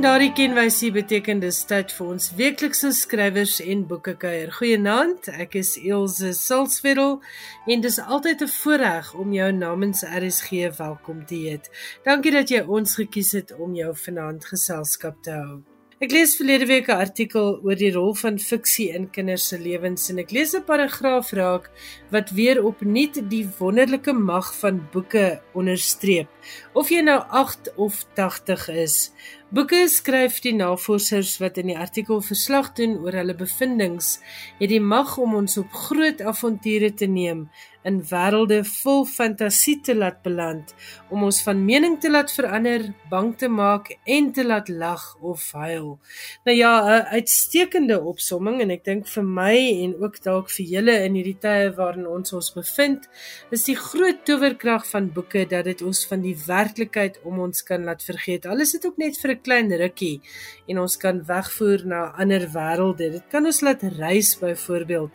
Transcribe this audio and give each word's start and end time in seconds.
En 0.00 0.06
daardie 0.06 0.32
kenwysie 0.32 0.88
beteken 0.96 1.42
dis 1.42 1.58
tyd 1.68 1.90
vir 1.92 2.06
ons 2.14 2.30
weeklikse 2.38 2.88
skrywers 2.96 3.58
en 3.60 3.82
boeke 3.90 4.14
kuier. 4.22 4.48
Goeienaand, 4.56 5.26
ek 5.44 5.58
is 5.60 5.74
Elsje 5.76 6.30
Silsveld 6.38 7.26
en 7.68 7.84
dis 7.84 7.98
altyd 8.00 8.40
'n 8.46 8.48
voorreg 8.48 9.12
om 9.12 9.34
jou 9.36 9.52
namens 9.52 10.00
RSG 10.00 10.72
welkom 10.78 11.26
te 11.26 11.34
heet. 11.34 11.68
Dankie 12.08 12.32
dat 12.32 12.48
jy 12.48 12.64
ons 12.64 12.94
gekies 12.94 13.32
het 13.32 13.52
om 13.58 13.74
jou 13.74 13.92
vanaand 13.94 14.44
geselskap 14.44 15.22
te 15.22 15.36
hou. 15.36 15.69
Ek 16.00 16.14
lees 16.16 16.30
verlede 16.38 16.64
week 16.64 16.86
'n 16.88 17.02
artikel 17.04 17.48
oor 17.60 17.76
die 17.76 17.90
rol 17.92 18.14
van 18.16 18.38
fiksie 18.40 18.86
in 18.96 19.10
kinders 19.12 19.48
se 19.50 19.58
lewens 19.60 20.08
en 20.08 20.20
ek 20.22 20.30
lees 20.32 20.54
'n 20.56 20.64
paragraaf 20.64 21.32
raak 21.36 21.66
wat 22.14 22.32
weer 22.38 22.64
opnuut 22.64 23.20
die 23.28 23.44
wonderlike 23.58 24.12
mag 24.12 24.48
van 24.62 24.80
boeke 24.92 25.42
onderstreep. 25.52 26.28
Of 26.72 26.88
jy 26.88 27.02
nou 27.04 27.20
8 27.28 27.74
of 27.76 28.06
80 28.16 28.68
is, 28.68 29.12
boeke 29.52 29.88
skryf 29.88 30.40
die 30.40 30.54
navorsers 30.54 31.36
wat 31.38 31.58
in 31.58 31.66
die 31.66 31.78
artikel 31.78 32.22
verslag 32.22 32.72
doen 32.72 32.96
oor 33.04 33.12
hulle 33.12 33.34
bevindinge, 33.34 34.16
het 34.58 34.70
die 34.72 34.80
mag 34.80 35.18
om 35.18 35.34
ons 35.34 35.58
op 35.58 35.68
groot 35.72 36.22
avonture 36.22 36.94
te 36.94 37.06
neem 37.06 37.50
in 37.88 38.00
wêrelde 38.10 38.60
vol 38.82 39.04
fantasie 39.08 39.78
te 39.80 39.94
laat 39.96 40.22
beland 40.22 40.74
om 41.10 41.24
ons 41.26 41.40
van 41.42 41.58
mening 41.64 41.96
te 42.00 42.10
laat 42.10 42.30
verander, 42.32 42.84
bang 43.10 43.32
te 43.38 43.48
maak 43.48 43.90
en 44.04 44.30
te 44.32 44.44
laat 44.46 44.68
lag 44.68 45.02
of 45.20 45.42
huil. 45.52 45.98
Nou 46.44 46.56
ja, 46.56 46.72
'n 47.00 47.06
uitstekende 47.16 48.00
opsomming 48.00 48.60
en 48.60 48.70
ek 48.70 48.84
dink 48.84 49.08
vir 49.08 49.24
my 49.24 49.56
en 49.84 49.94
ook 50.02 50.22
dalk 50.22 50.50
vir 50.50 50.66
julle 50.66 50.96
in 51.04 51.14
hierdie 51.14 51.38
tye 51.40 51.72
waarin 51.76 52.06
ons 52.06 52.32
ons 52.32 52.52
bevind, 52.52 53.08
is 53.50 53.64
die 53.64 53.76
groot 53.76 54.24
towerkrag 54.24 54.86
van 54.86 55.12
boeke 55.12 55.46
dat 55.48 55.64
dit 55.64 55.82
ons 55.82 56.06
van 56.06 56.20
die 56.20 56.36
werklikheid 56.46 57.18
om 57.24 57.40
ons 57.40 57.62
kan 57.62 57.84
laat 57.84 58.02
vergeet. 58.02 58.46
Alles 58.46 58.74
is 58.74 58.80
dit 58.80 58.86
ook 58.86 58.98
net 58.98 59.16
vir 59.16 59.30
'n 59.30 59.42
klein 59.42 59.72
rukkie 59.72 60.20
en 60.68 60.78
ons 60.78 60.96
kan 60.96 61.24
wegvoer 61.26 61.86
na 61.86 62.00
ander 62.18 62.46
wêrelde. 62.54 63.10
Dit 63.12 63.26
kan 63.30 63.46
ons 63.46 63.60
laat 63.60 63.82
reis 63.82 64.38
byvoorbeeld. 64.38 65.10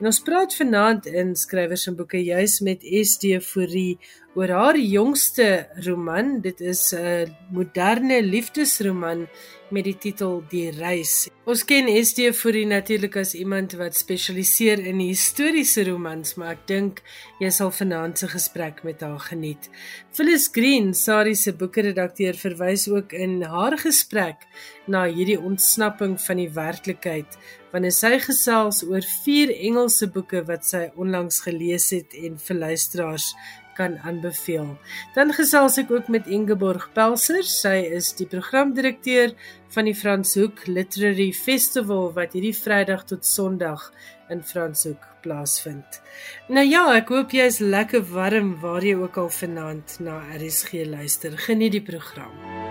En 0.00 0.06
ons 0.06 0.20
praat 0.20 0.54
vanaand 0.54 1.06
in 1.06 1.34
skrywers 1.36 1.86
en 1.86 1.96
boeke 1.96 2.09
boeke 2.10 2.24
juis 2.26 2.60
met 2.60 2.82
SD 2.82 3.38
Fourie 3.40 3.98
oor 4.38 4.50
haar 4.54 4.78
jongste 4.78 5.66
roman. 5.86 6.40
Dit 6.40 6.60
is 6.60 6.92
'n 6.94 7.34
moderne 7.50 8.22
liefdesroman 8.22 9.28
met 9.70 9.84
die 9.84 9.98
titel 9.98 10.42
Die 10.50 10.70
Reis. 10.70 11.28
Ons 11.44 11.64
ken 11.64 11.88
SD 11.88 12.32
Fourie 12.34 12.66
natuurlik 12.66 13.16
as 13.16 13.34
iemand 13.34 13.72
wat 13.78 13.96
spesialiseer 13.96 14.78
in 14.78 14.98
historiese 14.98 15.84
romans, 15.84 16.34
maar 16.34 16.50
ek 16.50 16.66
dink 16.66 17.02
jy 17.40 17.50
sal 17.50 17.70
vanaand 17.70 18.18
se 18.18 18.28
gesprek 18.28 18.82
met 18.82 19.00
haar 19.00 19.18
geniet. 19.18 19.70
Phyllis 20.12 20.48
Green, 20.52 20.94
Sari 20.94 21.34
se 21.34 21.52
boekredakteur, 21.52 22.34
verwys 22.34 22.88
ook 22.88 23.12
in 23.12 23.42
haar 23.42 23.78
gesprek 23.78 24.46
na 24.86 25.06
hierdie 25.06 25.38
ontsnapping 25.38 26.18
van 26.20 26.36
die 26.36 26.50
werklikheid 26.50 27.38
wanneer 27.70 27.94
sy 27.94 28.16
gesels 28.18 28.82
oor 28.86 29.04
vier 29.24 29.52
Engelse 29.54 30.08
boeke 30.10 30.42
wat 30.48 30.66
sy 30.66 30.88
onlangs 30.98 31.40
gelees 31.46 31.90
het 31.94 32.16
en 32.18 32.38
vir 32.48 32.58
luisteraars 32.64 33.30
kan 33.76 33.98
aanbeveel. 34.06 34.74
Dan 35.14 35.34
gesels 35.36 35.78
ek 35.82 35.90
ook 35.90 36.08
met 36.08 36.28
Ingeborg 36.30 36.88
Pelser. 36.96 37.42
Sy 37.46 37.76
is 37.98 38.12
die 38.18 38.28
programdirekteur 38.30 39.34
van 39.74 39.88
die 39.88 39.94
Franshoek 39.94 40.66
Literary 40.66 41.30
Festival 41.36 42.10
wat 42.16 42.34
hierdie 42.36 42.56
Vrydag 42.56 43.06
tot 43.10 43.26
Sondag 43.26 43.90
in 44.30 44.42
Franshoek 44.46 45.06
plaasvind. 45.24 46.00
Nou 46.48 46.64
ja, 46.64 46.86
ek 46.96 47.12
hoop 47.12 47.34
jy 47.36 47.48
is 47.50 47.60
lekker 47.60 48.04
warm 48.14 48.54
waar 48.62 48.84
jy 48.86 48.96
ook 49.00 49.20
al 49.20 49.32
vanaand 49.40 49.98
na 50.04 50.20
RSG 50.38 50.86
luister. 50.88 51.36
Geniet 51.48 51.76
die 51.78 51.84
program. 51.84 52.69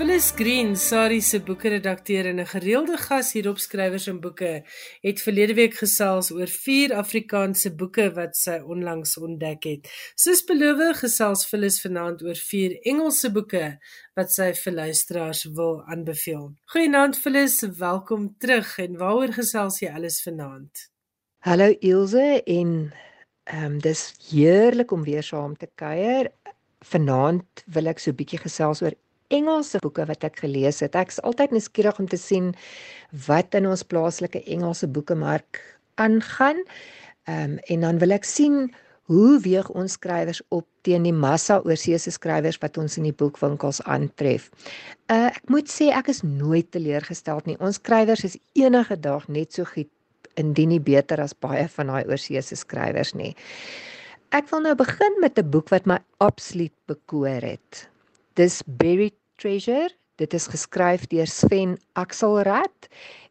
Phyllis 0.00 0.30
Green, 0.32 0.76
Sari 0.76 1.20
se 1.20 1.42
boekredakteur 1.44 2.26
en 2.26 2.40
'n 2.40 2.46
gereelde 2.46 2.96
gas 2.96 3.32
hier 3.32 3.48
op 3.48 3.58
skrywers 3.58 4.06
en 4.06 4.20
boeke, 4.20 4.64
het 5.00 5.20
verlede 5.20 5.54
week 5.54 5.74
gesels 5.74 6.30
oor 6.30 6.46
vier 6.46 6.94
Afrikaanse 6.94 7.74
boeke 7.74 8.06
wat 8.14 8.36
sy 8.36 8.62
onlangs 8.64 9.18
ontdek 9.18 9.64
het. 9.64 9.90
Soos 10.14 10.40
beloof, 10.44 10.96
gesels 10.96 11.44
Phyllis 11.46 11.80
vanaand 11.80 12.22
oor 12.22 12.34
vier 12.34 12.78
Engelse 12.80 13.30
boeke 13.30 13.78
wat 14.14 14.32
sy 14.32 14.54
vir 14.54 14.72
luisteraars 14.72 15.44
wil 15.44 15.84
aanbeveel. 15.84 16.54
Goeienaand 16.72 17.18
Phyllis, 17.18 17.60
welkom 17.60 18.34
terug 18.38 18.78
en 18.78 18.96
waaroor 18.96 19.32
gesels 19.32 19.80
jy 19.80 19.90
alles 19.92 20.22
vanaand? 20.22 20.88
Hallo 21.38 21.76
Ilse 21.80 22.42
en 22.46 22.92
ehm 23.44 23.64
um, 23.64 23.78
dis 23.78 24.14
heerlik 24.30 24.90
om 24.92 25.04
weer 25.04 25.22
saam 25.22 25.56
te 25.56 25.68
kuier. 25.74 26.32
Vanaand 26.80 27.64
wil 27.66 27.86
ek 27.86 27.98
so 27.98 28.10
'n 28.10 28.16
bietjie 28.16 28.40
gesels 28.40 28.82
oor 28.82 28.96
Engelse 29.30 29.78
boeke 29.82 30.06
wat 30.10 30.24
ek 30.26 30.42
gelees 30.42 30.80
het. 30.84 30.98
Ek's 30.98 31.20
altyd 31.26 31.54
nuuskierig 31.54 31.98
om 32.02 32.08
te 32.10 32.18
sien 32.20 32.52
wat 33.26 33.54
in 33.54 33.68
ons 33.70 33.86
plaaslike 33.86 34.42
Engelse 34.44 34.88
boekemark 34.90 35.62
aangaan. 36.02 36.64
Ehm 37.28 37.56
um, 37.56 37.58
en 37.72 37.80
dan 37.86 37.98
wil 38.02 38.16
ek 38.16 38.24
sien 38.24 38.70
hoe 39.10 39.40
weeg 39.42 39.68
ons 39.74 39.96
skrywers 39.98 40.38
op 40.54 40.66
teen 40.86 41.02
die 41.02 41.14
massa 41.14 41.58
oorseese 41.66 42.12
skrywers 42.14 42.60
wat 42.62 42.78
ons 42.78 42.96
in 42.98 43.08
die 43.08 43.16
boekwinkels 43.22 43.82
aantref. 43.90 44.48
Uh 45.10 45.28
ek 45.32 45.50
moet 45.50 45.70
sê 45.70 45.90
ek 45.94 46.12
is 46.12 46.22
nooit 46.22 46.70
teleurgesteld 46.74 47.46
nie. 47.50 47.58
Ons 47.58 47.80
skrywers 47.82 48.24
is 48.28 48.38
enige 48.58 48.98
dag 49.02 49.26
net 49.28 49.58
so 49.58 49.66
goed 49.66 49.90
indien 50.38 50.70
nie 50.70 50.82
beter 50.82 51.20
as 51.20 51.34
baie 51.34 51.66
van 51.74 51.90
daai 51.90 52.06
oorseese 52.06 52.56
skrywers 52.56 53.14
nie. 53.18 53.34
Ek 54.30 54.46
wil 54.52 54.62
nou 54.62 54.76
begin 54.78 55.18
met 55.20 55.38
'n 55.38 55.50
boek 55.50 55.70
wat 55.74 55.86
my 55.86 55.98
absoluut 56.18 56.74
bekoor 56.86 57.42
het. 57.42 57.88
Dis 58.38 58.62
Buried 58.62 59.19
Treasure. 59.40 59.88
Dit 60.20 60.34
is 60.36 60.46
geskryf 60.52 61.06
deur 61.08 61.26
Sven 61.26 61.78
Axelrad 61.96 62.88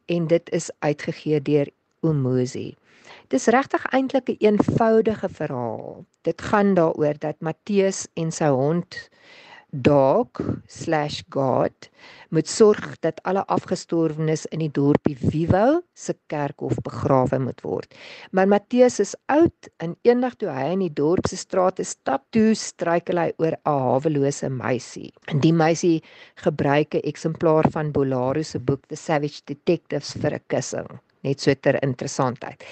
en 0.10 0.28
dit 0.28 0.50
is 0.50 0.72
uitgegee 0.80 1.42
deur 1.42 1.70
Umuzi. 2.02 2.74
Dis 3.30 3.46
regtig 3.54 3.86
eintlik 3.94 4.30
'n 4.30 4.36
een 4.40 4.58
eenvoudige 4.58 5.30
verhaal. 5.30 6.06
Dit 6.22 6.42
gaan 6.42 6.74
daaroor 6.74 7.14
dat 7.20 7.46
Matteus 7.46 8.08
en 8.14 8.32
sy 8.32 8.50
hond 8.50 9.10
dog/god 9.72 10.70
moet 12.30 12.48
sorg 12.50 13.00
dat 13.00 13.24
alle 13.24 13.46
afgestorwenes 13.46 14.46
in 14.54 14.60
die 14.64 14.72
dorpie 14.74 15.18
Vivo 15.18 15.82
se 15.94 16.14
kerkhof 16.32 16.76
begrawe 16.86 17.40
moet 17.40 17.62
word. 17.62 17.96
Maar 18.32 18.48
Matteus 18.48 19.00
is 19.00 19.16
oud 19.26 19.70
en 19.78 19.96
eendag 20.02 20.36
toe 20.42 20.50
hy 20.50 20.72
in 20.74 20.80
die 20.86 20.94
dorp 20.94 21.28
se 21.30 21.38
strate 21.38 21.84
stap, 21.86 22.24
toe 22.34 22.56
struikel 22.58 23.18
hy 23.22 23.32
oor 23.38 23.54
'n 23.54 23.62
hawelose 23.66 24.50
meisie. 24.50 25.14
En 25.28 25.40
die 25.40 25.54
meisie 25.54 26.04
gebruik 26.36 26.96
'n 26.96 27.02
eksemplaar 27.04 27.70
van 27.72 27.92
Bolaro 27.92 28.42
se 28.42 28.60
boek 28.60 28.88
The 28.88 28.96
Savage 28.96 29.42
Detectives 29.46 30.14
vir 30.14 30.34
'n 30.34 30.44
kussing, 30.48 31.00
net 31.24 31.42
so 31.42 31.54
ter 31.54 31.84
interessantheid. 31.84 32.64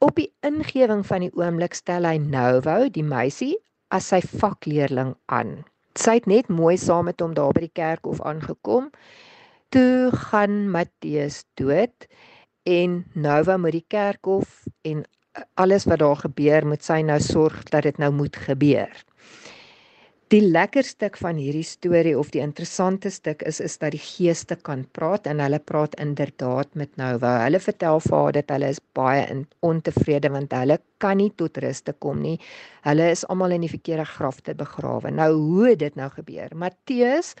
Op 0.00 0.16
die 0.16 0.32
ingewing 0.42 1.06
van 1.06 1.20
die 1.20 1.34
oomblik 1.34 1.74
stel 1.74 2.04
hy 2.04 2.18
Novo, 2.18 2.88
die 2.88 3.04
meisie, 3.04 3.56
as 3.90 4.08
sy 4.08 4.20
vakleerling 4.20 5.14
aan 5.26 5.64
sy 5.98 6.18
het 6.20 6.26
net 6.30 6.48
mooi 6.48 6.76
saam 6.80 7.08
met 7.10 7.20
hom 7.20 7.34
daar 7.36 7.52
by 7.56 7.66
die 7.66 7.76
kerkhof 7.76 8.22
aangekom. 8.28 8.90
Toe 9.72 10.10
gaan 10.28 10.68
Matteus 10.70 11.42
dood 11.60 12.06
en 12.68 13.02
Nova 13.14 13.56
moet 13.56 13.78
die 13.78 13.86
kerkhof 13.88 14.62
en 14.88 15.04
alles 15.54 15.86
wat 15.88 16.02
daar 16.02 16.20
gebeur 16.20 16.66
moet 16.68 16.84
sy 16.84 17.00
nou 17.06 17.18
sorg 17.20 17.62
dat 17.72 17.88
dit 17.88 17.98
nou 17.98 18.12
moet 18.12 18.36
gebeur. 18.36 18.92
Die 20.32 20.40
lekker 20.40 20.86
stuk 20.88 21.18
van 21.20 21.36
hierdie 21.36 21.66
storie 21.66 22.14
of 22.16 22.30
die 22.32 22.40
interessante 22.40 23.10
stuk 23.12 23.42
is 23.44 23.58
is 23.60 23.74
dat 23.82 23.92
die 23.92 24.00
geeste 24.00 24.56
kan 24.64 24.86
praat 24.96 25.26
en 25.28 25.42
hulle 25.44 25.58
praat 25.60 25.92
inderdaad 26.00 26.70
met 26.72 26.96
Nova. 26.96 27.34
Hulle 27.42 27.60
vertel 27.60 28.00
vir 28.00 28.16
haar 28.16 28.32
dat 28.38 28.54
hulle 28.54 28.70
is 28.72 28.80
baie 28.96 29.26
ontevrede 29.60 30.30
want 30.32 30.56
hulle 30.56 30.78
kan 31.04 31.20
nie 31.20 31.28
tot 31.36 31.60
rus 31.60 31.84
te 31.84 31.92
kom 31.92 32.24
nie. 32.24 32.38
Hulle 32.88 33.10
is 33.12 33.26
almal 33.28 33.52
in 33.58 33.66
die 33.66 33.72
verkeerde 33.74 34.08
grafte 34.08 34.56
begrawe. 34.56 35.12
Nou 35.12 35.28
hoe 35.36 35.68
het 35.68 35.82
dit 35.84 36.00
nou 36.00 36.08
gebeur? 36.16 36.56
Matteus 36.56 37.34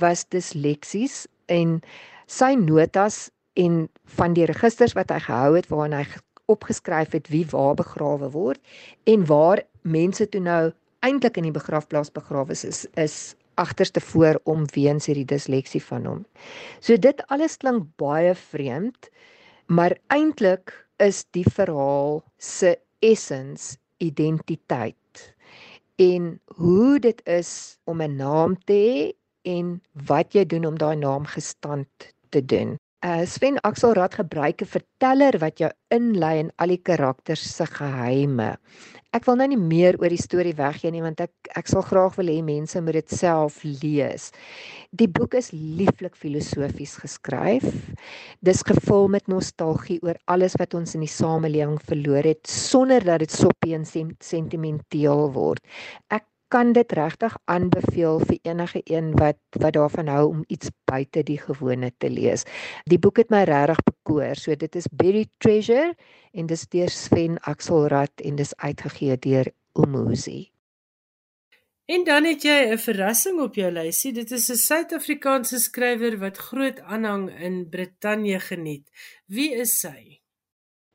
was 0.00 0.24
disleksies 0.32 1.26
en 1.52 1.82
sy 2.24 2.54
notas 2.56 3.26
en 3.60 3.82
van 4.16 4.32
die 4.32 4.48
registers 4.48 4.96
wat 4.96 5.12
hy 5.12 5.20
gehou 5.28 5.58
het 5.60 5.68
waarin 5.68 6.00
hy 6.00 6.06
opgeskryf 6.48 7.12
het 7.12 7.28
wie 7.28 7.44
waar 7.52 7.76
begrawe 7.76 8.32
word 8.32 8.64
en 9.04 9.28
waar 9.28 9.60
mense 9.84 10.24
toe 10.32 10.40
nou 10.40 10.70
eintlik 11.06 11.36
in 11.40 11.48
die 11.48 11.56
begrafplaas 11.56 12.12
begrawe 12.12 12.52
is, 12.52 12.64
is 12.64 12.86
is 13.00 13.18
agterste 13.60 14.00
voor 14.00 14.40
om 14.48 14.64
weens 14.74 15.06
hierdie 15.10 15.28
disleksie 15.28 15.82
van 15.84 16.06
hom. 16.08 16.20
So 16.80 16.96
dit 16.96 17.20
alles 17.28 17.58
klink 17.60 17.90
baie 18.00 18.32
vreemd, 18.34 19.10
maar 19.68 19.96
eintlik 20.14 20.72
is 21.02 21.24
die 21.36 21.44
verhaal 21.44 22.22
se 22.38 22.76
essens 23.04 23.76
identiteit 24.00 24.96
en 26.00 26.32
hoe 26.56 26.98
dit 27.04 27.20
is 27.28 27.76
om 27.84 28.00
'n 28.00 28.16
naam 28.16 28.56
te 28.64 28.72
hê 28.72 29.12
en 29.42 29.80
wat 30.06 30.32
jy 30.34 30.44
doen 30.44 30.64
om 30.64 30.78
daai 30.78 30.96
naam 30.96 31.24
gestand 31.24 32.12
te 32.30 32.44
doen. 32.44 32.76
Uh 33.00 33.24
Sven 33.24 33.56
Axelrad 33.64 34.14
gebruik 34.14 34.60
'n 34.60 34.66
verteller 34.68 35.38
wat 35.40 35.58
jou 35.58 35.70
inlei 35.88 36.38
in 36.38 36.50
al 36.56 36.68
die 36.68 36.82
karakters 36.84 37.40
se 37.56 37.64
geheime. 37.64 38.58
Ek 39.16 39.24
wil 39.24 39.36
nou 39.40 39.46
nie 39.48 39.56
meer 39.56 39.96
oor 40.02 40.12
die 40.12 40.20
storie 40.20 40.52
weggee 40.52 40.92
nie 40.92 41.00
want 41.00 41.20
ek 41.24 41.32
ek 41.56 41.66
sal 41.72 41.80
graag 41.80 42.18
wil 42.18 42.28
hê 42.28 42.42
mense 42.44 42.80
moet 42.80 42.98
dit 43.00 43.10
self 43.10 43.64
lees. 43.64 44.32
Die 44.92 45.08
boek 45.08 45.34
is 45.34 45.48
lieflik 45.52 46.14
filosofies 46.14 46.98
geskryf. 47.00 47.64
Dis 48.44 48.60
gevul 48.62 49.08
met 49.08 49.32
nostalgie 49.32 49.98
oor 50.02 50.20
alles 50.26 50.58
wat 50.60 50.74
ons 50.74 50.94
in 50.94 51.00
die 51.00 51.08
samelewing 51.08 51.80
verloor 51.80 52.28
het 52.28 52.46
sonder 52.46 53.00
dat 53.00 53.24
dit 53.24 53.32
soppie 53.32 53.74
en 53.74 53.88
sentimenteel 54.20 55.32
word. 55.32 55.64
Ek 56.10 56.28
kan 56.50 56.72
dit 56.74 56.92
regtig 56.98 57.36
aanbeveel 57.44 58.20
vir 58.26 58.38
enige 58.42 58.82
een 58.84 59.12
wat 59.18 59.38
wat 59.62 59.76
daarvan 59.78 60.10
hou 60.10 60.26
om 60.28 60.44
iets 60.48 60.70
buite 60.90 61.22
die 61.22 61.38
gewone 61.38 61.92
te 61.98 62.10
lees. 62.10 62.44
Die 62.90 62.98
boek 62.98 63.22
het 63.22 63.30
my 63.30 63.44
regtig 63.48 63.82
bekoor. 63.86 64.34
So 64.34 64.54
dit 64.54 64.76
is 64.76 64.90
Buried 64.90 65.30
Treasure 65.38 65.94
en 66.32 66.46
dis 66.50 66.66
deur 66.74 66.90
Sven 66.90 67.38
Axelrad 67.46 68.24
en 68.24 68.36
dis 68.36 68.56
uitgegee 68.56 69.18
deur 69.18 69.52
Umuzi. 69.78 70.50
En 71.90 72.04
dan 72.04 72.24
het 72.24 72.42
jy 72.42 72.58
'n 72.70 72.78
verrassing 72.78 73.40
op 73.40 73.54
jou 73.54 73.70
lysie. 73.72 74.12
Dit 74.12 74.30
is 74.30 74.50
'n 74.50 74.56
Suid-Afrikaanse 74.56 75.58
skrywer 75.58 76.18
wat 76.18 76.36
groot 76.36 76.80
aanhang 76.80 77.40
in 77.40 77.68
Brittanje 77.68 78.40
geniet. 78.40 78.86
Wie 79.26 79.54
is 79.54 79.80
sy? 79.80 80.19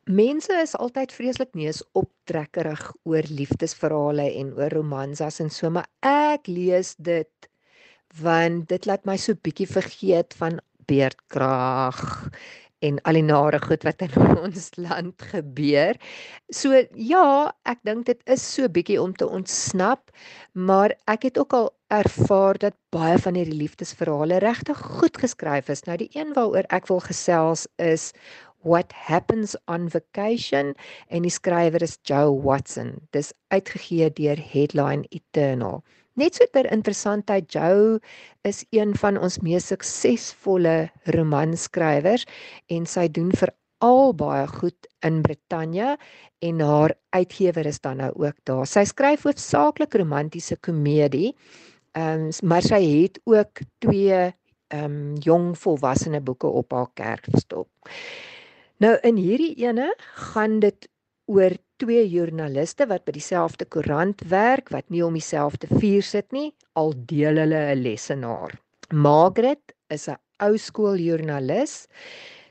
Mense 0.05 0.53
is 0.61 0.75
altyd 0.77 1.09
vreeslik 1.17 1.55
neus 1.57 1.79
optrekkerig 1.97 2.81
oor 3.09 3.25
liefdesverhale 3.25 4.27
en 4.37 4.51
oor 4.53 4.69
romansas 4.77 5.39
en 5.41 5.49
so, 5.49 5.71
maar 5.73 5.87
ek 6.05 6.45
lees 6.45 6.93
dit 7.01 7.49
want 8.21 8.67
dit 8.69 8.85
laat 8.85 9.01
my 9.09 9.15
so 9.17 9.33
bietjie 9.33 9.65
vergeet 9.65 10.37
van 10.37 10.59
beerdkrag 10.85 12.03
en 12.85 12.99
al 13.09 13.17
die 13.17 13.25
nare 13.25 13.57
goed 13.63 13.81
wat 13.87 14.03
in 14.05 14.13
ons 14.45 14.69
land 14.77 15.25
gebeur. 15.31 15.97
So 16.53 16.77
ja, 16.93 17.49
ek 17.65 17.81
dink 17.89 18.05
dit 18.05 18.21
is 18.29 18.45
so 18.45 18.69
bietjie 18.69 18.99
om 19.01 19.15
te 19.17 19.25
ontsnap, 19.25 20.13
maar 20.53 20.93
ek 21.09 21.31
het 21.31 21.41
ook 21.41 21.57
al 21.57 21.71
ervaar 21.93 22.57
dat 22.61 22.77
baie 22.93 23.17
van 23.21 23.37
hierdie 23.37 23.57
liefdesverhale 23.57 24.37
regtig 24.43 24.77
goed 24.99 25.17
geskryf 25.21 25.69
is. 25.73 25.81
Nou 25.89 25.97
die 26.01 26.11
een 26.13 26.33
waaroor 26.37 26.69
ek 26.73 26.89
wil 26.93 27.01
gesels 27.01 27.65
is 27.81 28.11
What 28.65 28.91
Happens 28.91 29.53
on 29.69 29.89
Vacation 29.93 30.73
en 31.13 31.25
die 31.25 31.33
skrywer 31.33 31.83
is 31.85 31.99
Joe 32.09 32.33
Watson. 32.33 32.95
Dis 33.13 33.29
uitgegee 33.53 34.09
deur 34.17 34.41
Headline 34.41 35.05
Eternal. 35.13 35.83
Net 36.17 36.37
so 36.37 36.47
ter 36.49 36.65
interessantheid, 36.71 37.51
Joe 37.51 37.99
is 38.47 38.63
een 38.73 38.95
van 38.97 39.19
ons 39.21 39.37
mees 39.43 39.67
suksesvolle 39.69 40.87
romanskrywers 41.13 42.23
en 42.73 42.87
sy 42.89 43.05
doen 43.11 43.33
veral 43.35 44.13
baie 44.17 44.47
goed 44.53 44.87
in 45.05 45.19
Brittanje 45.25 45.97
en 46.47 46.63
haar 46.63 46.95
uitgewer 47.13 47.67
is 47.69 47.81
dan 47.83 48.01
nou 48.01 48.11
ook 48.23 48.39
daar. 48.49 48.65
Sy 48.65 48.85
skryf 48.87 49.27
hoofsaaklik 49.27 49.99
romantiese 49.99 50.57
komedie. 50.57 51.35
Ehm 51.95 52.27
um, 52.27 52.47
maar 52.49 52.63
sy 52.63 52.81
het 52.81 53.19
ook 53.29 53.61
twee 53.83 54.23
ehm 54.73 54.85
um, 54.85 55.15
jong 55.23 55.53
volwassene 55.59 56.23
boeke 56.23 56.47
op 56.47 56.71
haar 56.71 56.89
kerfstok. 56.93 57.69
Nou 58.83 58.91
in 59.07 59.15
hierdie 59.15 59.53
ene 59.63 59.93
gaan 60.33 60.59
dit 60.59 60.87
oor 61.31 61.53
twee 61.79 62.03
joernaliste 62.11 62.87
wat 62.89 63.05
by 63.07 63.13
dieselfde 63.15 63.65
koerant 63.71 64.19
werk 64.31 64.71
wat 64.75 64.87
nie 64.91 65.03
om 65.05 65.15
dieselfde 65.15 65.69
vuur 65.71 66.03
sit 66.03 66.27
nie, 66.35 66.49
al 66.75 66.91
deel 67.07 67.39
hulle 67.39 67.61
'n 67.71 67.81
lesenaar. 67.83 68.51
Margaret 68.91 69.73
is 69.89 70.07
'n 70.09 70.19
ou 70.43 70.57
skool 70.57 70.99
joernalis. 70.99 71.87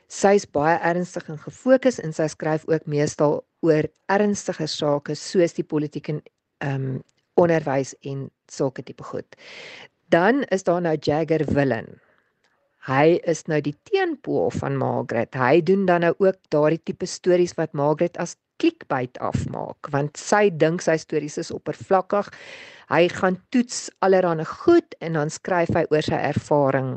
Sy's 0.07 0.45
baie 0.45 0.77
ernstig 0.81 1.29
en 1.29 1.37
gefokus 1.37 1.99
en 1.99 2.13
sy 2.13 2.27
skryf 2.27 2.65
ook 2.67 2.85
meestal 2.85 3.45
oor 3.61 3.85
ernstige 4.09 4.67
sake 4.67 5.15
soos 5.15 5.53
die 5.53 5.63
politiek 5.63 6.09
en 6.09 6.21
um, 6.65 7.03
onderwys 7.35 7.95
en 8.01 8.31
sulke 8.47 8.83
tipe 8.83 9.03
goed. 9.03 9.35
Dan 10.09 10.43
is 10.49 10.63
daar 10.63 10.81
nou 10.81 10.97
Jagger 10.97 11.45
Willen. 11.53 12.04
Hy 12.85 13.17
is 13.25 13.47
nou 13.49 13.57
die 13.65 13.73
teenpool 13.89 14.51
van 14.53 14.75
Margaret. 14.77 15.33
Hy 15.33 15.61
doen 15.65 15.87
dan 15.89 16.03
nou 16.05 16.13
ook 16.21 16.37
daardie 16.53 16.81
tipe 16.85 17.07
stories 17.09 17.55
wat 17.57 17.73
Margaret 17.73 18.17
as 18.21 18.35
clickbait 18.61 19.17
afmaak, 19.25 19.89
want 19.91 20.19
sy 20.21 20.51
dink 20.53 20.83
sy 20.85 20.93
stories 21.01 21.39
is 21.41 21.49
oppervlakkig. 21.51 22.29
Hy 22.93 23.07
gaan 23.09 23.39
toets 23.49 23.87
allerhande 24.05 24.45
goed 24.45 24.93
en 25.01 25.17
dan 25.17 25.33
skryf 25.33 25.73
hy 25.73 25.83
oor 25.89 26.05
sy 26.05 26.19
ervaring 26.29 26.91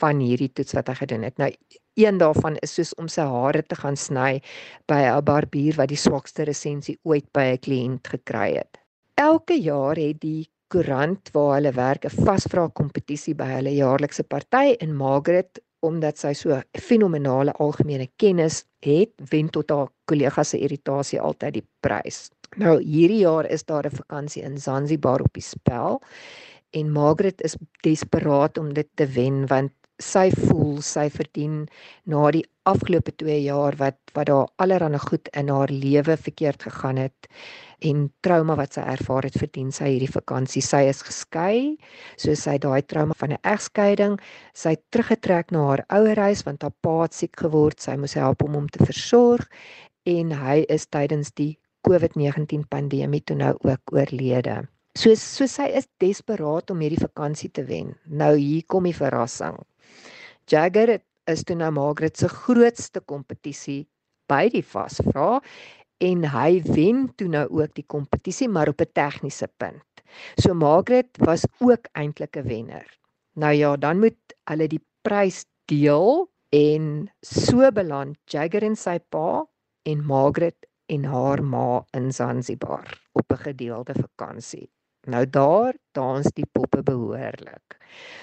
van 0.00 0.22
hierdie 0.24 0.48
toets 0.56 0.72
wat 0.78 0.88
hy 0.88 0.96
gedoen 1.02 1.28
het. 1.28 1.36
Nou 1.36 1.50
een 2.00 2.20
daarvan 2.22 2.56
is 2.64 2.72
soos 2.78 2.94
om 2.96 3.08
sy 3.12 3.26
hare 3.28 3.60
te 3.68 3.76
gaan 3.76 4.00
sny 4.00 4.40
by 4.88 5.02
'n 5.10 5.24
barbier 5.24 5.76
wat 5.76 5.92
die 5.92 6.00
swakste 6.00 6.48
resensie 6.48 6.96
ooit 7.04 7.28
by 7.36 7.52
'n 7.52 7.60
kliënt 7.66 8.08
gekry 8.08 8.56
het. 8.56 8.80
Elke 9.14 9.60
jaar 9.60 9.96
het 10.00 10.20
die 10.20 10.48
koerant 10.70 11.32
waar 11.34 11.56
hulle 11.56 11.72
werk 11.76 12.06
'n 12.06 12.24
vasvra 12.26 12.68
kompetisie 12.80 13.34
by 13.34 13.48
hulle 13.56 13.72
jaarlikse 13.74 14.24
party 14.24 14.76
in 14.80 14.94
Margaret 14.96 15.58
omdat 15.82 16.18
sy 16.20 16.32
so 16.36 16.60
fenominale 16.76 17.52
algemene 17.64 18.06
kennis 18.20 18.64
het, 18.84 19.12
wen 19.30 19.48
tot 19.48 19.70
haar 19.70 19.88
kollegas 20.04 20.52
se 20.52 20.58
irritasie 20.58 21.20
altyd 21.20 21.54
die 21.54 21.66
prys. 21.80 22.28
Nou 22.60 22.76
hierdie 22.82 23.22
jaar 23.22 23.46
is 23.46 23.64
daar 23.64 23.86
'n 23.86 23.96
vakansie 23.96 24.42
in 24.42 24.58
Zanzibar 24.58 25.20
op 25.20 25.32
die 25.32 25.42
spel 25.42 26.00
en 26.70 26.92
Margaret 26.92 27.40
is 27.40 27.56
desperaat 27.82 28.58
om 28.58 28.74
dit 28.74 28.88
te 28.94 29.06
wen 29.06 29.46
want 29.46 29.72
sy 30.00 30.30
voel 30.32 30.80
sy 30.82 31.08
verdien 31.12 31.66
na 32.08 32.30
die 32.34 32.44
afgelope 32.68 33.12
2 33.20 33.36
jaar 33.44 33.76
wat 33.80 33.98
wat 34.16 34.28
daar 34.30 34.48
allerhande 34.62 34.98
goed 35.02 35.28
in 35.36 35.48
haar 35.52 35.70
lewe 35.70 36.16
verkeerd 36.16 36.62
gegaan 36.66 36.96
het 37.00 37.28
en 37.90 38.08
trauma 38.24 38.56
wat 38.56 38.76
sy 38.76 38.84
ervaar 38.92 39.28
het 39.28 39.38
verdien 39.40 39.70
sy 39.72 39.88
hierdie 39.94 40.10
vakansie. 40.12 40.62
Sy 40.64 40.82
is 40.90 41.00
geskei, 41.04 41.76
so 42.20 42.34
sy 42.36 42.58
daai 42.60 42.82
trauma 42.82 43.16
van 43.16 43.32
'n 43.32 43.42
egskeiding, 43.44 44.18
sy 44.54 44.76
het 44.76 44.84
teruggetrek 44.90 45.52
na 45.52 45.66
haar 45.68 45.84
ouerhuis 45.88 46.44
want 46.44 46.62
haar 46.62 46.76
pa 46.82 47.02
het 47.02 47.14
siek 47.14 47.36
geword. 47.36 47.80
Sy 47.80 47.96
moes 47.96 48.14
help 48.14 48.42
om 48.42 48.54
hom 48.54 48.68
te 48.68 48.84
versorg 48.84 49.48
en 50.04 50.32
hy 50.32 50.64
is 50.68 50.86
tydens 50.86 51.32
die 51.32 51.58
COVID-19 51.88 52.68
pandemie 52.68 53.24
toe 53.24 53.36
nou 53.36 53.54
ook 53.64 53.92
oorlede. 53.92 54.68
So 54.94 55.14
so 55.14 55.46
sy 55.46 55.70
is 55.70 55.88
desperaat 55.98 56.70
om 56.70 56.80
hierdie 56.80 57.00
vakansie 57.00 57.50
te 57.50 57.64
wen. 57.64 57.94
Nou 58.06 58.36
hier 58.36 58.64
kom 58.66 58.84
die 58.84 58.96
verrassing. 58.96 59.56
Jagger 60.50 60.98
is 61.30 61.44
toe 61.46 61.54
nou 61.54 61.70
Margaret 61.70 62.16
se 62.18 62.28
grootste 62.28 63.00
kompetisie 63.06 63.84
by 64.30 64.48
die 64.50 64.64
vasvra 64.66 65.38
en 66.02 66.24
hy 66.32 66.62
wen 66.66 67.04
toe 67.20 67.28
nou 67.30 67.44
ook 67.60 67.76
die 67.76 67.86
kompetisie 67.94 68.48
maar 68.48 68.72
op 68.72 68.80
'n 68.82 68.92
tegniese 68.98 69.46
punt. 69.62 70.02
So 70.42 70.54
Margaret 70.54 71.10
was 71.18 71.46
ook 71.60 71.86
eintlik 71.94 72.36
'n 72.36 72.48
wenner. 72.48 72.86
Nou 73.36 73.52
ja, 73.54 73.76
dan 73.76 74.00
moet 74.00 74.18
hulle 74.50 74.66
die 74.68 74.82
prys 75.02 75.46
deel 75.66 76.26
en 76.50 77.10
so 77.22 77.70
beland 77.70 78.18
Jagger 78.26 78.62
en 78.62 78.76
sy 78.76 78.98
pa 78.98 79.46
en 79.86 80.04
Margaret 80.04 80.66
en 80.88 81.04
haar 81.04 81.42
ma 81.42 81.84
in 81.94 82.12
Zanzibar 82.12 83.00
op 83.12 83.32
'n 83.32 83.42
gedeelde 83.46 83.94
vakansie. 83.94 84.68
Nou 85.08 85.24
daar 85.30 85.74
dans 85.92 86.26
die 86.34 86.46
poppe 86.52 86.82
behoorlik. 86.82 87.78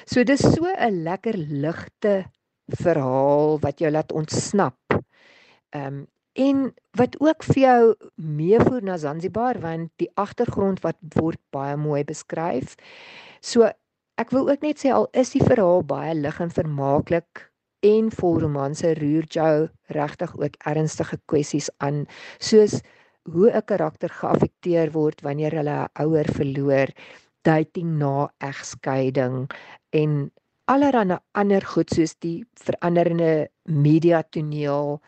So 0.05 0.23
dis 0.23 0.41
so 0.41 0.65
'n 0.65 1.03
lekker 1.03 1.37
ligte 1.37 2.25
verhaal 2.67 3.59
wat 3.59 3.79
jou 3.79 3.91
laat 3.91 4.11
ontsnap. 4.11 4.77
Ehm 5.69 5.93
um, 5.93 6.07
En 6.37 6.73
wat 6.91 7.15
ook 7.19 7.43
vir 7.43 7.61
jou 7.61 7.95
meevoer 8.15 8.83
na 8.85 8.97
Zanzibar 8.97 9.57
want 9.59 9.89
die 9.97 10.09
agtergrond 10.13 10.83
wat 10.85 10.97
word 11.17 11.39
baie 11.49 11.73
mooi 11.81 12.03
beskryf. 12.05 12.75
So 13.41 13.65
ek 14.21 14.33
wil 14.35 14.49
ook 14.51 14.61
net 14.61 14.83
sê 14.83 14.93
al 14.93 15.07
is 15.17 15.33
die 15.33 15.41
verhaal 15.41 15.81
baie 15.89 16.13
lig 16.13 16.37
en 16.41 16.53
vermaaklik 16.53 17.47
en 17.85 18.11
vol 18.13 18.37
romanse 18.43 18.93
roer 19.01 19.25
jou 19.33 19.67
regtig 19.97 20.35
ook 20.37 20.61
ernstige 20.69 21.17
kwessies 21.25 21.71
aan 21.81 22.05
soos 22.37 22.83
hoe 23.33 23.51
'n 23.51 23.65
karakter 23.65 24.09
geaffekteer 24.09 24.91
word 24.91 25.21
wanneer 25.21 25.53
hulle 25.59 25.77
'n 25.85 26.03
ouer 26.03 26.27
verloor, 26.39 26.89
dating 27.43 27.97
na 27.97 28.29
egskeiding 28.39 29.49
en 29.91 30.31
allerlei 30.65 31.19
ander 31.31 31.63
goed 31.73 31.89
soos 31.89 32.15
die 32.19 32.45
veranderende 32.53 33.49
media 33.63 34.23
toneel 34.23 34.99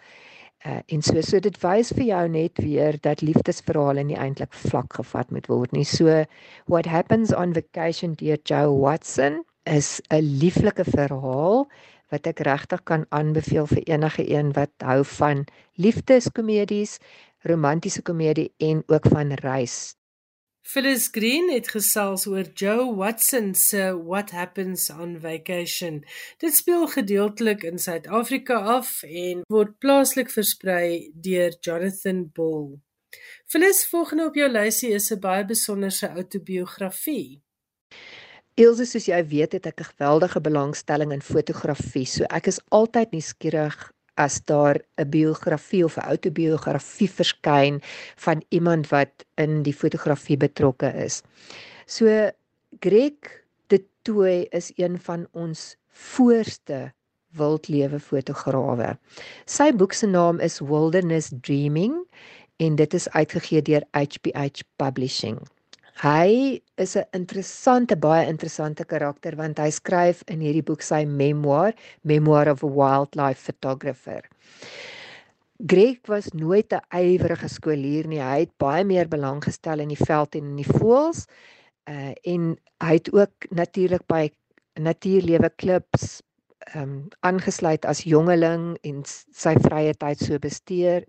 Uh, 0.67 0.81
en 0.91 0.99
so 1.01 1.21
so 1.23 1.39
dit 1.39 1.55
wys 1.63 1.93
vir 1.95 2.03
jou 2.09 2.23
net 2.27 2.59
weer 2.59 2.97
dat 2.99 3.21
liefdesverhale 3.23 4.03
nie 4.03 4.17
eintlik 4.19 4.51
vlak 4.51 4.97
gevat 4.97 5.29
moet 5.31 5.45
word 5.47 5.71
nie. 5.71 5.85
So 5.87 6.25
what 6.67 6.85
happens 6.85 7.31
on 7.31 7.53
vacation 7.55 8.17
dear 8.19 8.35
Joe 8.43 8.73
Watson 8.75 9.45
is 9.63 10.01
'n 10.11 10.19
lieflike 10.41 10.83
verhaal 10.83 11.63
wat 12.11 12.27
ek 12.27 12.43
regtig 12.43 12.83
kan 12.83 13.05
aanbeveel 13.15 13.71
vir 13.71 13.83
enige 13.87 14.25
een 14.27 14.51
wat 14.57 14.71
hou 14.83 15.03
van 15.05 15.45
liefdeskomedies, 15.77 16.97
romantiese 17.41 18.01
komedie 18.01 18.53
en 18.57 18.83
ook 18.87 19.05
van 19.07 19.33
reis. 19.33 19.95
Phyllis 20.69 21.07
Green 21.11 21.47
het 21.49 21.69
gesels 21.73 22.27
oor 22.29 22.45
Joe 22.53 22.95
Watson 22.95 23.55
se 23.55 24.03
What 24.05 24.29
Happens 24.31 24.89
on 24.89 25.15
Vacation. 25.19 26.03
Dit 26.37 26.55
speel 26.55 26.87
gedeeltelik 26.87 27.63
in 27.63 27.79
Suid-Afrika 27.79 28.59
af 28.77 29.03
en 29.03 29.41
word 29.47 29.79
plaaslik 29.79 30.29
versprei 30.29 31.09
deur 31.13 31.55
Jonathan 31.59 32.29
Bull. 32.33 32.77
Phyllis, 33.49 33.87
volgende 33.89 34.27
op 34.29 34.35
jou 34.35 34.51
lysie 34.51 34.93
is 34.93 35.09
'n 35.11 35.19
baie 35.19 35.45
besonderse 35.45 36.09
outobiografie. 36.09 37.41
Ilse, 38.53 38.85
soos 38.85 39.05
jy 39.05 39.25
weet, 39.25 39.53
het 39.53 39.65
ek 39.65 39.79
'n 39.79 39.91
geweldige 39.93 40.41
belangstelling 40.41 41.11
in 41.11 41.21
fotografie, 41.21 42.05
so 42.05 42.23
ek 42.29 42.47
is 42.47 42.61
altyd 42.69 43.11
nuuskierig 43.11 43.91
as 44.19 44.41
daar 44.51 44.77
'n 44.97 45.09
biografie 45.09 45.83
of 45.83 45.97
'n 45.97 46.07
outobiografie 46.11 47.09
verskyn 47.09 47.81
van 48.15 48.43
iemand 48.49 48.89
wat 48.89 49.25
in 49.35 49.63
die 49.63 49.73
fotografie 49.73 50.37
betrokke 50.37 50.93
is. 51.05 51.21
So 51.85 52.05
Greg 52.79 53.43
de 53.67 53.83
Tooy 54.01 54.47
is 54.49 54.71
een 54.75 54.99
van 54.99 55.27
ons 55.31 55.75
voorste 55.89 56.93
wildlewe 57.37 57.99
fotograwe. 57.99 58.97
Sy 59.45 59.71
boek 59.71 59.93
se 59.93 60.07
naam 60.07 60.39
is 60.39 60.59
Wilderness 60.59 61.31
Dreaming 61.41 61.95
en 62.57 62.75
dit 62.75 62.93
is 62.93 63.09
uitgegee 63.09 63.61
deur 63.61 63.83
HBH 63.91 64.61
Publishing. 64.75 65.39
Hy 66.01 66.61
is 66.79 66.95
'n 66.95 67.05
interessante 67.13 67.95
baie 67.95 68.27
interessante 68.27 68.85
karakter 68.85 69.35
want 69.35 69.59
hy 69.59 69.69
skryf 69.69 70.23
in 70.27 70.39
hierdie 70.39 70.63
boek 70.63 70.81
sy 70.81 71.05
memoir, 71.05 71.73
Memoir 72.03 72.49
of 72.49 72.63
a 72.63 72.67
Wildlife 72.67 73.39
Photographer. 73.39 74.21
Greg 75.67 75.99
was 76.07 76.31
nooit 76.33 76.73
'n 76.73 76.81
ywerige 76.95 77.49
skoolier 77.49 78.07
nie. 78.07 78.21
Hy 78.21 78.39
het 78.39 78.57
baie 78.57 78.83
meer 78.83 79.07
belang 79.07 79.43
gestel 79.43 79.79
in 79.79 79.89
die 79.89 80.05
veld 80.05 80.35
en 80.35 80.45
in 80.45 80.55
die 80.55 80.73
voëls. 80.79 81.27
Uh 81.87 82.13
en 82.23 82.57
hy 82.83 82.93
het 82.93 83.11
ook 83.13 83.51
natuurlik 83.51 84.07
by 84.07 84.31
natuurlewe 84.79 85.49
klubs 85.55 86.21
ehm 86.75 86.81
um, 86.83 87.07
aangesluit 87.19 87.85
as 87.85 88.03
jongeling 88.03 88.77
en 88.83 89.03
sy 89.05 89.55
vrye 89.63 89.93
tyd 89.93 90.19
so 90.19 90.39
besteer 90.39 91.05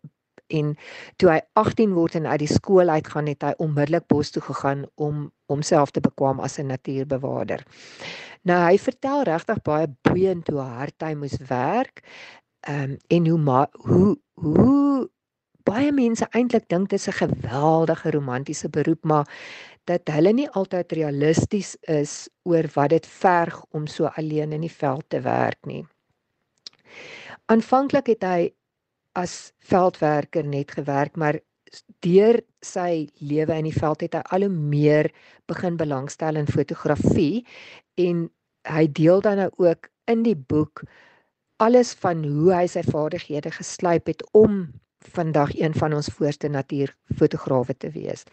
en 0.50 0.74
toe 1.16 1.30
hy 1.30 1.40
18 1.60 1.94
word 1.94 2.18
en 2.18 2.26
uit 2.26 2.42
die 2.42 2.50
skool 2.50 2.88
uitgaan 2.88 3.30
het 3.30 3.42
hy 3.46 3.52
onmiddellik 3.58 4.06
bos 4.10 4.30
toe 4.34 4.42
gegaan 4.42 4.84
om 4.94 5.28
homself 5.50 5.90
te 5.90 6.00
bekwam 6.00 6.40
as 6.40 6.58
'n 6.58 6.66
natuurbewaarder. 6.66 7.64
Nou 8.42 8.60
hy 8.64 8.78
vertel 8.78 9.22
regtig 9.22 9.62
baie 9.62 9.88
boeiend 10.02 10.48
hoe 10.48 10.60
hard 10.60 11.02
hy 11.02 11.14
moes 11.14 11.36
werk 11.48 12.02
um, 12.68 12.96
en 13.08 13.26
hoe 13.26 13.38
ma, 13.38 13.66
hoe 13.86 14.16
hoe 14.34 15.08
baie 15.64 15.92
mense 15.92 16.26
eintlik 16.32 16.68
dink 16.68 16.88
dit 16.88 16.98
is 16.98 17.08
'n 17.08 17.20
geweldige 17.24 18.10
romantiese 18.10 18.68
beroep 18.68 19.04
maar 19.04 19.26
dat 19.84 20.08
hulle 20.14 20.32
nie 20.32 20.48
altyd 20.50 20.92
realisties 20.92 21.76
is 21.80 22.28
oor 22.42 22.68
wat 22.74 22.90
dit 22.90 23.06
verg 23.06 23.64
om 23.70 23.86
so 23.86 24.10
alleen 24.20 24.52
in 24.52 24.60
die 24.60 24.76
veld 24.82 25.04
te 25.08 25.20
werk 25.20 25.58
nie. 25.66 25.86
Aanvanklik 27.46 28.06
het 28.06 28.22
hy 28.22 28.50
as 29.18 29.52
veldwerker 29.58 30.46
net 30.46 30.70
gewerk, 30.76 31.16
maar 31.16 31.38
deur 32.02 32.40
sy 32.66 33.08
lewe 33.22 33.54
in 33.58 33.68
die 33.68 33.76
veld 33.76 34.02
het 34.04 34.16
hy 34.18 34.22
al 34.34 34.46
hoe 34.46 34.54
meer 34.74 35.10
begin 35.50 35.76
belangstel 35.78 36.38
in 36.40 36.50
fotografie 36.50 37.44
en 38.00 38.26
hy 38.68 38.84
deel 38.98 39.22
dan 39.24 39.38
nou 39.44 39.50
ook 39.62 39.88
in 40.10 40.24
die 40.26 40.36
boek 40.36 40.82
alles 41.62 41.92
van 42.02 42.24
hoe 42.24 42.54
hy 42.56 42.66
sy 42.70 42.82
vaardighede 42.86 43.52
geslyp 43.54 44.08
het 44.10 44.24
om 44.36 44.64
vandag 45.14 45.52
een 45.56 45.74
van 45.76 45.94
ons 45.96 46.10
voorste 46.12 46.48
natuurfotograwe 46.48 47.76
te 47.76 47.90
wees. 47.94 48.24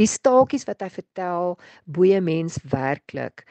Die 0.00 0.08
staaltjies 0.08 0.64
wat 0.68 0.84
hy 0.84 0.88
vertel 0.92 1.56
boeie 1.84 2.20
mens 2.24 2.56
werklik. 2.72 3.44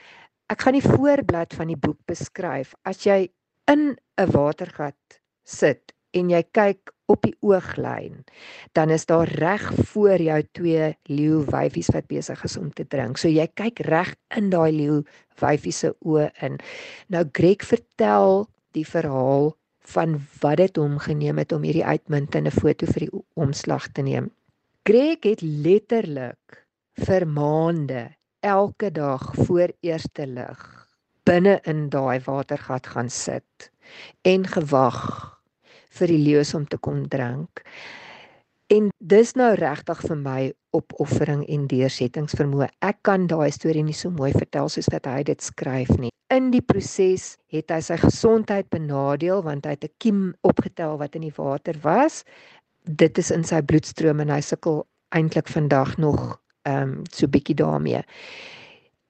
Ek 0.50 0.66
gaan 0.66 0.78
die 0.78 0.86
voorblad 0.86 1.54
van 1.58 1.70
die 1.70 1.78
boek 1.78 2.00
beskryf. 2.10 2.74
As 2.86 3.06
jy 3.06 3.28
in 3.70 3.98
'n 4.18 4.32
watergat 4.32 5.22
sit 5.44 5.95
en 6.16 6.30
jy 6.32 6.42
kyk 6.56 6.92
op 7.12 7.22
die 7.26 7.36
ooglyn, 7.46 8.24
dan 8.74 8.90
is 8.94 9.06
daar 9.06 9.30
reg 9.38 9.66
voor 9.92 10.22
jou 10.22 10.40
twee 10.58 10.88
leeu 11.12 11.44
wyfies 11.52 11.92
wat 11.94 12.08
besig 12.10 12.42
is 12.48 12.58
om 12.58 12.72
te 12.74 12.86
drink. 12.88 13.20
So 13.22 13.30
jy 13.30 13.46
kyk 13.54 13.84
reg 13.86 14.16
in 14.38 14.50
daai 14.54 14.72
leeu 14.74 15.04
wyfie 15.42 15.74
se 15.76 15.94
oë 16.02 16.32
in. 16.48 16.58
Nou 17.14 17.26
Greg 17.36 17.66
vertel 17.68 18.48
die 18.78 18.88
verhaal 18.88 19.54
van 19.86 20.18
wat 20.42 20.58
dit 20.64 20.80
hom 20.82 20.98
geneem 21.04 21.38
het 21.44 21.54
om 21.54 21.66
hierdie 21.68 21.86
uitmuntende 21.86 22.52
foto 22.52 22.90
vir 22.90 23.06
die 23.06 23.24
omslag 23.38 23.92
te 23.94 24.06
neem. 24.06 24.32
Greg 24.88 25.28
het 25.28 25.44
letterlik 25.46 26.64
vir 27.06 27.28
maande 27.28 28.08
elke 28.46 28.90
dag 28.94 29.34
voor 29.46 29.74
eerste 29.86 30.26
lig 30.26 30.66
binne 31.26 31.60
in 31.66 31.88
daai 31.90 32.20
watergat 32.26 32.88
gaan 32.94 33.10
sit 33.10 33.72
en 34.22 34.46
gewag 34.48 35.35
vir 36.00 36.12
die 36.12 36.24
leeu's 36.24 36.54
om 36.58 36.66
te 36.68 36.78
kom 36.78 37.06
drink. 37.10 37.64
En 38.74 38.90
dis 38.98 39.36
nou 39.38 39.52
regtig 39.60 40.00
vir 40.10 40.18
my 40.18 40.40
opoffering 40.74 41.44
en 41.54 41.68
deursettingsvermoë. 41.70 42.72
Ek 42.82 43.04
kan 43.06 43.28
daai 43.30 43.52
storie 43.54 43.84
nie 43.86 43.94
so 43.94 44.10
mooi 44.10 44.32
vertel 44.34 44.72
soos 44.74 44.90
wat 44.94 45.06
hy 45.06 45.22
dit 45.28 45.42
skryf 45.42 45.92
nie. 46.02 46.10
In 46.34 46.50
die 46.50 46.64
proses 46.66 47.36
het 47.54 47.70
hy 47.70 47.78
sy 47.86 48.00
gesondheid 48.02 48.72
benadeel 48.74 49.44
want 49.46 49.66
hy 49.70 49.76
het 49.78 49.86
'n 49.86 49.94
kiem 50.02 50.34
opgetel 50.42 50.98
wat 50.98 51.16
in 51.16 51.30
die 51.30 51.38
water 51.38 51.78
was. 51.84 52.24
Dit 52.84 53.18
is 53.18 53.32
in 53.32 53.44
sy 53.44 53.62
bloedstroom 53.62 54.20
en 54.20 54.30
hy 54.30 54.42
sukkel 54.42 54.86
eintlik 55.14 55.48
vandag 55.48 55.98
nog 55.98 56.40
ehm 56.66 56.82
um, 56.82 57.04
so 57.12 57.28
bietjie 57.28 57.56
daarmee. 57.56 58.02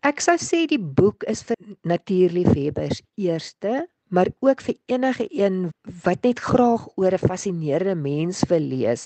Ek 0.03 0.19
sou 0.21 0.35
sê 0.37 0.67
die 0.67 0.79
boek 0.79 1.23
is 1.23 1.43
vir 1.43 1.55
natuurliefhebbers 1.81 3.01
eerste, 3.17 3.87
maar 4.15 4.31
ook 4.39 4.61
vir 4.63 4.77
enige 4.85 5.27
een 5.29 5.57
wat 6.03 6.23
net 6.23 6.39
graag 6.39 6.87
oor 6.95 7.13
'n 7.13 7.27
fascinerende 7.27 7.95
mens 7.95 8.43
wil 8.47 8.63
lees. 8.73 9.05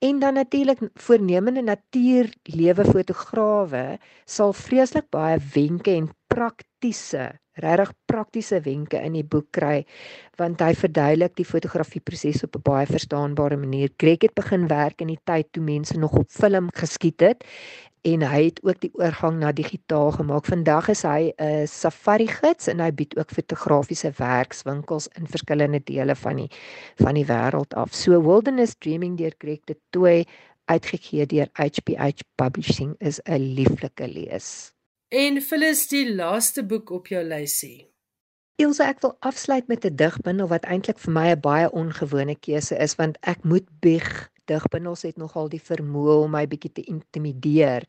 En 0.00 0.18
dan 0.18 0.34
natuurlik 0.34 0.78
voornemende 0.94 1.62
natuurlewe 1.62 2.84
fotograwe 2.84 3.98
sal 4.24 4.52
vreeslik 4.56 5.10
baie 5.12 5.36
wenke 5.52 5.92
en 5.92 6.06
praktiese, 6.32 7.26
regtig 7.60 7.92
praktiese 8.08 8.62
wenke 8.64 8.96
in 8.96 9.18
die 9.18 9.26
boek 9.34 9.50
kry 9.52 9.82
want 10.40 10.64
hy 10.64 10.70
verduidelik 10.72 11.34
die 11.36 11.44
fotografieproses 11.44 12.46
op 12.48 12.56
'n 12.56 12.64
baie 12.70 12.86
verstaanbare 12.86 13.60
manier. 13.60 13.92
Greg 14.00 14.24
het 14.24 14.34
begin 14.34 14.68
werk 14.72 15.00
in 15.04 15.12
die 15.12 15.20
tyd 15.24 15.52
toe 15.52 15.62
mense 15.62 15.98
nog 15.98 16.16
op 16.16 16.30
film 16.30 16.72
geskiet 16.72 17.20
het 17.20 17.44
en 18.08 18.22
hy 18.24 18.44
het 18.46 18.60
ook 18.64 18.80
die 18.80 18.90
oorgang 18.96 19.38
na 19.40 19.52
digitaal 19.52 20.10
gemaak. 20.16 20.46
Vandag 20.48 20.88
is 20.88 21.02
hy 21.02 21.32
'n 21.36 21.66
safari 21.66 22.26
gids 22.26 22.68
en 22.68 22.80
hy 22.80 22.90
bied 22.92 23.16
ook 23.18 23.30
fotografiese 23.30 24.12
werkswinkels 24.16 25.08
in 25.18 25.26
verskillende 25.26 25.80
dele 25.84 26.14
van 26.14 26.36
die 26.36 26.50
van 26.96 27.14
die 27.14 27.26
wêreld 27.26 27.74
af. 27.74 27.94
So 27.94 28.22
Wilderness 28.22 28.74
Dreaming 28.78 29.18
deur 29.18 29.34
Greg 29.38 29.60
de 29.64 29.76
Tooy 29.90 30.24
uitgegee 30.70 31.26
deur 31.26 31.48
HBH 31.52 32.22
Publishing 32.34 32.94
is 32.98 33.20
'n 33.24 33.54
lieflike 33.54 34.08
lees. 34.08 34.72
En 35.08 35.40
Phyllis 35.42 35.88
die 35.88 36.14
laaste 36.14 36.62
boek 36.64 36.90
op 36.90 37.06
jou 37.06 37.24
lysie. 37.24 37.90
Ilse 38.60 38.84
ek 38.84 39.00
wil 39.00 39.16
afsluit 39.20 39.68
met 39.68 39.84
'n 39.84 39.96
digbundel 39.96 40.48
wat 40.48 40.64
eintlik 40.64 40.98
vir 40.98 41.12
my 41.12 41.30
'n 41.30 41.40
baie 41.40 41.70
ongewone 41.72 42.36
keuse 42.36 42.76
is 42.78 42.94
want 42.94 43.16
ek 43.22 43.44
moet 43.44 43.66
bieg 43.80 44.30
digbundels 44.44 45.02
het 45.02 45.16
nogal 45.16 45.48
die 45.48 45.62
vermoë 45.62 46.16
om 46.24 46.30
my 46.30 46.46
bietjie 46.46 46.72
te 46.72 46.82
intimideer. 46.82 47.86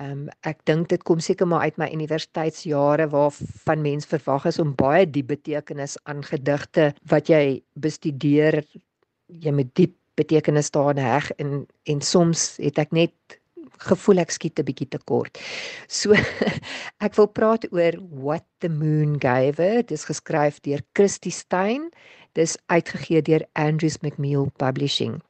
Ehm 0.00 0.10
um, 0.10 0.28
ek 0.42 0.64
dink 0.64 0.88
dit 0.88 1.02
kom 1.02 1.20
seker 1.20 1.46
maar 1.46 1.60
uit 1.60 1.76
my 1.76 1.90
universiteitsjare 1.92 3.08
waar 3.08 3.32
van 3.66 3.82
mens 3.82 4.06
verwag 4.06 4.46
is 4.46 4.58
om 4.58 4.74
baie 4.74 5.10
diep 5.10 5.26
betekenis 5.26 5.98
aan 6.04 6.22
gedigte 6.22 6.92
wat 7.02 7.28
jy 7.28 7.62
bestudeer 7.74 8.64
jy 9.30 9.52
met 9.54 9.74
diep 9.74 9.99
betekenis 10.20 10.70
daarin 10.74 11.02
heg 11.02 11.30
en 11.42 11.64
en 11.90 12.00
soms 12.04 12.54
het 12.60 12.78
ek 12.78 12.92
net 12.96 13.14
gevoel 13.80 14.20
ek 14.20 14.34
skiet 14.36 14.60
'n 14.60 14.68
bietjie 14.68 14.90
te 14.92 15.00
kort. 15.08 15.40
So 15.88 16.12
ek 17.06 17.16
wil 17.16 17.28
praat 17.28 17.64
oor 17.72 17.96
What 18.12 18.44
the 18.60 18.68
Moon 18.68 19.16
Gave. 19.20 19.82
Dit 19.82 19.96
is 19.96 20.04
geskryf 20.04 20.60
deur 20.60 20.84
Christy 20.92 21.30
Stein. 21.30 21.90
Dis 22.36 22.58
uitgegee 22.68 23.22
deur 23.22 23.44
Andrews 23.54 23.98
McMeel 24.04 24.52
Publishing 24.56 25.20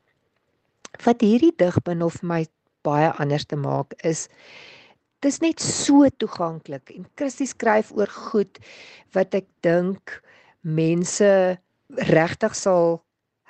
wat 1.04 1.22
hierdie 1.24 1.52
digbundel 1.58 2.10
vir 2.16 2.28
my 2.32 2.40
baie 2.86 3.10
anders 3.22 3.46
te 3.48 3.58
maak 3.60 3.94
is 4.08 4.26
dis 5.24 5.40
net 5.44 5.60
so 5.62 6.08
toeganklik 6.22 6.92
en 6.94 7.06
Christie 7.20 7.48
skryf 7.48 7.92
oor 7.96 8.10
goed 8.30 8.60
wat 9.16 9.36
ek 9.36 9.46
dink 9.66 10.16
mense 10.64 11.30
regtig 12.10 12.56
sal 12.56 13.00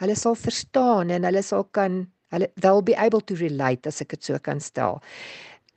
hulle 0.00 0.16
sal 0.16 0.38
verstaan 0.38 1.12
en 1.14 1.26
hulle 1.28 1.42
sal 1.46 1.66
kan 1.76 2.04
hulle 2.34 2.48
they'll 2.62 2.84
be 2.86 2.96
able 2.96 3.20
to 3.20 3.36
relate 3.40 3.86
as 3.86 4.00
ek 4.04 4.16
dit 4.16 4.30
so 4.30 4.38
kan 4.38 4.60
stel. 4.60 5.00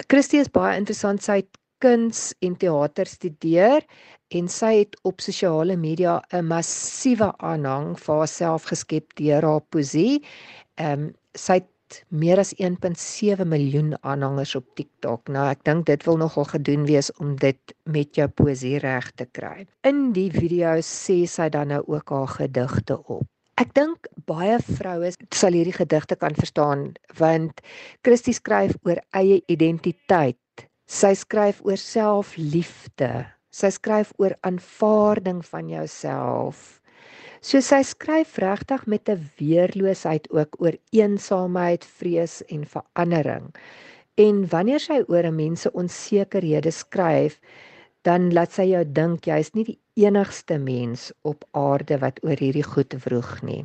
Christie 0.09 0.41
is 0.41 0.51
baie 0.51 0.77
interessant 0.79 1.23
sy 1.25 1.41
het 1.41 1.59
kuns 1.83 2.31
en 2.45 2.55
teater 2.59 3.09
studeer 3.09 3.83
en 4.37 4.47
sy 4.49 4.71
het 4.79 4.95
op 5.09 5.21
sosiale 5.21 5.75
media 5.77 6.21
'n 6.31 6.47
massiewe 6.47 7.29
aanhang 7.51 7.93
vir 7.99 8.15
haarself 8.21 8.69
geskep 8.71 9.15
deur 9.19 9.43
haar 9.49 9.65
poesie. 9.75 10.23
Ehm 10.77 11.07
um, 11.07 11.13
sy 11.35 11.59
het 11.59 11.69
meer 12.09 12.39
as 12.39 12.53
1.7 12.57 13.45
miljoen 13.45 13.93
aanhangers 14.01 14.55
op 14.55 14.65
TikTok. 14.75 15.29
Nou 15.29 15.45
ek 15.49 15.63
dink 15.67 15.85
dit 15.85 16.05
wil 16.07 16.17
nogal 16.17 16.47
gedoen 16.55 16.85
wees 16.85 17.11
om 17.19 17.35
dit 17.35 17.75
met 17.83 18.15
jou 18.15 18.27
poesie 18.27 18.79
reg 18.79 19.11
te 19.11 19.25
kry. 19.25 19.67
In 19.83 20.11
die 20.13 20.31
video 20.31 20.79
sê 20.81 21.23
sy 21.27 21.49
dan 21.49 21.67
nou 21.75 21.83
ook 21.85 22.09
haar 22.09 22.27
gedigte 22.39 22.97
op. 23.03 23.27
Ek 23.61 23.69
dink 23.77 24.07
baie 24.25 24.55
vroue 24.65 25.11
sal 25.37 25.53
hierdie 25.53 25.75
gedigte 25.75 26.15
kan 26.17 26.33
verstaan 26.33 26.87
want 27.19 27.59
Christie 28.01 28.33
skryf 28.33 28.73
oor 28.81 28.97
eie 29.13 29.43
identiteit. 29.45 30.65
Sy 30.89 31.11
skryf 31.19 31.59
oor 31.61 31.77
selfliefde. 31.77 33.11
Sy 33.53 33.69
skryf 33.75 34.09
oor 34.17 34.33
aanvaarding 34.41 35.43
van 35.45 35.69
jouself. 35.69 36.81
So 37.45 37.61
sy 37.61 37.83
skryf 37.85 38.39
regtig 38.41 38.87
met 38.89 39.09
'n 39.09 39.21
weerloosheid 39.37 40.25
ook 40.33 40.57
oor 40.57 40.75
eensaamheid, 40.89 41.85
vrees 41.85 42.41
en 42.49 42.65
verandering. 42.65 43.53
En 44.17 44.47
wanneer 44.49 44.79
sy 44.79 45.03
oor 45.07 45.29
'n 45.29 45.35
mens 45.35 45.61
se 45.61 45.71
onsekerhede 45.71 46.71
skryf, 46.71 47.37
dan 48.07 48.31
laat 48.35 48.51
sy 48.51 48.67
jou 48.69 48.83
dink 48.99 49.27
jy 49.27 49.39
is 49.39 49.53
nie 49.55 49.65
die 49.67 49.79
enigste 50.07 50.57
mens 50.59 51.11
op 51.23 51.45
aarde 51.51 51.99
wat 52.01 52.19
oor 52.23 52.39
hierdie 52.39 52.65
goed 52.67 52.95
vroeg 53.05 53.35
nie. 53.47 53.61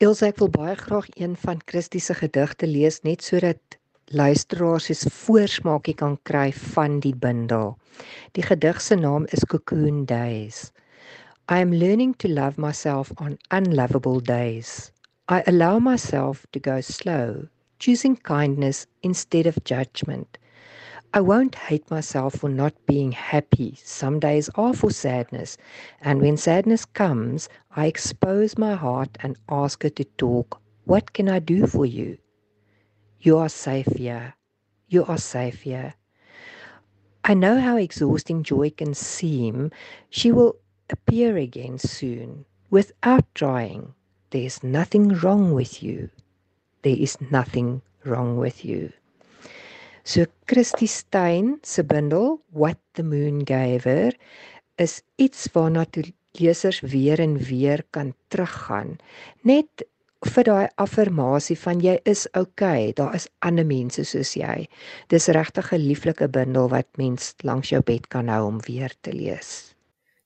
Elsje 0.00 0.30
ek 0.30 0.40
wil 0.42 0.52
baie 0.52 0.76
graag 0.76 1.08
een 1.16 1.36
van 1.40 1.60
Christie 1.64 2.00
se 2.04 2.16
gedigte 2.16 2.68
lees 2.68 3.02
net 3.04 3.24
sodat 3.24 3.78
luisteraars 4.12 4.90
'n 4.90 5.10
voorsmaakie 5.10 5.94
kan 5.94 6.18
kry 6.22 6.52
van 6.52 7.00
die 7.00 7.14
bundel. 7.14 7.76
Die 8.32 8.42
gedig 8.42 8.80
se 8.80 8.94
naam 8.96 9.26
is 9.32 9.44
Cocoon 9.44 10.04
Days. 10.04 10.72
I 11.48 11.60
am 11.60 11.72
learning 11.74 12.16
to 12.16 12.28
love 12.28 12.60
myself 12.60 13.12
on 13.20 13.38
unlovable 13.50 14.20
days. 14.20 14.92
I 15.28 15.42
allow 15.46 15.78
myself 15.78 16.46
to 16.52 16.60
go 16.60 16.80
slow, 16.80 17.48
choosing 17.78 18.16
kindness 18.22 18.86
instead 19.00 19.46
of 19.46 19.56
judgment. 19.64 20.38
I 21.14 21.20
won't 21.20 21.54
hate 21.54 21.90
myself 21.90 22.34
for 22.34 22.48
not 22.48 22.74
being 22.86 23.12
happy. 23.12 23.78
Some 23.82 24.20
days 24.20 24.50
are 24.54 24.74
for 24.74 24.90
sadness, 24.90 25.56
and 26.00 26.20
when 26.20 26.36
sadness 26.36 26.84
comes, 26.84 27.48
I 27.74 27.86
expose 27.86 28.58
my 28.58 28.74
heart 28.74 29.16
and 29.20 29.38
ask 29.48 29.82
her 29.82 29.90
to 29.90 30.04
talk. 30.04 30.60
What 30.84 31.12
can 31.12 31.28
I 31.28 31.38
do 31.38 31.66
for 31.66 31.86
you? 31.86 32.18
You 33.20 33.38
are 33.38 33.48
safe 33.48 33.86
here. 33.96 34.34
You 34.88 35.04
are 35.06 35.18
safe 35.18 35.62
here. 35.62 35.94
I 37.24 37.34
know 37.34 37.60
how 37.60 37.76
exhausting 37.76 38.42
joy 38.42 38.70
can 38.70 38.94
seem. 38.94 39.72
She 40.10 40.30
will 40.30 40.56
appear 40.90 41.36
again 41.36 41.78
soon 41.78 42.44
without 42.70 43.24
trying. 43.34 43.94
There's 44.30 44.62
nothing 44.62 45.08
wrong 45.08 45.52
with 45.52 45.82
you. 45.82 46.10
There 46.82 46.96
is 46.96 47.20
nothing 47.30 47.82
wrong 48.04 48.36
with 48.36 48.64
you. 48.64 48.92
So 50.06 50.22
Christie 50.46 50.86
Stein 50.86 51.58
se 51.62 51.82
bundel 51.82 52.38
What 52.52 52.78
the 52.94 53.02
Moon 53.02 53.42
Gave 53.44 53.90
Her 53.90 54.14
is 54.78 55.02
iets 55.18 55.48
waarna 55.50 55.82
toe 55.90 56.04
lesers 56.38 56.78
weer 56.80 57.18
en 57.18 57.34
weer 57.48 57.82
kan 57.90 58.12
teruggaan. 58.30 59.00
Net 59.42 59.82
vir 60.22 60.46
daai 60.46 60.68
affirmasie 60.78 61.58
van 61.58 61.82
jy 61.82 61.96
is 62.06 62.22
okay, 62.38 62.92
daar 62.94 63.18
is 63.18 63.26
ander 63.42 63.66
mense 63.66 64.06
soos 64.06 64.36
jy. 64.38 64.68
Dis 65.10 65.26
regtig 65.26 65.72
'n 65.74 65.82
lieflike 65.82 66.30
bundel 66.30 66.70
wat 66.70 66.86
mens 67.02 67.34
langs 67.42 67.74
jou 67.74 67.82
bed 67.82 68.06
kan 68.06 68.28
hou 68.28 68.46
om 68.46 68.62
weer 68.62 68.94
te 69.00 69.10
lees. 69.10 69.74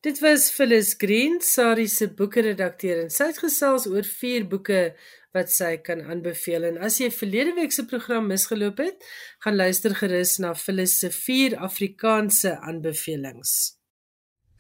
Dit 0.01 0.21
was 0.21 0.51
Phyllis 0.51 0.95
Green, 0.97 1.41
Sari 1.45 1.85
se 1.89 2.07
boekredakteur 2.17 3.03
en 3.03 3.11
sy 3.13 3.27
het 3.29 3.41
gesels 3.43 3.85
oor 3.91 4.07
vier 4.09 4.47
boeke 4.49 4.95
wat 5.37 5.53
sy 5.53 5.75
kan 5.85 6.01
aanbeveel. 6.01 6.65
En 6.71 6.79
as 6.87 6.97
jy 7.03 7.11
verlede 7.13 7.53
week 7.59 7.77
se 7.77 7.85
program 7.85 8.31
misgeloop 8.33 8.81
het, 8.81 9.05
gaan 9.45 9.59
luister 9.61 9.93
gerus 9.99 10.39
na 10.41 10.55
Phyllis 10.57 10.97
se 11.03 11.13
vier 11.13 11.59
Afrikaanse 11.61 12.55
aanbevelings. 12.65 13.53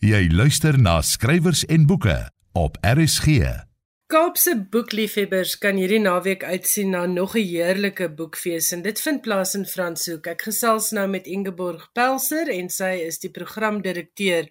Jy 0.05 0.26
luister 0.29 0.76
na 0.76 1.00
skrywers 1.00 1.64
en 1.72 1.88
boeke 1.88 2.20
op 2.53 2.76
RSG. 2.85 3.69
Kaapse 4.11 4.57
boekliefhebbers 4.73 5.53
kan 5.62 5.77
hierdie 5.79 6.01
naweek 6.03 6.42
uitsien 6.42 6.88
na 6.90 7.03
nog 7.07 7.35
'n 7.38 7.46
heerlike 7.51 8.09
boekfees 8.18 8.73
en 8.75 8.83
dit 8.83 9.01
vind 9.01 9.20
plaas 9.23 9.55
in 9.55 9.66
Franshoek. 9.73 10.27
Ek 10.27 10.42
gesels 10.42 10.90
nou 10.90 11.07
met 11.09 11.27
Ingeborg 11.27 11.85
Pelser 11.92 12.51
en 12.51 12.68
sy 12.68 12.90
is 13.11 13.18
die 13.18 13.31
programdirekteur 13.31 14.49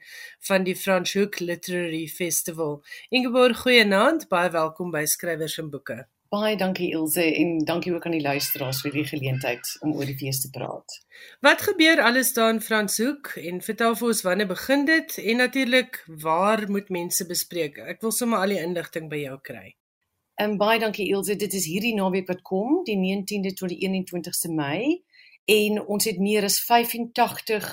van 0.48 0.64
die 0.64 0.76
Franshoek 0.76 1.40
Literary 1.40 2.08
Festival. 2.08 2.80
Ingeborg, 3.10 3.58
goeienaand, 3.58 4.30
baie 4.30 4.50
welkom 4.50 4.92
by 4.92 5.04
Skrywers 5.06 5.58
en 5.58 5.70
Boeke. 5.70 6.08
Baie 6.30 6.54
dankie 6.62 6.92
Ilse 6.94 7.24
en 7.26 7.56
dankie 7.66 7.90
ook 7.94 8.04
aan 8.06 8.14
die 8.14 8.22
luisteraars 8.22 8.84
vir 8.86 8.92
die 9.00 9.06
geleentheid 9.10 9.70
om 9.82 9.96
oor 9.98 10.06
die 10.06 10.18
fees 10.18 10.44
te 10.44 10.52
praat. 10.54 10.98
Wat 11.42 11.64
gebeur 11.66 12.04
alles 12.06 12.36
daar 12.36 12.52
in 12.54 12.60
Franshoek 12.62 13.32
en 13.42 13.64
vertel 13.66 13.96
vir 13.98 14.08
ons 14.12 14.22
wanneer 14.28 14.50
begin 14.52 14.84
dit 14.86 15.16
en 15.24 15.40
natuurlik 15.42 15.98
waar 16.22 16.62
moet 16.70 16.92
mense 16.94 17.26
bespreek? 17.26 17.80
Ek 17.82 18.06
wil 18.06 18.14
sommer 18.14 18.44
al 18.44 18.54
die 18.54 18.60
inligting 18.62 19.08
by 19.10 19.24
jou 19.24 19.40
kry. 19.42 19.72
En 20.38 20.54
baie 20.62 20.78
dankie 20.80 21.08
Ilse, 21.10 21.34
dit 21.34 21.54
is 21.58 21.66
hierdie 21.66 21.96
naweek 21.98 22.30
wat 22.30 22.44
kom, 22.46 22.84
die 22.86 23.00
19de 23.00 23.56
tot 23.58 23.74
die 23.74 23.82
21ste 23.90 24.54
Mei 24.54 25.02
en 25.50 25.82
ons 25.82 26.06
het 26.06 26.22
meer 26.22 26.46
as 26.46 26.60
85 26.62 27.72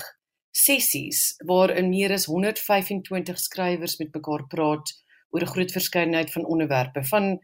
sessies 0.56 1.34
waarin 1.44 1.92
meer 1.92 2.16
as 2.16 2.24
125 2.32 3.36
skrywers 3.36 3.98
met 4.00 4.16
mekaar 4.16 4.46
praat 4.48 4.96
oor 5.28 5.44
'n 5.44 5.52
groot 5.52 5.76
verskeidenheid 5.76 6.32
van 6.32 6.48
onderwerpe 6.48 7.04
van 7.12 7.36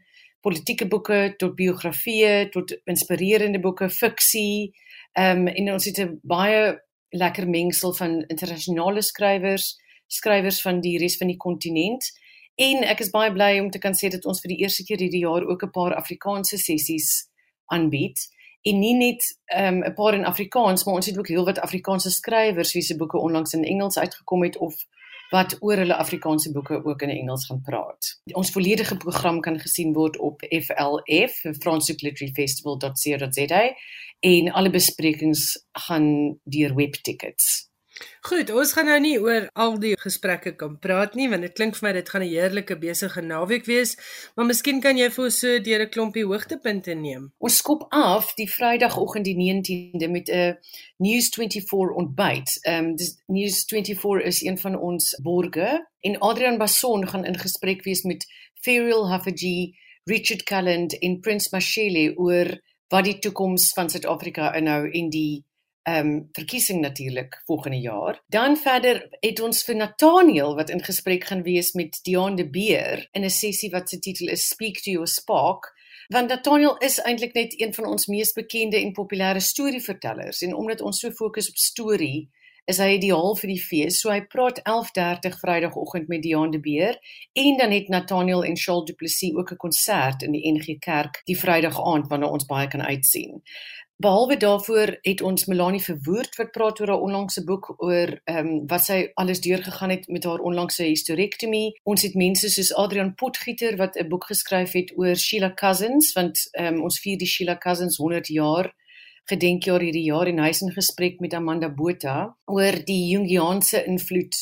politieke 0.43 0.87
boeke 0.91 1.33
tot 1.39 1.55
biografieë 1.55 2.49
tot 2.53 2.73
inspirerende 2.89 3.61
boeke, 3.63 3.89
fiksie. 3.89 4.73
Ehm 5.13 5.47
um, 5.47 5.47
en 5.47 5.71
ons 5.73 5.85
het 5.85 5.99
'n 5.99 6.19
baie 6.23 6.81
lekker 7.09 7.47
mengsel 7.49 7.93
van 7.93 8.23
internasionale 8.27 9.01
skrywers, 9.01 9.77
skrywers 10.07 10.61
van 10.61 10.81
die 10.81 10.97
res 10.97 11.17
van 11.17 11.27
die 11.27 11.37
kontinent. 11.37 12.11
En 12.55 12.83
ek 12.83 12.99
is 12.99 13.09
baie 13.09 13.31
bly 13.33 13.59
om 13.59 13.69
te 13.69 13.79
kan 13.79 13.93
sê 13.93 14.09
dat 14.09 14.25
ons 14.25 14.41
vir 14.41 14.49
die 14.49 14.61
eerste 14.61 14.83
keer 14.83 14.99
hierdie 14.99 15.25
jaar 15.25 15.45
ook 15.45 15.63
'n 15.63 15.71
paar 15.71 15.95
Afrikaanse 15.95 16.57
sessies 16.57 17.29
aanbied. 17.65 18.17
En 18.63 18.79
nie 18.79 18.95
net 18.95 19.21
ehm 19.45 19.81
um, 19.81 19.83
'n 19.83 19.93
paar 19.93 20.13
in 20.13 20.25
Afrikaans, 20.25 20.83
maar 20.83 20.95
ons 20.95 21.05
het 21.05 21.17
ook 21.17 21.27
heelwat 21.27 21.59
Afrikaanse 21.59 22.11
skrywers 22.11 22.73
wie 22.73 22.81
se 22.81 22.95
boeke 22.95 23.17
onlangs 23.17 23.53
in 23.53 23.63
Engels 23.63 23.97
uitgekom 23.97 24.43
het 24.43 24.57
of 24.57 24.75
wat 25.33 25.55
oor 25.65 25.81
hulle 25.81 25.95
Afrikaanse 25.97 26.51
boeke 26.53 26.77
ook 26.85 27.01
in 27.01 27.09
Engels 27.09 27.47
gaan 27.49 27.61
praat. 27.65 28.11
Ons 28.37 28.51
volledige 28.53 28.93
program 29.01 29.39
kan 29.41 29.57
gesien 29.59 29.93
word 29.93 30.17
op 30.21 30.45
FLF, 30.49 31.39
fransicliteraryfestival.co.za 31.59 33.63
en 34.19 34.51
alle 34.51 34.69
besprekings 34.69 35.65
gaan 35.87 36.37
deur 36.43 36.75
webtickets. 36.75 37.72
Goed, 38.25 38.49
ons 38.49 38.71
gaan 38.73 38.87
nou 38.89 38.97
nie 39.03 39.17
oor 39.21 39.43
al 39.59 39.75
die 39.81 39.93
gesprekke 39.99 40.55
kan 40.57 40.77
praat 40.81 41.13
nie 41.17 41.27
want 41.29 41.45
dit 41.45 41.53
klink 41.53 41.75
vir 41.77 41.85
my 41.87 41.91
dit 41.97 42.09
gaan 42.09 42.23
'n 42.25 42.31
heerlike 42.31 42.77
besige 42.81 43.21
naweek 43.21 43.65
wees, 43.69 43.95
maar 44.35 44.47
miskien 44.49 44.81
kan 44.81 44.97
jy 44.97 45.09
vir 45.09 45.25
ons 45.25 45.39
so 45.39 45.59
deur 45.59 45.81
'n 45.83 45.89
klompie 45.89 46.25
hoogtepunte 46.25 46.95
neem. 46.95 47.31
Ons 47.37 47.57
skop 47.57 47.85
af 47.91 48.33
die 48.35 48.49
Vrydagoggend 48.49 49.25
die 49.25 49.37
19de 49.37 50.07
met 50.09 50.29
'n 50.29 50.57
News 50.97 51.29
24 51.29 51.93
ontbyt. 51.93 52.59
Ehm 52.65 52.85
um, 52.85 52.95
dis 52.95 53.21
News 53.27 53.63
24 53.69 54.25
is 54.25 54.41
een 54.41 54.57
van 54.57 54.79
ons 54.79 55.19
borge 55.21 55.87
en 56.01 56.19
Adrian 56.19 56.57
Basson 56.57 57.07
gaan 57.07 57.25
in 57.25 57.37
gesprek 57.37 57.83
wees 57.83 58.03
met 58.03 58.25
Ferial 58.61 59.09
Haffajee, 59.09 59.77
Richard 60.05 60.43
Calland 60.43 60.99
en 60.99 61.19
Prince 61.19 61.49
Mashele 61.51 62.17
oor 62.17 62.61
wat 62.89 63.03
die 63.03 63.19
toekoms 63.19 63.71
van 63.73 63.89
Suid-Afrika 63.89 64.53
inhou 64.55 64.89
en 64.89 65.09
die 65.09 65.43
ehm 65.83 66.07
um, 66.07 66.29
verkiesing 66.31 66.81
natuurlik 66.81 67.41
volgende 67.45 67.79
jaar. 67.79 68.21
Dan 68.27 68.57
verder 68.57 69.07
het 69.19 69.39
ons 69.39 69.63
vir 69.63 69.75
Nathaniel 69.75 70.55
wat 70.55 70.69
in 70.69 70.83
gesprek 70.83 71.23
gaan 71.23 71.43
wees 71.43 71.73
met 71.73 71.99
Dion 72.03 72.35
de 72.35 72.49
Beer 72.49 73.07
in 73.11 73.23
'n 73.23 73.29
sessie 73.29 73.69
wat 73.69 73.89
se 73.89 73.99
titel 73.99 74.27
is 74.27 74.47
Speak 74.47 74.77
to 74.81 74.91
Your 74.91 75.07
Spark. 75.07 75.73
Want 76.07 76.27
Nathaniel 76.27 76.77
is 76.77 76.99
eintlik 76.99 77.33
net 77.33 77.61
een 77.61 77.73
van 77.73 77.85
ons 77.85 78.07
mees 78.07 78.31
bekende 78.33 78.77
en 78.77 78.93
populêre 78.93 79.39
storievertellers 79.39 80.41
en 80.41 80.55
omdat 80.55 80.81
ons 80.81 80.99
so 80.99 81.11
fokus 81.11 81.49
op 81.49 81.55
storie, 81.55 82.29
is 82.65 82.79
hy 82.79 82.93
ideaal 82.95 83.35
vir 83.35 83.51
die 83.51 83.59
fees. 83.59 83.99
So 83.99 84.11
hy 84.11 84.21
praat 84.31 84.61
11:30 84.63 85.39
Vrydagoggend 85.41 86.07
met 86.07 86.21
Dion 86.23 86.51
de 86.51 86.59
Beer 86.59 86.97
en 87.33 87.57
dan 87.57 87.71
het 87.71 87.89
Nathaniel 87.89 88.43
en 88.43 88.57
Charles 88.57 88.85
Du 88.85 88.93
Plessis 88.93 89.35
ook 89.35 89.51
'n 89.51 89.57
konsert 89.57 90.23
in 90.23 90.31
die 90.31 90.51
NG 90.51 90.79
Kerk 90.79 91.21
die 91.25 91.39
Vrydag 91.39 91.81
aand 91.81 92.07
wanneer 92.07 92.29
ons 92.29 92.45
baie 92.45 92.67
kan 92.67 92.81
uitsien. 92.81 93.41
Behalwe 93.97 94.37
daarvoor 94.37 94.97
het 95.01 95.21
ons 95.21 95.45
Melanie 95.45 95.81
Verwoerd 95.81 96.35
wat 96.35 96.51
praat 96.51 96.79
oor 96.81 96.87
haar 96.87 97.03
onlangse 97.05 97.43
boek 97.43 97.73
oor 97.77 98.09
ehm 98.23 98.47
um, 98.47 98.67
wat 98.67 98.83
sy 98.83 98.97
alles 99.13 99.41
deurgegaan 99.41 99.89
het 99.89 100.07
met 100.07 100.23
haar 100.23 100.41
onlangse 100.41 100.83
hysterektomie. 100.83 101.79
Ons 101.83 102.01
het 102.01 102.15
mense 102.15 102.49
soos 102.49 102.73
Adrian 102.73 103.13
Potgieter 103.15 103.77
wat 103.77 103.95
'n 103.95 104.09
boek 104.09 104.25
geskryf 104.25 104.71
het 104.71 104.93
oor 104.97 105.15
Sheila 105.15 105.53
Cousins 105.53 106.13
want 106.13 106.47
ehm 106.51 106.73
um, 106.73 106.83
ons 106.83 106.99
vier 106.99 107.17
die 107.17 107.27
Sheila 107.27 107.57
Cousins 107.57 107.97
100 107.97 108.27
jaar 108.27 108.73
gedenkjaar 109.29 109.79
hierdie 109.79 110.09
jaar 110.09 110.27
en 110.27 110.39
hy 110.39 110.49
is 110.49 110.61
in 110.61 110.71
gesprek 110.71 111.19
met 111.19 111.33
Amanda 111.33 111.69
Botha 111.69 112.35
oor 112.45 112.83
die 112.85 113.11
Jungiaanse 113.11 113.85
invloed 113.85 114.35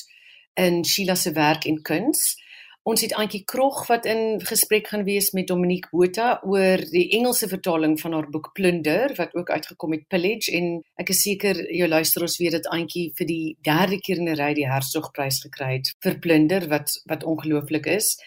in 0.54 0.84
Sheila 0.86 1.16
se 1.16 1.32
werk 1.32 1.66
en 1.66 1.82
kuns. 1.82 2.40
Ons 2.82 3.04
het 3.06 3.12
Antjie 3.13 3.44
Krog 3.46 3.84
wat 3.86 4.08
in 4.10 4.39
gesprek 4.41 4.88
gaan 4.89 5.04
wees 5.06 5.28
met 5.38 5.46
Dominique 5.52 5.91
Botha 5.94 6.39
oor 6.50 6.82
die 6.89 7.04
Engelse 7.13 7.46
vertaling 7.52 7.94
van 8.02 8.15
haar 8.17 8.30
boek 8.34 8.48
Plunder 8.58 9.13
wat 9.20 9.36
ook 9.38 9.52
uitgekom 9.54 9.94
het 9.94 10.08
Pillage 10.10 10.50
en 10.58 10.72
ek 10.98 11.12
is 11.13 11.22
seker 11.22 11.60
jou 11.70 11.89
luisteraars 11.91 12.39
weet 12.41 12.56
dat 12.58 12.72
Antjie 12.74 13.12
vir 13.20 13.30
die 13.30 13.46
derde 13.62 14.00
keer 14.02 14.24
in 14.24 14.32
'n 14.32 14.39
ry 14.39 14.56
die 14.58 14.65
Hertzogprys 14.65 15.44
gekry 15.46 15.76
het 15.76 15.94
vir 16.02 16.17
Plunder 16.26 16.65
wat 16.74 16.89
wat 17.06 17.24
ongelooflik 17.24 17.86
is. 17.86 18.17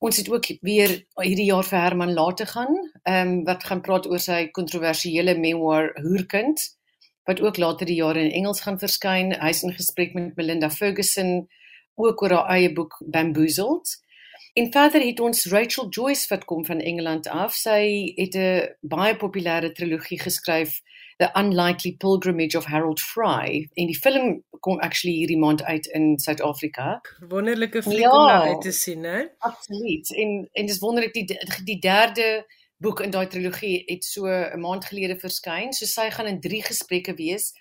Ons 0.00 0.16
het 0.16 0.30
ook 0.32 0.46
weer 0.62 1.04
hierdie 1.20 1.50
jaar 1.52 1.64
vir 1.64 1.78
Herman 1.78 2.14
Late 2.14 2.46
gaan, 2.46 2.74
ehm 3.04 3.28
um, 3.28 3.44
wat 3.44 3.64
gaan 3.64 3.82
praat 3.82 4.06
oor 4.06 4.20
sy 4.20 4.48
kontroversiële 4.48 5.36
memoir 5.36 5.92
Hoerkind 6.00 6.58
wat 7.28 7.40
ook 7.40 7.58
later 7.58 7.86
die 7.86 8.00
jaar 8.00 8.16
in 8.16 8.32
Engels 8.32 8.60
gaan 8.64 8.78
verskyn. 8.78 9.34
Hy's 9.36 9.62
in 9.62 9.76
gesprek 9.76 10.14
met 10.14 10.36
Melinda 10.36 10.70
Ferguson 10.70 11.46
ook 11.98 12.22
oor 12.22 12.30
haar 12.30 12.48
eie 12.56 12.72
boek 12.72 13.02
Bamboozled. 13.04 14.06
En 14.58 14.72
verder 14.72 15.04
het 15.06 15.20
ons 15.20 15.44
Rachel 15.46 15.88
Joyce 15.88 16.28
wat 16.28 16.44
kom 16.44 16.64
van 16.64 16.80
Engeland 16.80 17.28
af. 17.28 17.54
Sy 17.54 18.12
het 18.16 18.34
'n 18.34 18.74
baie 18.80 19.16
populêre 19.16 19.72
trilogie 19.72 20.20
geskryf, 20.20 20.80
The 21.16 21.30
Unlikely 21.34 21.96
Pilgrimage 21.96 22.56
of 22.56 22.64
Harold 22.64 23.00
Fry. 23.00 23.68
En 23.74 23.86
die 23.86 23.98
film 23.98 24.42
kom 24.60 24.78
actually 24.78 25.16
hierdie 25.16 25.38
maand 25.38 25.62
uit 25.64 25.86
in 25.86 26.18
Suid-Afrika. 26.18 27.00
Wonderlike 27.28 27.82
fliek 27.82 27.98
ja, 27.98 28.10
om 28.10 28.26
na 28.26 28.42
uit 28.42 28.60
te 28.60 28.72
sien, 28.72 29.04
hè? 29.04 29.24
Absoluut. 29.38 30.14
En 30.14 30.48
en 30.52 30.66
dis 30.66 30.78
wonderlik 30.78 31.12
die 31.12 31.38
die 31.64 31.78
derde 31.78 32.46
boek 32.76 33.00
in 33.00 33.10
daai 33.10 33.26
trilogie 33.26 33.82
het 33.86 34.04
so 34.04 34.26
'n 34.26 34.60
maand 34.60 34.84
gelede 34.84 35.18
verskyn. 35.18 35.72
So 35.72 35.86
sy 35.86 36.10
gaan 36.10 36.26
in 36.26 36.40
3 36.40 36.62
gesprekke 36.62 37.14
wees 37.14 37.52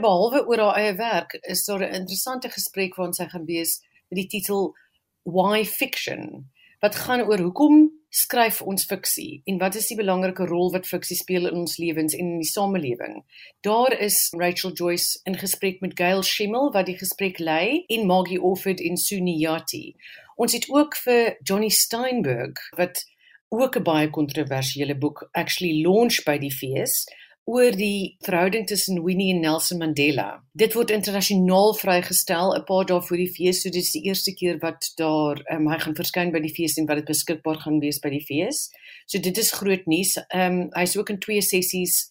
behalwe 0.00 0.46
oor 0.46 0.58
haar 0.58 0.78
eie 0.80 0.94
werk, 0.96 1.38
is 1.42 1.64
daar 1.64 1.82
'n 1.82 1.94
interessante 1.94 2.48
gesprek 2.48 2.96
waarin 2.96 3.14
sy 3.14 3.26
gaan 3.28 3.46
wees 3.46 3.80
met 4.10 4.18
die 4.20 4.26
titel 4.26 4.74
Why 5.22 5.64
Fiction? 5.64 6.50
Wat 6.80 6.94
gaan 6.94 7.22
oor 7.22 7.38
hoekom 7.38 7.90
skryf 8.10 8.62
ons 8.62 8.84
fiksie 8.84 9.42
en 9.44 9.58
wat 9.58 9.74
is 9.74 9.88
die 9.90 9.96
belangrike 9.96 10.46
rol 10.46 10.70
wat 10.72 10.86
fiksie 10.86 11.16
speel 11.16 11.48
in 11.48 11.58
ons 11.64 11.76
lewens 11.76 12.14
en 12.14 12.26
in 12.26 12.38
die 12.38 12.48
samelewing? 12.48 13.24
Daar 13.60 13.92
is 13.92 14.32
Rachel 14.36 14.72
Joyce 14.72 15.20
in 15.24 15.38
gesprek 15.38 15.80
met 15.80 15.96
Gail 15.98 16.22
Schimmel 16.22 16.72
wat 16.72 16.86
die 16.86 16.98
gesprek 16.98 17.38
lei 17.38 17.84
en 17.88 18.06
Maggie 18.06 18.40
Offord 18.42 18.80
en 18.80 18.96
Suni 18.96 19.38
Yati. 19.40 19.96
Ons 20.36 20.52
het 20.52 20.68
ook 20.68 20.96
vir 20.96 21.36
Johnny 21.42 21.68
Steinberg 21.68 22.60
wat 22.76 23.04
ook 23.48 23.76
'n 23.76 23.82
baie 23.82 24.10
kontroversiële 24.10 24.98
boek 24.98 25.28
actually 25.32 25.82
launch 25.82 26.22
by 26.24 26.38
die 26.38 26.52
fees 26.52 27.06
oor 27.46 27.76
die 27.78 28.16
verhouding 28.26 28.66
tussen 28.66 29.04
Winnie 29.04 29.30
en 29.34 29.40
Nelson 29.40 29.78
Mandela. 29.78 30.42
Dit 30.58 30.74
word 30.74 30.90
internasionaal 30.90 31.76
vrygestel 31.78 32.56
'n 32.56 32.64
paar 32.66 32.86
dae 32.86 32.98
voor 33.00 33.16
die 33.16 33.30
fees, 33.30 33.62
so 33.62 33.70
dit 33.70 33.82
is 33.82 33.92
die 33.92 34.02
eerste 34.02 34.34
keer 34.34 34.58
wat 34.58 34.90
daar 34.96 35.38
um, 35.54 35.68
hy 35.70 35.78
gaan 35.78 35.94
verskyn 35.94 36.32
by 36.32 36.40
die 36.42 36.54
fees 36.54 36.76
en 36.76 36.88
wat 36.90 36.96
dit 36.96 37.06
beskikbaar 37.12 37.60
gaan 37.62 37.78
wees 37.78 38.00
by 38.02 38.10
die 38.10 38.24
fees. 38.24 38.70
So 39.06 39.22
dit 39.22 39.38
is 39.38 39.52
groot 39.52 39.86
nuus. 39.86 40.16
Ehm 40.28 40.60
um, 40.60 40.68
hy's 40.74 40.96
ook 40.96 41.10
in 41.10 41.18
twee 41.22 41.40
sessies 41.40 42.10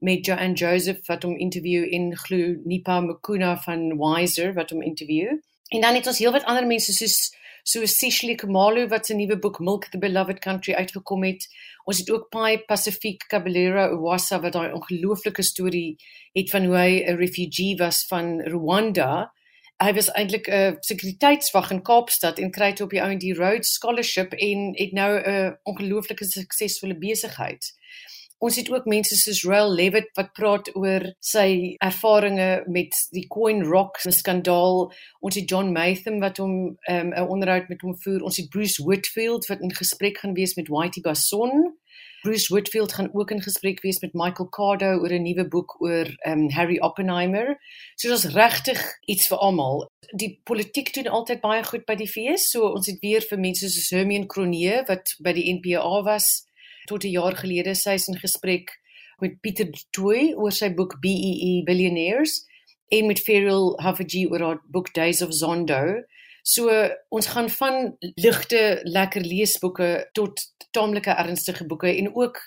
met 0.00 0.24
Joanne 0.26 0.56
Joseph 0.56 1.06
wat 1.06 1.22
hom 1.22 1.36
interview 1.36 1.84
in 1.84 2.16
Glu 2.16 2.62
Nipa 2.64 3.00
Mukuna 3.00 3.58
van 3.60 3.98
Wiser 3.98 4.54
wat 4.54 4.70
hom 4.70 4.82
interview. 4.82 5.36
En 5.68 5.80
dan 5.80 5.94
het 5.94 6.06
ons 6.06 6.18
heelwat 6.18 6.44
ander 6.44 6.66
mense 6.66 6.92
soos 6.92 7.36
so 7.62 7.84
Sicily 7.86 8.34
Kamalu 8.34 8.88
wat 8.88 9.06
se 9.06 9.14
nuwe 9.14 9.38
boek 9.38 9.60
Milk 9.60 9.90
the 9.90 9.98
Beloved 9.98 10.38
Country 10.38 10.74
uitgekom 10.74 11.24
het. 11.24 11.46
Ons 11.84 11.98
het 11.98 12.10
ook 12.10 12.28
Pai 12.30 12.58
Pacific 12.66 13.26
Caballero 13.28 13.90
Uwasa 13.96 14.40
wat 14.40 14.52
daai 14.52 14.72
ongelooflike 14.72 15.42
storie 15.42 15.96
het 16.36 16.50
van 16.50 16.64
hoe 16.64 16.76
hy 16.76 17.04
'n 17.04 17.16
refugee 17.16 17.76
was 17.76 18.06
van 18.08 18.40
Rwanda. 18.40 19.32
Hy 19.80 19.92
was 19.92 20.10
eintlik 20.12 20.48
'n 20.48 20.76
sekuriteitswag 20.80 21.70
in 21.70 21.82
Kaapstad 21.82 22.38
en 22.38 22.50
kry 22.50 22.72
toe 22.72 22.84
op 22.84 22.90
die 22.90 23.00
ou 23.02 23.10
en 23.10 23.18
die 23.18 23.34
Rhodes 23.34 23.72
Scholarship 23.72 24.32
en 24.32 24.72
het 24.76 24.92
nou 24.92 25.20
'n 25.20 25.58
ongelooflike 25.62 26.24
suksesvolle 26.24 26.98
besigheid. 26.98 27.79
Ons 28.40 28.56
het 28.56 28.70
ook 28.72 28.86
mense 28.88 29.16
soos 29.20 29.42
Royal 29.44 29.74
Levitt 29.76 30.14
wat 30.16 30.30
praat 30.32 30.70
oor 30.72 31.04
sy 31.20 31.74
ervarings 31.84 32.70
met 32.72 32.96
die 33.12 33.26
Coin 33.28 33.60
Rock 33.68 34.00
skandaal. 34.00 34.86
Ons 35.20 35.36
het 35.36 35.50
John 35.50 35.74
Matham 35.76 36.22
wat 36.24 36.40
hom 36.40 36.54
ehm, 36.88 37.12
'n 37.12 37.18
um, 37.20 37.28
onderhoud 37.36 37.68
met 37.68 37.84
hom 37.84 37.92
voer. 38.00 38.24
Ons 38.24 38.40
het 38.40 38.48
Bruce 38.48 38.80
Whitfield 38.84 39.46
wat 39.46 39.60
in 39.60 39.74
gesprek 39.74 40.18
gaan 40.18 40.32
wees 40.32 40.54
met 40.56 40.72
Whitey 40.72 41.02
Basson. 41.02 41.76
Bruce 42.22 42.52
Whitfield 42.52 42.92
gaan 42.92 43.10
ook 43.12 43.30
in 43.30 43.42
gesprek 43.42 43.82
wees 43.82 44.00
met 44.00 44.12
Michael 44.12 44.48
Cardo 44.48 44.98
oor 44.98 45.12
'n 45.12 45.22
nuwe 45.22 45.48
boek 45.48 45.80
oor 45.80 46.06
um, 46.26 46.50
Harry 46.50 46.78
Oppenheimer. 46.78 47.60
So 47.96 48.08
dit 48.08 48.24
is 48.24 48.32
regtig 48.32 48.80
iets 49.04 49.26
vir 49.26 49.38
almal. 49.38 49.90
Die 50.16 50.40
politiek 50.44 50.94
doen 50.94 51.06
altyd 51.06 51.40
baie 51.40 51.64
goed 51.64 51.84
by 51.84 51.94
die 51.94 52.08
fees. 52.08 52.50
So 52.50 52.72
ons 52.72 52.86
het 52.86 53.00
weer 53.00 53.20
vir 53.20 53.38
mense 53.38 53.68
soos 53.68 53.90
Hermie 53.90 54.26
Kronee 54.26 54.82
wat 54.86 55.16
by 55.18 55.32
die 55.32 55.52
NPA 55.54 56.02
was 56.02 56.48
tot 56.86 57.04
'n 57.04 57.10
jaar 57.10 57.36
gelede 57.36 57.74
sy's 57.74 58.08
in 58.08 58.18
gesprek 58.18 58.78
met 59.20 59.40
Pieter 59.40 59.68
Tooi 59.90 60.34
oor 60.34 60.52
sy 60.52 60.70
boek 60.74 61.00
BEE 61.00 61.32
e 61.48 61.62
Billionaires 61.64 62.46
en 62.88 63.06
met 63.06 63.20
Feral 63.20 63.78
Hafaji 63.80 64.26
oor 64.26 64.40
haar 64.40 64.60
boek 64.66 64.94
Days 64.94 65.22
of 65.22 65.34
Zondo. 65.34 66.02
So 66.42 66.70
ons 67.08 67.26
gaan 67.26 67.50
van 67.50 67.96
ligte 68.14 68.80
lekker 68.82 69.20
leesboeke 69.20 70.08
tot 70.12 70.40
taamlike 70.70 71.10
ernstige 71.10 71.66
boeke 71.66 71.90
en 71.96 72.14
ook 72.14 72.40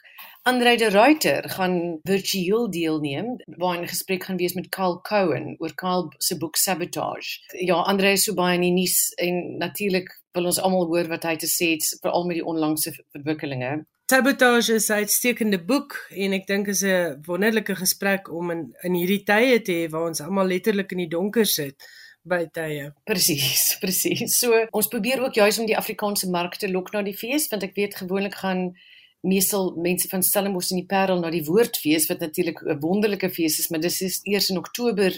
Andre 0.43 0.77
de 0.77 0.89
Ruyter 0.89 1.49
gaan 1.49 1.99
virtueel 2.03 2.71
deelneem 2.71 3.35
waar 3.45 3.79
'n 3.79 3.87
gesprek 3.87 4.23
gaan 4.23 4.37
wees 4.37 4.53
met 4.53 4.69
Carl 4.69 5.01
Cohen 5.01 5.55
oor 5.59 5.73
Carl 5.73 6.13
se 6.17 6.37
boek 6.37 6.55
Sabotage. 6.55 7.39
Ja, 7.65 7.75
Andre 7.75 8.11
is 8.11 8.23
so 8.23 8.33
baie 8.33 8.55
in 8.55 8.61
die 8.61 8.71
nuus 8.71 9.13
en 9.13 9.57
natuurlik 9.57 10.21
wil 10.31 10.45
ons 10.45 10.59
almal 10.59 10.85
hoor 10.85 11.07
wat 11.07 11.23
hy 11.23 11.35
te 11.35 11.47
sê 11.47 11.69
het 11.71 11.97
veral 12.01 12.25
met 12.25 12.35
die 12.35 12.45
onlangse 12.45 12.91
verwikkelinge. 13.11 13.85
Sabotage 14.11 14.73
is 14.73 14.89
'n 14.89 14.93
uitstekende 14.93 15.59
boek 15.63 15.95
en 16.09 16.33
ek 16.33 16.47
dink 16.47 16.67
is 16.67 16.83
'n 16.83 17.23
wonderlike 17.25 17.75
gesprek 17.75 18.31
om 18.31 18.51
in 18.51 18.75
in 18.83 18.93
hierdie 18.93 19.23
tye 19.23 19.61
te 19.61 19.71
hê 19.71 19.89
waar 19.89 20.07
ons 20.09 20.21
almal 20.21 20.47
letterlik 20.47 20.91
in 20.91 20.97
die 20.97 21.07
donker 21.07 21.45
sit 21.45 21.75
by 22.23 22.45
tye. 22.51 22.91
Presies, 23.05 23.63
presies. 23.83 24.37
So 24.37 24.67
ons 24.71 24.87
probeer 24.87 25.23
ook 25.23 25.33
juis 25.39 25.59
om 25.59 25.65
die 25.65 25.77
Afrikaanse 25.77 26.29
mark 26.29 26.55
te 26.55 26.67
lok 26.67 26.91
na 26.91 27.01
die 27.01 27.15
fees 27.15 27.47
want 27.51 27.63
ek 27.63 27.75
weet 27.75 27.95
gewoonlik 27.95 28.35
gaan 28.35 28.75
meestal 29.23 29.71
mense 29.79 30.09
van 30.11 30.23
Stellenbosch 30.23 30.71
en 30.71 30.81
die 30.81 30.91
Parel 30.95 31.19
na 31.19 31.31
die 31.31 31.45
Woordfees 31.47 32.09
wat 32.11 32.19
natuurlik 32.19 32.59
'n 32.61 32.79
wonderlike 32.79 33.29
fees 33.29 33.59
is, 33.59 33.69
maar 33.69 33.79
dis 33.79 34.01
is 34.01 34.19
eers 34.23 34.49
in 34.49 34.57
Oktober 34.57 35.11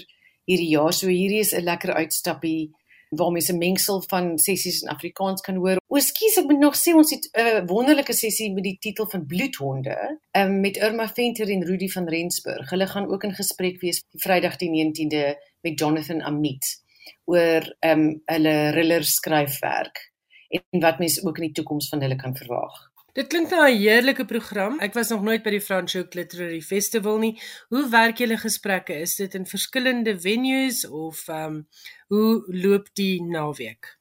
hierdie 0.46 0.70
jaar. 0.78 0.94
So 0.94 1.08
hierdie 1.08 1.42
is 1.42 1.54
'n 1.54 1.64
lekker 1.64 1.94
uitstappie 1.94 2.70
waar 3.16 3.32
mense 3.32 3.54
'n 3.54 3.58
mengsel 3.58 4.04
van 4.08 4.38
sessies 4.38 4.82
in 4.82 4.90
Afrikaans 4.90 5.42
kan 5.42 5.56
hoor. 5.56 5.78
O, 5.88 6.00
skus, 6.00 6.38
ek 6.38 6.46
moet 6.50 6.60
nog 6.60 6.76
sê 6.76 6.94
ons 6.94 7.12
het 7.12 7.30
'n 7.34 7.40
uh, 7.40 7.62
wonderlike 7.66 8.14
sessie 8.14 8.54
met 8.54 8.64
die 8.64 8.78
titel 8.80 9.10
van 9.10 9.26
Bloedhonde, 9.26 10.20
um, 10.32 10.60
met 10.60 10.78
Irma 10.78 11.08
Venter 11.08 11.50
en 11.50 11.66
Rudy 11.66 11.88
van 11.88 12.08
Rensburg. 12.08 12.70
Hulle 12.70 12.88
gaan 12.88 13.08
ook 13.08 13.24
in 13.24 13.34
gesprek 13.34 13.82
wees 13.82 14.04
Vrydag 14.12 14.58
die 14.58 14.70
19de 14.70 15.36
met 15.62 15.80
Jonathan 15.80 16.22
Amit 16.22 16.84
oor 17.26 17.76
ehm 17.80 18.00
um, 18.00 18.22
hulle 18.26 18.72
thriller 18.72 19.04
skryfwerk 19.04 20.12
en 20.50 20.80
wat 20.80 21.00
mense 21.00 21.26
ook 21.26 21.38
in 21.38 21.48
die 21.48 21.56
toekoms 21.58 21.90
van 21.90 22.02
hulle 22.02 22.16
kan 22.16 22.36
verwag. 22.36 22.95
Dit 23.16 23.30
klink 23.32 23.50
na 23.50 23.68
'n 23.70 23.78
heerlike 23.80 24.26
program. 24.26 24.80
Ek 24.80 24.94
was 24.94 25.10
nog 25.10 25.22
nooit 25.24 25.44
by 25.44 25.50
die 25.50 25.62
Franschhoek 25.62 26.14
Literary 26.14 26.62
Festival 26.62 27.18
nie. 27.18 27.40
Hoe 27.70 27.88
werk 27.90 28.18
julle 28.18 28.38
gesprekke? 28.38 28.94
Is 28.94 29.16
dit 29.16 29.34
in 29.34 29.46
verskillende 29.46 30.20
venues 30.20 30.88
of 30.88 31.28
ehm 31.28 31.46
um, 31.46 31.68
hoe 32.08 32.44
loop 32.48 32.90
die 32.94 33.24
naweek? 33.24 33.98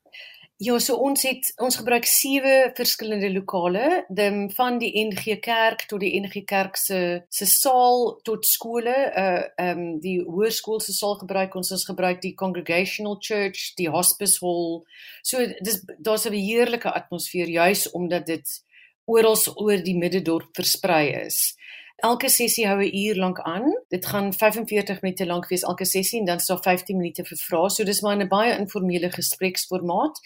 Ja, 0.57 0.79
so 0.79 0.97
ons 0.97 1.23
het 1.23 1.53
ons 1.57 1.77
gebruik 1.77 2.05
sewe 2.05 2.73
verskillende 2.75 3.31
lokale, 3.33 4.05
dan 4.09 4.51
van 4.51 4.79
die 4.79 4.91
NG 5.07 5.39
Kerk 5.41 5.87
tot 5.87 6.01
die 6.01 6.21
NG 6.21 6.45
Kerk 6.45 6.77
se 6.77 7.23
se 7.29 7.47
saal 7.47 8.19
tot 8.23 8.47
skole, 8.47 8.99
uh 9.15 9.47
ehm 9.55 9.79
um, 9.79 10.01
die 10.01 10.19
hoërskool 10.27 10.81
se 10.81 10.93
saal 10.93 11.15
gebruik 11.23 11.55
ons 11.55 11.71
ons 11.71 11.87
gebruik 11.87 12.21
die 12.21 12.35
Congregational 12.35 13.19
Church, 13.21 13.75
die 13.79 13.89
Hospice 13.89 14.43
Hall. 14.43 14.83
So 15.23 15.39
dis 15.63 15.85
daar's 15.99 16.27
'n 16.27 16.33
heerlike 16.35 16.91
atmosfeer 16.91 17.47
juis 17.49 17.91
omdat 17.91 18.27
dit 18.27 18.65
oral 19.05 19.37
oor 19.57 19.83
die 19.83 19.97
middedorp 19.97 20.55
versprei 20.57 21.27
is. 21.27 21.55
Elke 22.03 22.29
sessie 22.29 22.67
hou 22.67 22.81
'n 22.83 22.97
uur 22.97 23.17
lank 23.17 23.41
aan. 23.41 23.67
Dit 23.89 24.07
gaan 24.07 24.33
45 24.33 25.03
minute 25.03 25.27
lank 25.27 25.49
wees 25.49 25.63
elke 25.63 25.85
sessie 25.85 26.19
en 26.21 26.27
dan 26.27 26.37
is 26.37 26.47
daar 26.47 26.63
15 26.63 26.97
minute 26.97 27.25
vir 27.25 27.39
vrae. 27.39 27.71
So 27.71 27.85
dis 27.85 28.01
maar 28.01 28.17
'n 28.17 28.29
baie 28.29 28.59
informele 28.59 29.11
gespreksformaat. 29.11 30.21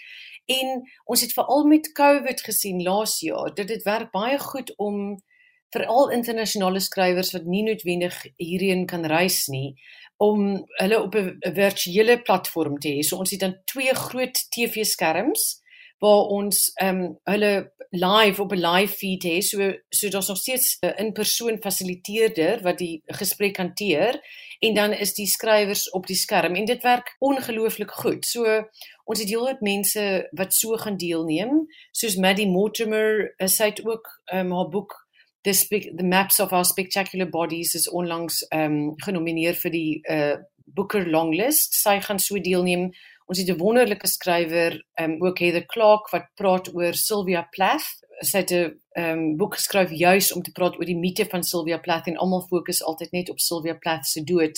En 0.46 0.82
ons 1.04 1.20
het 1.20 1.32
veral 1.32 1.64
met 1.64 1.92
COVID 1.92 2.40
gesien 2.40 2.82
laas 2.82 3.20
jaar 3.20 3.54
dat 3.54 3.68
dit 3.68 3.82
werk 3.82 4.10
baie 4.10 4.38
goed 4.38 4.76
om 4.76 5.22
veral 5.70 6.10
internasionale 6.10 6.80
skrywers 6.80 7.32
wat 7.32 7.44
nie 7.44 7.62
noodwendig 7.62 8.26
hierheen 8.36 8.86
kan 8.86 9.04
reis 9.04 9.46
nie 9.46 9.74
om 10.16 10.64
hulle 10.80 11.02
op 11.02 11.14
'n 11.14 11.38
virtuele 11.54 12.22
platform 12.22 12.78
te 12.78 12.88
hê. 12.88 13.00
So 13.00 13.16
ons 13.16 13.30
het 13.30 13.40
dan 13.40 13.60
twee 13.64 13.94
groot 13.94 14.50
TV-skerms 14.50 15.62
waar 15.98 16.30
ons 16.38 16.70
ehm 16.74 17.02
um, 17.02 17.18
hulle 17.24 17.72
live 17.90 18.42
op 18.42 18.52
'n 18.52 18.61
live 18.61 18.94
feed 18.94 19.22
het 19.22 19.44
so 19.44 19.72
so 19.88 20.08
daar's 20.08 20.28
nog 20.28 20.37
steeds 20.37 20.76
'n 20.80 20.92
in 20.96 21.12
persoon 21.12 21.58
fasiliteerder 21.61 22.62
wat 22.62 22.78
die 22.78 23.02
gesprek 23.06 23.56
hanteer 23.56 24.20
en 24.58 24.74
dan 24.74 24.92
is 24.92 25.14
die 25.14 25.26
skrywers 25.26 25.90
op 25.90 26.06
die 26.06 26.16
skerm 26.16 26.54
en 26.54 26.64
dit 26.64 26.82
werk 26.82 27.16
ongelooflik 27.18 27.90
goed. 27.90 28.26
So 28.26 28.68
ons 29.04 29.20
het 29.20 29.28
heelwat 29.28 29.61
mense 29.61 30.28
wat 30.30 30.54
so 30.54 30.76
gaan 30.76 30.96
deelneem 30.96 31.66
soos 31.90 32.16
Maddie 32.16 32.48
Mortimer, 32.48 33.34
uh, 33.38 33.46
sy 33.46 33.64
het 33.64 33.87
ook 33.87 34.08
um, 34.32 34.52
haar 34.52 34.68
boek 34.68 35.06
The, 35.42 35.52
the 35.96 36.04
Maps 36.04 36.40
of 36.40 36.52
Our 36.52 36.64
Spectacular 36.64 37.30
Bodies 37.30 37.74
is 37.74 37.88
onlangs 37.88 38.46
um, 38.52 38.94
genomineer 38.96 39.54
vir 39.54 39.70
die 39.70 40.00
uh, 40.11 40.37
Booker 40.74 41.06
Longlist. 41.08 41.78
Sy 41.78 42.00
gaan 42.04 42.18
so 42.18 42.40
deelneem. 42.42 42.90
Ons 43.28 43.38
het 43.38 43.48
'n 43.48 43.58
wonderlike 43.60 44.06
skrywer, 44.08 44.84
um, 45.00 45.22
ook 45.24 45.38
Heather 45.38 45.66
Clark 45.66 46.10
wat 46.10 46.30
praat 46.34 46.74
oor 46.74 46.94
Sylvia 46.94 47.42
Plath. 47.50 47.88
Sy 48.20 48.38
het 48.38 48.52
'n 48.52 48.80
um, 48.96 49.36
boek 49.36 49.54
geskryf 49.54 49.90
juis 49.90 50.32
om 50.32 50.42
te 50.42 50.52
praat 50.52 50.78
oor 50.78 50.84
die 50.84 50.96
mite 50.96 51.26
van 51.28 51.42
Sylvia 51.42 51.78
Plath 51.78 52.06
en 52.06 52.16
almal 52.16 52.46
fokus 52.48 52.82
altyd 52.82 53.10
net 53.10 53.30
op 53.30 53.38
Sylvia 53.38 53.74
Plath 53.74 54.06
se 54.06 54.24
dood 54.24 54.56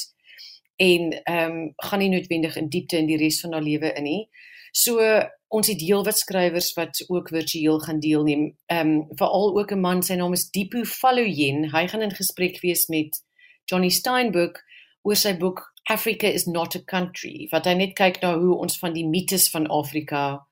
en 0.76 1.22
ehm 1.22 1.50
um, 1.50 1.72
gaan 1.76 1.98
nie 1.98 2.08
noodwendig 2.08 2.56
in 2.56 2.68
diepte 2.68 2.96
in 2.96 3.06
die 3.06 3.16
res 3.16 3.40
van 3.40 3.52
haar 3.52 3.62
lewe 3.62 3.92
in 3.92 4.02
nie. 4.02 4.28
So 4.72 5.00
ons 5.48 5.66
het 5.66 5.80
heelwat 5.80 6.18
skrywers 6.18 6.72
wat 6.72 7.04
ook 7.08 7.28
virtueel 7.28 7.80
gaan 7.80 8.00
deelneem. 8.00 8.56
Ehm 8.66 8.88
um, 8.88 9.06
veral 9.18 9.58
ook 9.58 9.72
'n 9.72 9.80
man, 9.80 10.02
sy 10.02 10.14
naam 10.14 10.32
is 10.32 10.50
Dipu 10.50 10.84
Falloyen. 10.84 11.70
Hy 11.70 11.86
gaan 11.86 12.02
in 12.02 12.14
gesprek 12.14 12.60
wees 12.60 12.86
met 12.86 13.22
Johnny 13.64 13.88
Steinberg 13.88 14.62
oor 15.02 15.16
sy 15.16 15.36
boek 15.36 15.69
Africa 15.88 16.32
is 16.32 16.46
not 16.46 16.74
a 16.74 16.84
country. 16.84 17.48
Wat 17.50 17.64
hy 17.64 17.74
net 17.74 17.96
kyk 17.98 18.20
na 18.22 18.34
hoe 18.38 18.58
ons 18.58 18.78
van 18.78 18.92
die 18.92 19.06
mites 19.06 19.48
van 19.50 19.66
Afrika 19.66 20.46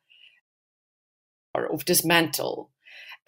of 1.70 1.84
dismantle. 1.84 2.68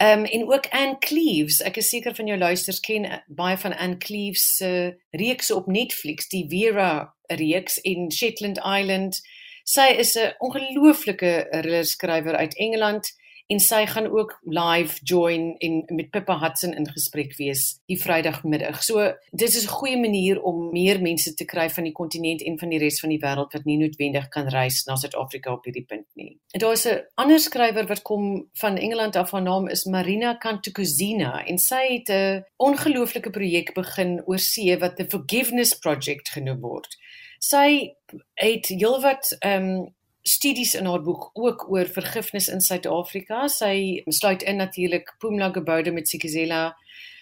Ehm 0.01 0.19
um, 0.19 0.25
en 0.25 0.53
ook 0.53 0.67
Anne 0.69 0.97
Cleves. 0.99 1.61
Ek 1.61 1.77
is 1.77 1.89
seker 1.89 2.15
van 2.15 2.27
jou 2.27 2.37
luisters 2.39 2.79
ken 2.79 3.05
baie 3.27 3.57
van 3.57 3.75
Anne 3.77 3.97
Cleves 3.97 4.55
se 4.57 4.69
uh, 4.69 4.93
reekse 5.09 5.55
op 5.55 5.67
Netflix, 5.67 6.29
die 6.29 6.45
Vera 6.49 7.13
reeks 7.27 7.77
in 7.77 8.11
Shetland 8.11 8.57
Island. 8.57 9.21
Sy 9.63 9.93
is 10.01 10.15
'n 10.17 10.33
ongelooflike 10.39 11.83
skrywer 11.83 12.35
uit 12.35 12.57
Engeland 12.57 13.13
en 13.51 13.59
sy 13.59 13.85
gaan 13.85 14.07
ook 14.07 14.37
live 14.47 14.99
join 15.03 15.55
en 15.57 15.83
met 15.87 16.09
Pippa 16.09 16.37
Hudson 16.39 16.73
in 16.73 16.87
gesprek 16.87 17.35
wees 17.35 17.81
die 17.91 17.97
Vrydagmiddag. 17.99 18.83
So 18.83 19.11
dit 19.31 19.49
is 19.49 19.65
'n 19.65 19.67
goeie 19.67 19.97
manier 19.99 20.41
om 20.41 20.71
meer 20.71 21.01
mense 21.01 21.33
te 21.33 21.45
kry 21.45 21.69
van 21.69 21.83
die 21.83 21.91
kontinent 21.93 22.41
en 22.41 22.59
van 22.59 22.69
die 22.69 22.79
res 22.79 22.99
van 22.99 23.09
die 23.09 23.19
wêreld 23.19 23.51
wat 23.53 23.65
nie 23.65 23.77
noodwendig 23.77 24.27
kan 24.29 24.47
reis 24.47 24.85
na 24.85 24.95
Suid-Afrika 24.95 25.51
op 25.51 25.63
hierdie 25.63 25.85
punt 25.85 26.07
nie. 26.13 26.39
En 26.51 26.59
daar 26.59 26.71
is 26.71 26.87
'n 26.87 27.03
ander 27.15 27.39
skrywer 27.39 27.87
wat 27.87 28.01
kom 28.01 28.49
van 28.53 28.77
Engeland 28.77 29.15
af, 29.15 29.31
haar 29.31 29.41
naam 29.41 29.67
is 29.67 29.85
Marina 29.85 30.37
Cantacuzina 30.37 31.45
en 31.45 31.57
sy 31.57 31.85
het 31.87 32.09
'n 32.09 32.43
ongelooflike 32.57 33.29
projek 33.29 33.73
begin 33.73 34.21
oor 34.25 34.39
see 34.39 34.77
wat 34.77 34.95
the 34.95 35.05
Forgiveness 35.09 35.73
Project 35.73 36.29
genoem 36.29 36.59
word. 36.61 36.97
Sy 37.39 37.95
het 38.33 38.65
heelwat 38.67 39.35
ehm 39.39 39.69
um, 39.69 39.95
studies 40.23 40.75
in 40.75 40.85
haar 40.85 41.01
boek 41.01 41.29
ook 41.33 41.65
oor 41.71 41.85
vergifnis 41.85 42.47
in 42.47 42.61
Suid-Afrika. 42.61 43.47
Sy 43.47 44.03
sluit 44.07 44.43
in 44.43 44.61
natuurlik 44.61 45.15
Pumla 45.19 45.51
Geboude 45.51 45.91
met 45.91 46.07
Sikizela 46.07 46.75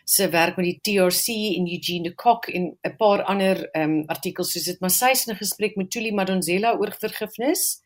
se 0.10 0.30
werk 0.30 0.56
met 0.58 0.66
die 0.66 0.80
TRC 0.82 1.36
en 1.58 1.68
Eugene 1.70 2.10
de 2.10 2.16
Kock 2.16 2.48
en 2.48 2.78
'n 2.82 2.96
paar 2.98 3.24
ander 3.24 3.70
ehm 3.72 3.90
um, 3.90 4.04
artikels 4.08 4.52
soos 4.52 4.64
dit 4.64 4.80
maar 4.80 4.90
sy 4.90 5.12
is 5.12 5.28
in 5.28 5.36
gesprek 5.36 5.76
met 5.76 5.92
Tuli 5.92 6.12
Madonsela 6.12 6.74
oor 6.74 6.92
vergifnis 7.00 7.82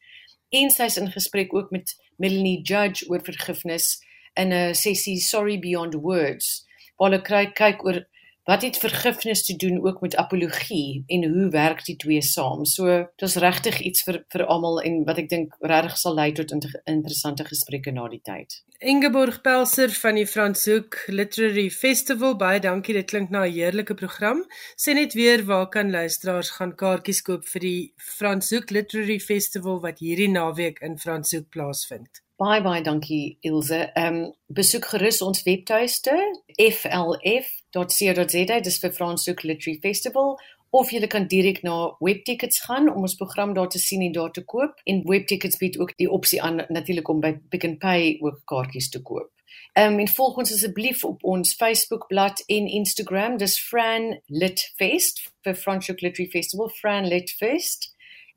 en 0.49 0.71
sy 0.71 0.83
is 0.83 0.97
in 0.97 1.11
gesprek 1.11 1.53
ook 1.53 1.71
met 1.71 1.95
Melanie 2.17 2.61
Judge 2.61 3.09
oor 3.09 3.19
vergifnis 3.23 3.99
in 4.33 4.53
'n 4.53 4.75
sessie 4.75 5.19
Sorry 5.19 5.59
Beyond 5.59 5.93
Words. 5.93 6.65
Hulle 6.97 7.21
kyk 7.21 7.53
kyk 7.55 7.83
oor 7.83 8.05
wat 8.43 8.61
het 8.61 8.77
vergifnis 8.77 9.45
te 9.45 9.55
doen 9.55 9.85
ook 9.85 10.01
met 10.01 10.15
apologie 10.15 11.03
en 11.07 11.23
hoe 11.33 11.49
werk 11.49 11.85
die 11.85 11.95
twee 11.95 12.21
saam? 12.21 12.65
So 12.65 13.05
dis 13.15 13.35
regtig 13.35 13.79
iets 13.79 14.03
vir 14.03 14.23
vir 14.33 14.45
almal 14.45 14.81
en 14.81 15.03
wat 15.07 15.21
ek 15.23 15.29
dink 15.31 15.55
regtig 15.61 15.97
sal 15.97 16.17
lei 16.19 16.31
tot 16.35 16.51
inter 16.51 16.75
interessante 16.83 17.45
gesprekke 17.47 17.93
na 17.95 18.07
die 18.11 18.21
tyd. 18.23 18.59
Ingeborg 18.83 19.39
Pelser 19.41 19.93
van 19.95 20.19
die 20.19 20.27
Franshoek 20.27 20.97
Literary 21.07 21.69
Festival, 21.71 22.35
baie 22.35 22.59
dankie. 22.59 22.97
Dit 22.99 23.07
klink 23.11 23.29
na 23.29 23.45
'n 23.45 23.53
heerlike 23.53 23.95
program. 23.95 24.43
Sê 24.75 24.93
net 24.93 25.13
weer 25.13 25.45
waar 25.45 25.69
kan 25.69 25.91
luisteraars 25.91 26.49
gaan 26.57 26.75
kaartjies 26.75 27.21
koop 27.21 27.47
vir 27.47 27.61
die 27.61 27.93
Franshoek 27.97 28.69
Literary 28.71 29.19
Festival 29.19 29.79
wat 29.79 29.99
hierdie 29.99 30.29
naweek 30.29 30.81
in 30.81 30.97
Franshoek 30.97 31.49
plaasvind? 31.49 32.22
Baie 32.41 32.63
baie 32.65 32.81
dankie 32.81 33.37
Ilse. 33.45 33.91
Ehm 33.93 34.15
um, 34.15 34.31
besoek 34.47 34.87
gerus 34.89 35.19
ons 35.21 35.43
webtuiste 35.45 36.15
flf.co.za 36.57 38.55
dis 38.67 38.79
vir 38.81 38.93
Franshoek 38.95 39.43
Literary 39.45 39.77
Festival 39.83 40.33
of 40.73 40.89
jy 40.89 41.05
kan 41.07 41.27
direk 41.29 41.61
na 41.61 41.75
webtickets 42.01 42.63
gaan 42.65 42.89
om 42.89 43.05
ons 43.05 43.15
program 43.19 43.53
daar 43.53 43.69
te 43.69 43.79
sien 43.79 44.01
en 44.01 44.15
daar 44.15 44.33
te 44.33 44.41
koop 44.41 44.81
en 44.89 45.03
webtickets 45.05 45.61
bied 45.61 45.77
ook 45.77 45.93
die 46.01 46.09
opsie 46.09 46.41
aan 46.41 46.63
natuurlik 46.69 47.13
om 47.13 47.21
by 47.21 47.35
Pick 47.53 47.67
n 47.69 47.77
Pay 47.77 48.17
ook 48.25 48.41
kaartjies 48.49 48.89
te 48.89 49.01
koop. 49.01 49.29
Ehm 49.77 49.93
um, 49.93 49.99
en 49.99 50.09
volg 50.17 50.41
ons 50.41 50.55
asseblief 50.57 51.05
op 51.05 51.21
ons 51.35 51.53
Facebook 51.61 52.09
bladsy 52.09 52.49
en 52.57 52.73
Instagram 52.81 53.37
dis 53.37 53.59
Fran 53.61 54.09
Lit 54.25 54.65
Fest 54.81 55.21
vir 55.45 55.53
Franshoek 55.53 56.01
Literary 56.01 56.31
Festival 56.33 56.73
Fran 56.81 57.05
Lit 57.13 57.37
Fest. 57.37 57.91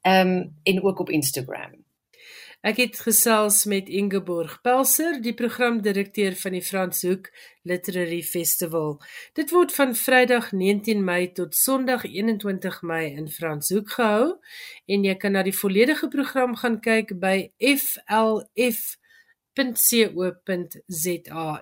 Ehm 0.04 0.36
um, 0.36 0.54
en 0.62 0.84
ook 0.84 1.00
op 1.00 1.10
Instagram. 1.10 1.85
Ek 2.64 2.76
het 2.80 2.96
gesels 3.04 3.64
met 3.68 3.88
Ingeborg 3.88 4.60
Pelser, 4.64 5.20
die 5.22 5.34
programdirekteur 5.36 6.32
van 6.40 6.52
die 6.56 6.62
Franshoek 6.64 7.28
Literary 7.68 8.22
Festival. 8.22 8.96
Dit 9.36 9.50
word 9.52 9.72
van 9.76 9.94
Vrydag 9.94 10.52
19 10.52 11.04
Mei 11.04 11.32
tot 11.36 11.54
Sondag 11.54 12.04
21 12.08 12.82
Mei 12.82 13.12
in 13.12 13.28
Franshoek 13.28 13.90
gehou 13.98 14.40
en 14.86 15.04
jy 15.04 15.14
kan 15.20 15.32
na 15.36 15.42
die 15.44 15.56
volledige 15.56 16.08
program 16.08 16.56
gaan 16.56 16.80
kyk 16.80 17.20
by 17.20 17.52
flf.co.za. 17.60 18.86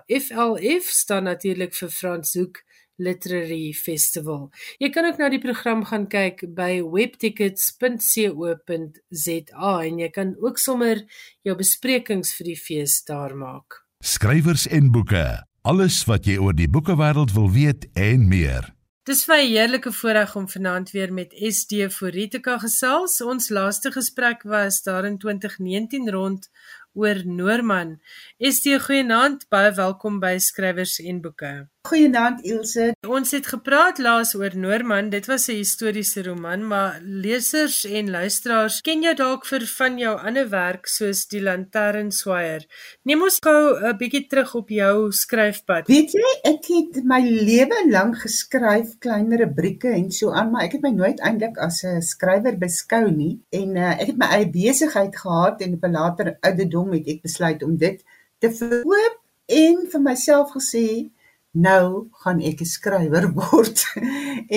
FLF 0.07 0.85
staan 1.03 1.23
natuurlik 1.27 1.75
vir 1.75 1.89
Franshoek 1.89 2.63
Literary 2.97 3.73
Festival. 3.73 4.51
Jy 4.79 4.89
kan 4.89 5.05
ook 5.05 5.17
na 5.19 5.29
die 5.29 5.41
program 5.43 5.85
gaan 5.85 6.07
kyk 6.11 6.43
by 6.55 6.81
webtickets.co.za 6.83 9.73
en 9.87 9.99
jy 9.99 10.09
kan 10.15 10.35
ook 10.41 10.57
sommer 10.61 11.03
jou 11.45 11.55
besprekings 11.57 12.33
vir 12.37 12.45
die 12.53 12.59
fees 12.59 13.03
daar 13.07 13.35
maak. 13.35 13.83
Skrywers 14.03 14.67
en 14.67 14.91
boeke, 14.93 15.43
alles 15.65 16.05
wat 16.09 16.25
jy 16.29 16.37
oor 16.37 16.55
die 16.55 16.69
boekewêreld 16.69 17.31
wil 17.35 17.51
weet 17.51 17.87
en 17.97 18.27
meer. 18.29 18.75
Dis 19.05 19.27
'n 19.29 19.53
heerlike 19.53 19.91
voorreg 19.91 20.35
om 20.35 20.49
vanaand 20.49 20.91
weer 20.91 21.13
met 21.13 21.33
SD 21.33 21.89
Foretica 21.89 22.57
gesels. 22.57 23.21
Ons 23.21 23.49
laaste 23.49 23.91
gesprek 23.91 24.43
was 24.43 24.81
daar 24.81 25.05
in 25.05 25.17
2019 25.17 26.09
rond 26.09 26.49
oor 26.93 27.25
Noorman. 27.25 28.01
SD 28.39 28.79
goeienaand, 28.79 29.45
baie 29.49 29.71
welkom 29.71 30.19
by 30.19 30.37
Skrywers 30.37 30.99
en 30.99 31.21
Boeke. 31.21 31.69
Goeienaand 31.85 32.39
Ilse. 32.41 32.85
Ons 33.05 33.29
het 33.35 33.45
gepraat 33.45 33.99
laas 34.01 34.31
oor 34.33 34.55
Noorman. 34.57 35.11
Dit 35.13 35.27
was 35.29 35.43
'n 35.49 35.59
historiese 35.61 36.23
roman, 36.23 36.67
maar 36.67 36.99
lesers 37.03 37.85
en 37.85 38.09
luisteraars 38.09 38.81
ken 38.81 39.01
jou 39.01 39.13
dalk 39.15 39.45
vir 39.45 39.65
van 39.77 39.97
jou 39.97 40.17
ander 40.17 40.49
werk 40.49 40.87
soos 40.87 41.27
Die 41.27 41.41
Lanternswaier. 41.41 42.65
Neem 43.03 43.21
ons 43.21 43.37
gou 43.39 43.77
'n 43.77 43.97
bietjie 43.97 44.27
terug 44.27 44.55
op 44.55 44.69
jou 44.69 45.11
skryfpad. 45.11 45.87
Weet 45.87 46.11
jy, 46.11 46.31
ek 46.43 46.65
het 46.65 47.03
my 47.03 47.21
lewe 47.21 47.89
lank 47.91 48.17
geskryf 48.17 48.97
klein 48.99 49.37
rubrieke 49.37 49.89
en 49.89 50.11
so 50.11 50.31
aan, 50.31 50.51
maar 50.51 50.63
ek 50.63 50.71
het 50.71 50.81
my 50.81 50.89
nooit 50.91 51.19
eintlik 51.19 51.57
as 51.57 51.83
'n 51.83 52.01
skrywer 52.01 52.57
beskou 52.57 53.11
nie 53.11 53.39
en 53.49 53.77
uh, 53.77 53.91
ek 54.01 54.07
het 54.07 54.17
my 54.17 54.25
eie 54.25 54.49
besigheid 54.49 55.15
gehad 55.15 55.61
en 55.61 55.73
op 55.73 55.83
'n 55.83 55.91
later 55.91 56.37
ouderdom 56.41 56.93
het 56.93 57.07
ek 57.07 57.21
besluit 57.21 57.63
om 57.63 57.77
dit 57.77 58.03
te 58.39 58.51
verkoop 58.51 59.21
en 59.45 59.87
vir 59.91 60.01
myself 60.01 60.49
gesê 60.51 61.13
nou 61.55 62.07
gaan 62.21 62.41
ek 62.43 62.61
'n 62.61 62.73
skrywer 62.75 63.25
word. 63.39 63.79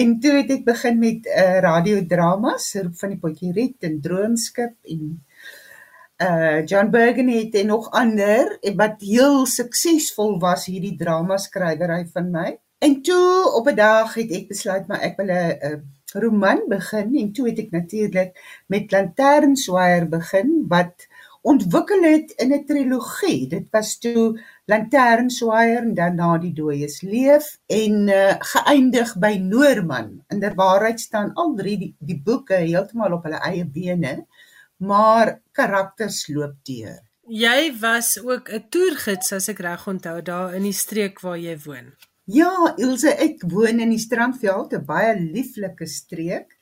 en 0.00 0.20
toe 0.20 0.34
het 0.42 0.50
ek 0.50 0.64
begin 0.64 0.98
met 0.98 1.26
'n 1.26 1.28
uh, 1.28 1.42
eh, 1.42 1.58
radiodramas, 1.62 2.74
Roep 2.74 2.98
van 2.98 3.10
die 3.14 3.18
Potjie 3.18 3.76
en 3.80 4.00
Droomskip 4.00 4.74
en 4.82 5.24
uh 6.18 6.66
John 6.66 6.90
Bergen 6.90 7.28
het 7.28 7.54
en 7.54 7.66
nog 7.66 7.90
ander 7.90 8.58
wat 8.76 9.00
heel 9.00 9.46
suksesvol 9.46 10.38
was 10.38 10.66
hierdie 10.66 10.96
drama 10.98 11.36
skrywery 11.36 12.06
van 12.12 12.30
my. 12.30 12.58
En 12.78 13.02
toe 13.02 13.52
op 13.54 13.68
'n 13.68 13.74
dag 13.74 14.14
het 14.14 14.30
ek 14.30 14.48
besluit 14.48 14.86
maar 14.86 15.00
ek 15.00 15.16
wil 15.16 15.30
'n 15.30 15.82
roman 16.14 16.60
begin 16.68 17.16
en 17.16 17.32
toe 17.32 17.48
het 17.48 17.58
ek 17.58 17.70
natuurlik 17.70 18.62
met 18.66 18.92
Lanternswaier 18.92 20.08
begin 20.08 20.64
wat 20.68 21.07
ontwikkel 21.42 22.02
het 22.02 22.30
in 22.42 22.52
'n 22.52 22.64
trilogie. 22.64 23.48
Dit 23.48 23.66
was 23.70 23.98
toe 23.98 24.40
Lanternswaier 24.66 25.82
en 25.82 25.94
dan 25.94 26.14
na 26.14 26.38
die 26.38 26.52
dooies 26.52 27.00
leef 27.02 27.58
en 27.66 28.08
uh, 28.08 28.36
geëindig 28.38 29.16
by 29.18 29.38
Noorman. 29.40 30.24
In 30.28 30.40
der 30.40 30.54
waarheid 30.54 31.00
staan 31.00 31.32
al 31.34 31.54
drie 31.54 31.78
die, 31.78 31.94
die 31.98 32.20
boeke 32.24 32.54
heeltemal 32.54 33.12
op 33.12 33.22
hulle 33.24 33.40
eie 33.40 33.64
bene, 33.64 34.26
maar 34.76 35.40
karakters 35.52 36.28
loop 36.28 36.54
deur. 36.62 37.00
Jy 37.28 37.72
was 37.80 38.18
ook 38.24 38.48
'n 38.48 38.68
toergids 38.68 39.32
as 39.32 39.48
ek 39.48 39.58
reg 39.58 39.86
onthou 39.86 40.22
daar 40.22 40.54
in 40.54 40.62
die 40.62 40.72
streek 40.72 41.20
waar 41.20 41.38
jy 41.38 41.58
woon. 41.64 41.92
Ja, 42.24 42.74
Ilse, 42.76 43.14
ek 43.16 43.42
woon 43.48 43.80
in 43.80 43.90
die 43.90 43.98
Strandveld, 43.98 44.72
'n 44.72 44.84
baie 44.84 45.14
lieflike 45.16 45.86
streek. 45.86 46.57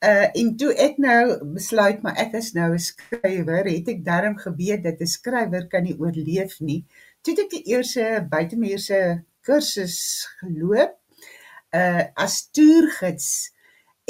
Uh 0.00 0.28
en 0.40 0.56
toe 0.56 0.72
ek 0.74 0.96
nou 0.98 1.22
besluit 1.54 2.02
maar 2.02 2.16
ek 2.16 2.34
is 2.40 2.52
nou 2.56 2.72
'n 2.72 2.78
skrywer, 2.78 3.68
het 3.68 3.88
ek 3.88 4.04
darm 4.04 4.36
geweet 4.38 4.82
dat 4.84 5.00
'n 5.00 5.06
skrywer 5.06 5.66
kan 5.68 5.82
nie 5.84 5.98
oorleef 5.98 6.60
nie. 6.60 6.84
Toe 7.22 7.34
het 7.34 7.44
ek 7.44 7.50
die 7.50 7.66
eerste 7.74 8.26
buitemuurse 8.30 9.24
kursus 9.44 10.26
geloop 10.40 10.96
uh 11.72 12.04
as 12.16 12.48
toergids 12.50 13.52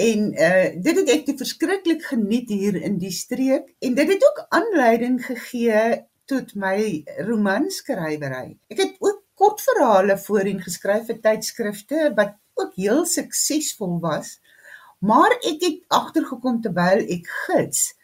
En 0.00 0.20
uh 0.32 0.68
dit 0.82 0.96
het 0.96 1.10
ek 1.12 1.32
verskriklik 1.36 2.04
geniet 2.08 2.48
hier 2.48 2.76
in 2.78 2.96
die 3.00 3.12
streek 3.12 3.66
en 3.84 3.96
dit 3.98 4.12
het 4.14 4.22
ook 4.24 4.44
aanleiding 4.56 5.18
gegee 5.24 5.80
tot 6.30 6.54
my 6.54 7.02
romanskrywery. 7.26 8.54
Ek 8.72 8.80
het 8.80 8.94
ook 9.04 9.18
kortverhale 9.40 10.16
voorheen 10.20 10.62
geskryf 10.62 11.08
vir 11.10 11.18
tydskrifte 11.24 12.12
wat 12.16 12.36
ook 12.60 12.76
heel 12.80 13.04
suksesvol 13.08 13.98
was. 14.04 14.38
Maar 15.00 15.32
ek 15.40 15.62
het 15.64 15.82
agtergekom 15.88 16.60
terwyl 16.60 17.04
ek 17.08 17.28
gids 17.46 17.94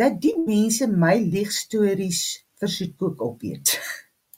dat 0.00 0.18
die 0.22 0.34
mense 0.46 0.88
my 0.90 1.14
liegstories 1.22 2.22
versoek 2.58 3.22
opeet. 3.22 3.76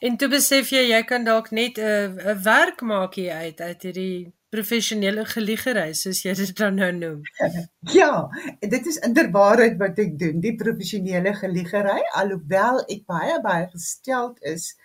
En 0.05 0.17
toe 0.21 0.29
besef 0.29 0.69
jy 0.69 0.83
jy 0.91 1.01
kan 1.09 1.23
dalk 1.25 1.51
net 1.51 1.79
'n 1.79 2.19
'n 2.19 2.41
werk 2.43 2.81
maak 2.81 3.15
hier 3.15 3.33
uit 3.33 3.61
uit 3.61 3.81
hierdie 3.81 4.33
professionele 4.55 5.25
geliegery 5.25 5.93
soos 5.93 6.21
jy 6.25 6.33
dit 6.37 6.57
dan 6.57 6.75
nou 6.81 6.91
noem. 6.91 7.21
Ja, 7.99 8.29
dit 8.59 8.85
is 8.91 9.01
inderwaarheid 9.07 9.77
wat 9.81 9.99
ek 9.99 10.17
doen, 10.19 10.41
die 10.41 10.55
professionele 10.55 11.33
geliegery, 11.33 12.01
alhoewel 12.21 12.83
ek 12.85 13.05
baie 13.05 13.39
baie 13.41 13.67
gesteld 13.73 14.41
is 14.53 14.75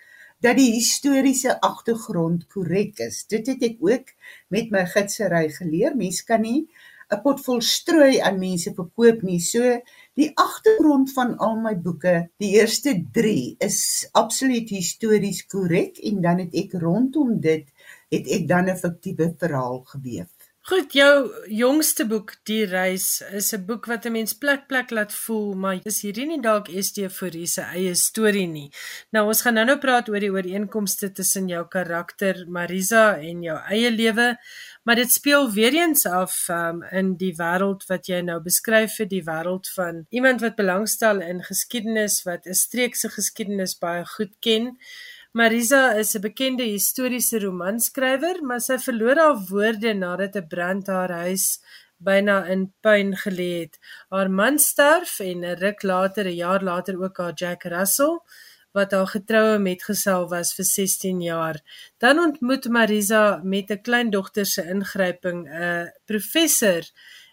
dat 0.41 0.57
die 0.57 0.71
historiese 0.73 1.53
agtergrond 1.61 2.47
korrek 2.49 2.99
is. 3.05 3.25
Dit 3.29 3.47
het 3.47 3.61
ek 3.61 3.77
ook 3.79 4.09
met 4.49 4.71
my 4.73 4.85
gidsery 4.89 5.49
geleer. 5.53 5.93
Mens 5.95 6.23
kan 6.25 6.41
nie 6.41 6.65
'n 7.11 7.19
pot 7.23 7.41
vol 7.45 7.61
strooi 7.61 8.19
aan 8.27 8.39
mense 8.39 8.71
verkoop 8.77 9.23
nie. 9.27 9.39
So 9.39 9.73
die 10.19 10.29
agtergrond 10.39 11.11
van 11.17 11.35
al 11.47 11.57
my 11.63 11.73
boeke, 11.85 12.15
die 12.39 12.53
eerste 12.59 12.93
3 13.17 13.57
is 13.67 13.79
absoluut 14.23 14.69
histories 14.69 15.43
korrek 15.53 15.99
en 16.11 16.21
dan 16.21 16.39
het 16.45 16.55
ek 16.63 16.77
rondom 16.85 17.39
dit 17.43 17.67
het 18.11 18.27
ek 18.37 18.47
dan 18.47 18.69
'n 18.69 18.77
fiktiewe 18.77 19.33
verhaal 19.43 19.83
geweef. 19.93 20.40
Goed, 20.69 20.91
jou 20.93 21.31
jongste 21.49 22.05
boek, 22.05 22.35
Die 22.45 22.65
Reis, 22.69 23.23
is 23.33 23.51
'n 23.53 23.65
boek 23.65 23.87
wat 23.89 24.05
'n 24.05 24.11
mens 24.11 24.33
plek 24.33 24.67
plek 24.67 24.91
laat 24.91 25.13
voel, 25.13 25.55
maar 25.55 25.79
is 25.83 26.01
hierdie 26.01 26.27
nie 26.27 26.41
dalk 26.41 26.67
Esteforie 26.69 27.47
se 27.47 27.61
eie 27.61 27.95
storie 27.95 28.45
nie. 28.47 28.69
Nou 29.11 29.27
ons 29.27 29.41
gaan 29.41 29.53
nou-nou 29.53 29.77
praat 29.79 30.09
oor 30.09 30.19
die 30.19 30.29
ooreenkomste 30.29 31.11
tussen 31.11 31.47
jou 31.47 31.65
karakter 31.67 32.45
Marisa 32.47 33.17
en 33.17 33.41
jou 33.41 33.57
eie 33.57 33.91
lewe, 33.91 34.37
maar 34.83 34.95
dit 34.95 35.11
speel 35.11 35.51
weer 35.51 35.73
eens 35.73 36.05
af 36.05 36.49
um, 36.49 36.83
in 36.91 37.15
die 37.17 37.33
wêreld 37.33 37.87
wat 37.89 38.05
jy 38.05 38.21
nou 38.21 38.39
beskryf 38.39 38.95
vir 38.97 39.07
die 39.07 39.23
wêreld 39.23 39.67
van 39.75 40.05
iemand 40.09 40.41
wat 40.41 40.55
belangstel 40.55 41.21
in 41.21 41.41
geskiedenis, 41.43 42.23
wat 42.23 42.45
'n 42.45 42.53
streekse 42.53 43.09
geskiedenis 43.09 43.79
baie 43.79 44.05
goed 44.05 44.33
ken. 44.39 44.77
Marisa 45.33 45.97
is 45.97 46.13
'n 46.15 46.21
bekende 46.21 46.63
historiese 46.63 47.39
romanskrywer, 47.39 48.43
maar 48.43 48.59
sy 48.59 48.75
verloor 48.87 49.17
haar 49.23 49.37
woorde 49.51 49.93
nadat 49.93 50.35
'n 50.35 50.47
brand 50.53 50.87
haar 50.87 51.13
huis 51.23 51.45
byna 52.07 52.37
in 52.53 52.73
puin 52.83 53.15
gelê 53.23 53.51
het. 53.61 53.79
Haar 54.09 54.29
man 54.29 54.59
sterf 54.59 55.19
en 55.19 55.45
'n 55.45 55.59
ruk 55.63 55.83
later, 55.83 56.25
'n 56.27 56.35
jaar 56.45 56.63
later 56.63 56.95
ook 57.03 57.17
haar 57.17 57.33
Jack 57.33 57.63
Russell 57.63 58.19
wat 58.73 58.91
haar 58.91 59.07
getroue 59.07 59.57
metgesel 59.59 60.27
was 60.27 60.53
vir 60.53 60.65
16 60.65 61.21
jaar. 61.21 61.57
Dan 61.97 62.19
ontmoet 62.19 62.65
Marisa 62.67 63.39
met 63.43 63.71
'n 63.71 63.81
kleindogter 63.81 64.45
se 64.45 64.63
ingryping 64.63 65.47
'n 65.47 65.91
professor 66.05 66.83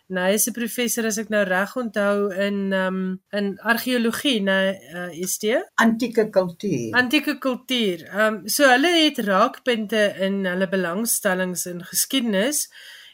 Nou 0.08 0.24
hy 0.24 0.36
is 0.38 0.46
'n 0.48 0.56
professor 0.56 1.04
as 1.04 1.18
ek 1.20 1.28
nou 1.28 1.42
reg 1.44 1.74
onthou 1.76 2.30
in 2.32 2.72
um 2.72 3.20
in 3.30 3.58
argeologie, 3.60 4.40
nou 4.40 4.72
uh, 4.72 5.10
is 5.12 5.36
dit 5.38 5.60
antieke 5.76 6.30
kultuur. 6.30 6.94
Antieke 6.96 7.34
kultuur. 7.38 8.08
Um 8.16 8.48
so 8.48 8.64
hulle 8.64 8.88
het 8.88 9.18
raakpunte 9.18 10.14
in 10.24 10.46
hulle 10.46 10.68
belangstellings 10.68 11.66
in 11.66 11.84
geskiedenis 11.84 12.70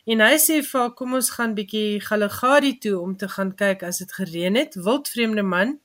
en 0.07 0.20
hy 0.20 0.37
sê 0.38 0.61
vir 0.62 0.94
kom 0.94 1.14
ons 1.18 1.30
gaan 1.35 1.57
bietjie 1.59 1.98
Galagadi 2.00 2.78
toe 2.78 3.00
om 3.00 3.16
te 3.16 3.28
gaan 3.28 3.54
kyk 3.57 3.83
as 3.83 3.98
dit 3.98 4.12
gereën 4.12 4.54
het, 4.54 4.78
wildvreemde 4.78 5.42
man. 5.42 5.80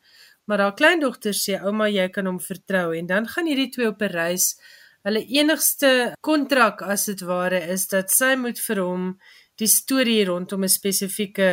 Maar 0.45 0.59
haar 0.59 0.75
kleindogter 0.77 1.33
sê 1.33 1.57
ouma 1.57 1.89
jy 1.89 2.09
kan 2.13 2.25
hom 2.29 2.37
vertrou 2.39 2.93
en 2.93 3.09
dan 3.09 3.25
gaan 3.25 3.49
hierdie 3.49 3.71
twee 3.73 3.89
op 3.89 4.01
'n 4.01 4.13
reis. 4.13 4.59
Hulle 5.07 5.25
enigste 5.25 6.13
kontrak 6.21 6.81
as 6.81 7.05
dit 7.05 7.21
ware 7.21 7.61
is 7.73 7.87
dat 7.87 8.11
sy 8.11 8.35
moet 8.35 8.59
vir 8.59 8.79
hom 8.83 9.19
die 9.59 9.67
storie 9.67 10.25
rondom 10.25 10.63
'n 10.63 10.69
spesifieke 10.69 11.49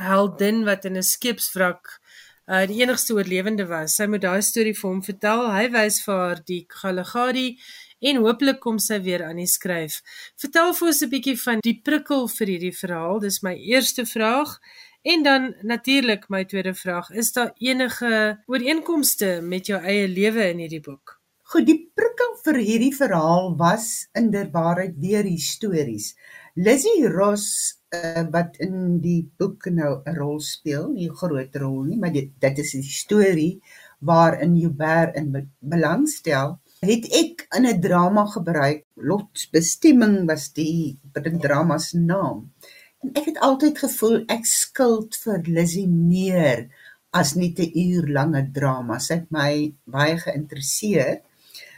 heldin 0.00 0.64
wat 0.64 0.84
in 0.84 0.96
'n 0.96 1.02
skeepswrak 1.02 2.00
uh 2.48 2.66
die 2.66 2.80
enigste 2.82 3.14
oorlewende 3.14 3.66
was. 3.66 3.96
Sy 3.96 4.06
moet 4.06 4.22
daai 4.22 4.42
storie 4.42 4.74
vir 4.74 4.90
hom 4.90 5.02
vertel. 5.02 5.50
Hy 5.52 5.68
wys 5.70 6.02
vir 6.04 6.14
haar 6.14 6.40
die 6.44 6.64
Galagadi 6.68 7.58
en 8.00 8.16
hooplik 8.24 8.60
kom 8.60 8.78
sy 8.78 8.98
weer 9.00 9.22
aan 9.24 9.36
die 9.36 9.46
skryf. 9.46 10.02
Vertel 10.36 10.72
vir 10.74 10.88
ons 10.88 11.02
'n 11.02 11.10
bietjie 11.10 11.38
van 11.38 11.60
die 11.62 11.80
prikkel 11.84 12.28
vir 12.28 12.46
hierdie 12.46 12.76
verhaal. 12.82 13.20
Dis 13.20 13.42
my 13.42 13.54
eerste 13.54 14.04
vraag. 14.06 14.58
En 15.04 15.22
dan 15.22 15.54
natuurlik 15.62 16.28
my 16.28 16.44
tweede 16.44 16.74
vraag, 16.74 17.10
is 17.10 17.32
daar 17.32 17.50
enige 17.58 18.38
ooreenkomste 18.46 19.40
met 19.42 19.66
jou 19.66 19.80
eie 19.82 20.06
lewe 20.08 20.50
in 20.50 20.58
hierdie 20.58 20.80
boek? 20.80 21.18
Goed, 21.42 21.66
die 21.66 21.90
prikkel 21.94 22.36
vir 22.44 22.58
hierdie 22.62 22.94
verhaal 22.94 23.56
was 23.58 24.08
inderwaarheid 24.14 24.94
weer 25.02 25.26
histories. 25.26 26.14
Lizzie 26.54 27.08
Ross 27.08 27.78
uh, 27.96 28.26
wat 28.28 28.58
in 28.60 28.98
die 29.00 29.22
boek 29.40 29.70
nou 29.72 30.02
'n 30.04 30.16
rol 30.18 30.40
speel, 30.44 30.90
nie 30.92 31.08
'n 31.08 31.16
groot 31.16 31.54
rol 31.56 31.84
nie, 31.84 31.96
maar 31.96 32.12
dit 32.12 32.28
dit 32.44 32.58
is 32.58 32.74
'n 32.74 32.82
storie 32.82 33.62
waarin 34.00 34.56
Joubert 34.56 35.16
in 35.16 35.48
belangstel. 35.60 36.60
Het 36.80 37.08
ek 37.08 37.46
in 37.56 37.64
'n 37.66 37.80
drama 37.80 38.26
gebruik. 38.26 38.84
Lotsbestemming 38.96 40.26
was 40.28 40.52
die 40.52 40.98
drama 41.40 41.78
se 41.78 41.98
naam. 41.98 42.52
En 43.00 43.10
ek 43.14 43.24
het 43.24 43.38
altyd 43.38 43.78
gevoel 43.78 44.24
ek 44.28 44.44
skuld 44.44 45.16
vir 45.16 45.40
Lizzie 45.46 45.88
meer 45.88 46.68
as 47.12 47.34
net 47.34 47.58
'n 47.60 47.72
uur 47.74 48.08
lange 48.08 48.50
drama. 48.52 48.98
Sy 48.98 49.14
het 49.14 49.30
my 49.30 49.74
baie 49.84 50.18
geïnteresseer. 50.18 51.22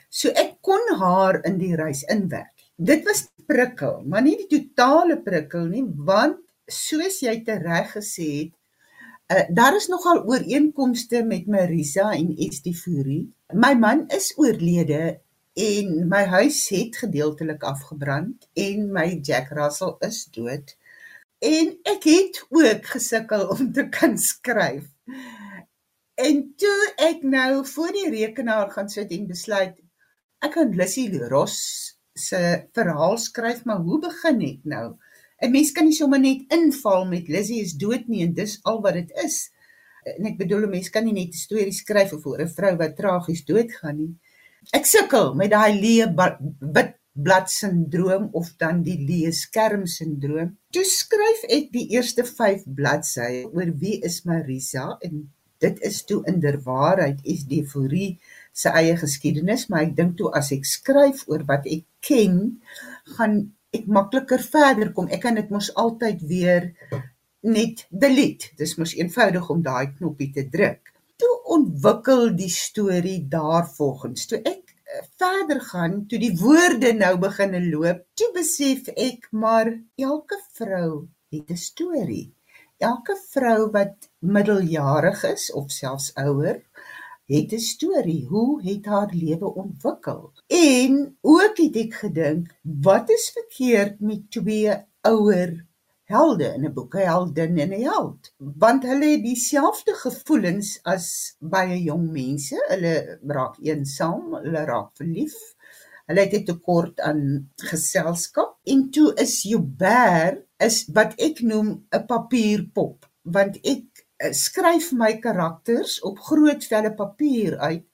So 0.08 0.28
ek 0.28 0.58
kon 0.60 0.98
haar 0.98 1.44
in 1.44 1.58
die 1.58 1.76
reis 1.76 2.02
inwerk. 2.02 2.54
Dit 2.76 3.04
was 3.04 3.28
prikkel, 3.46 4.02
maar 4.08 4.24
nie 4.24 4.36
die 4.40 4.48
totale 4.50 5.18
prikkel 5.22 5.68
nie, 5.70 5.84
want 6.06 6.40
soos 6.70 7.20
jy 7.24 7.34
tereg 7.46 7.92
gesê 7.96 8.28
het, 8.38 8.52
uh, 9.32 9.44
daar 9.56 9.76
is 9.76 9.88
nogal 9.92 10.22
ooreenkomste 10.28 11.22
met 11.28 11.46
Marisa 11.50 12.10
en 12.16 12.32
Estifurie. 12.46 13.26
My 13.52 13.74
man 13.78 14.06
is 14.14 14.32
oorlede 14.40 15.20
en 15.54 15.92
my 16.10 16.24
huis 16.32 16.64
het 16.74 16.96
gedeeltelik 17.04 17.62
afgebrand 17.62 18.48
en 18.58 18.88
my 18.92 19.06
Jack 19.22 19.52
Russell 19.54 19.94
is 20.06 20.24
dood. 20.34 20.74
En 21.44 21.74
ek 21.84 22.06
het 22.08 22.40
ook 22.48 22.86
gesukkel 22.96 23.46
om 23.52 23.72
te 23.72 23.88
kan 23.92 24.16
skryf. 24.18 24.88
En 26.14 26.42
toe 26.56 26.78
ek 27.02 27.22
nou 27.26 27.64
voor 27.66 27.92
die 27.92 28.10
rekenaar 28.10 28.70
gaan 28.70 28.88
sit 28.88 29.12
en 29.14 29.26
besluit 29.30 29.76
ek 30.44 30.54
kan 30.56 30.74
Lissy 30.76 31.08
Ross 31.30 31.83
se 32.14 32.40
verhaal 32.72 33.18
skryf, 33.18 33.64
maar 33.64 33.82
hoe 33.82 33.98
begin 34.00 34.40
ek 34.40 34.62
nou? 34.64 34.96
'n 35.42 35.50
Mens 35.52 35.72
kan 35.72 35.84
nie 35.84 35.96
sommer 35.96 36.20
net 36.20 36.46
inval 36.54 37.04
met 37.10 37.28
Lizzie 37.28 37.60
is 37.60 37.74
dood 37.74 38.08
nie 38.08 38.22
en 38.22 38.34
dis 38.34 38.58
al 38.62 38.80
wat 38.82 38.94
dit 38.94 39.10
is. 39.24 39.50
En 40.16 40.26
ek 40.30 40.38
bedoel 40.38 40.66
'n 40.66 40.70
mens 40.70 40.90
kan 40.90 41.04
nie 41.04 41.12
net 41.12 41.34
'n 41.34 41.44
storie 41.46 41.72
skryf 41.72 42.12
oor 42.12 42.40
'n 42.40 42.54
vrou 42.58 42.76
wat 42.76 42.96
tragies 42.96 43.44
doodgaan 43.44 43.96
nie. 43.96 44.14
Ek 44.72 44.86
sukkel 44.86 45.34
met 45.34 45.50
daai 45.50 45.74
leë 45.84 46.06
wit 46.76 46.94
blad 47.14 47.50
sindroom 47.50 48.28
of 48.32 48.56
dan 48.58 48.82
die 48.82 48.98
leë 49.08 49.32
skerm 49.32 49.86
sindroom. 49.86 50.56
Toe 50.74 50.84
skryf 50.84 51.44
ek 51.48 51.70
die 51.72 51.86
eerste 51.94 52.24
5 52.24 52.64
bladsye 52.66 53.44
oor 53.52 53.70
wie 53.82 54.00
is 54.02 54.24
Marisa 54.24 54.96
en 55.00 55.30
dit 55.58 55.80
is 55.80 56.02
toe 56.04 56.22
inderwaarheid 56.26 57.20
is 57.22 57.44
die 57.50 57.62
se 58.54 58.70
eie 58.70 58.94
geskiedenis, 58.98 59.66
maar 59.68 59.82
ek 59.88 59.96
dink 59.98 60.16
toe 60.20 60.30
as 60.38 60.52
ek 60.54 60.66
skryf 60.68 61.24
oor 61.30 61.42
wat 61.48 61.66
ek 61.66 61.82
ken, 62.06 62.38
gaan 63.16 63.40
ek 63.74 63.88
makliker 63.90 64.42
verder 64.42 64.92
kom. 64.94 65.10
Ek 65.10 65.24
kan 65.24 65.38
dit 65.38 65.50
mos 65.50 65.72
altyd 65.80 66.22
weer 66.30 66.70
net 67.44 67.84
delete. 67.90 68.52
Dis 68.58 68.76
mos 68.78 68.94
eenvoudig 68.96 69.48
om 69.50 69.64
daai 69.64 69.90
knoppie 69.96 70.30
te 70.36 70.46
druk. 70.50 70.92
Toe 71.20 71.32
ontwikkel 71.56 72.30
die 72.38 72.50
storie 72.50 73.18
daarvolgens. 73.30 74.28
Toe 74.30 74.40
ek 74.40 74.70
eh, 74.70 75.02
verder 75.20 75.60
gaan, 75.72 76.04
toe 76.10 76.20
die 76.22 76.32
woorde 76.38 76.94
nou 76.96 77.16
begin 77.26 77.58
loop, 77.66 78.06
toe 78.18 78.30
besef 78.36 78.88
ek 78.94 79.28
maar 79.32 79.72
elke 79.98 80.38
vrou 80.58 81.08
het 81.34 81.50
'n 81.50 81.58
storie. 81.58 82.30
Elke 82.78 83.14
vrou 83.30 83.70
wat 83.72 84.08
middeljarig 84.20 85.24
is 85.24 85.50
of 85.52 85.70
selfs 85.70 86.10
ouer, 86.18 86.62
het 87.26 87.52
'n 87.52 87.58
storie. 87.58 88.26
Hoe 88.26 88.62
het 88.62 88.84
haar 88.86 89.12
lewe 89.12 89.54
ontwikkel? 89.54 90.32
En 90.46 91.16
ook 91.20 91.56
het 91.56 91.76
ek 91.76 91.94
gedink, 91.94 92.54
wat 92.62 93.10
is 93.10 93.30
verkeerd 93.34 94.00
met 94.00 94.30
twee 94.30 94.72
ouer 95.00 95.66
helde 96.04 96.44
in 96.44 96.64
'n 96.64 96.72
boek, 96.72 96.94
'n 96.94 97.06
heldin 97.12 97.58
en 97.58 97.72
'n 97.72 97.82
held? 97.82 98.34
Want 98.36 98.82
hulle 98.82 99.06
het 99.06 99.22
dieselfde 99.22 99.92
gevoelens 99.92 100.78
as 100.82 101.36
baie 101.38 101.82
jong 101.82 102.10
mense. 102.10 102.64
Hulle 102.68 103.18
raak 103.26 103.56
eensaam, 103.58 104.34
hulle 104.34 104.64
raak 104.64 104.90
verlief. 104.96 105.36
Hulle 106.06 106.20
het 106.20 106.34
'n 106.34 106.44
tekort 106.44 107.00
aan 107.00 107.50
geselskap 107.56 108.58
en 108.64 108.90
toe 108.90 109.14
is 109.14 109.42
Joubert 109.42 110.44
is 110.56 110.84
wat 110.92 111.12
ek 111.16 111.40
noem 111.40 111.86
'n 111.90 112.06
papierpop, 112.06 113.10
want 113.22 113.56
ek 113.62 113.93
skryf 114.32 114.92
my 114.92 115.18
karakters 115.20 115.98
op 116.06 116.18
groot 116.18 116.64
velle 116.70 116.94
papier 116.94 117.58
uit 117.58 117.84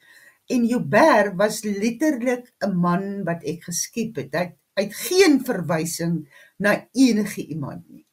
en 0.50 0.66
Joubert 0.66 1.36
was 1.38 1.62
letterlik 1.64 2.52
'n 2.66 2.74
man 2.74 3.24
wat 3.24 3.42
ek 3.44 3.64
geskep 3.70 4.16
het. 4.16 4.34
Hy 4.34 4.54
het 4.74 4.94
geen 4.94 5.40
verwysing 5.44 6.28
na 6.58 6.86
enige 6.92 7.46
iemand 7.46 7.88
nie. 7.88 8.06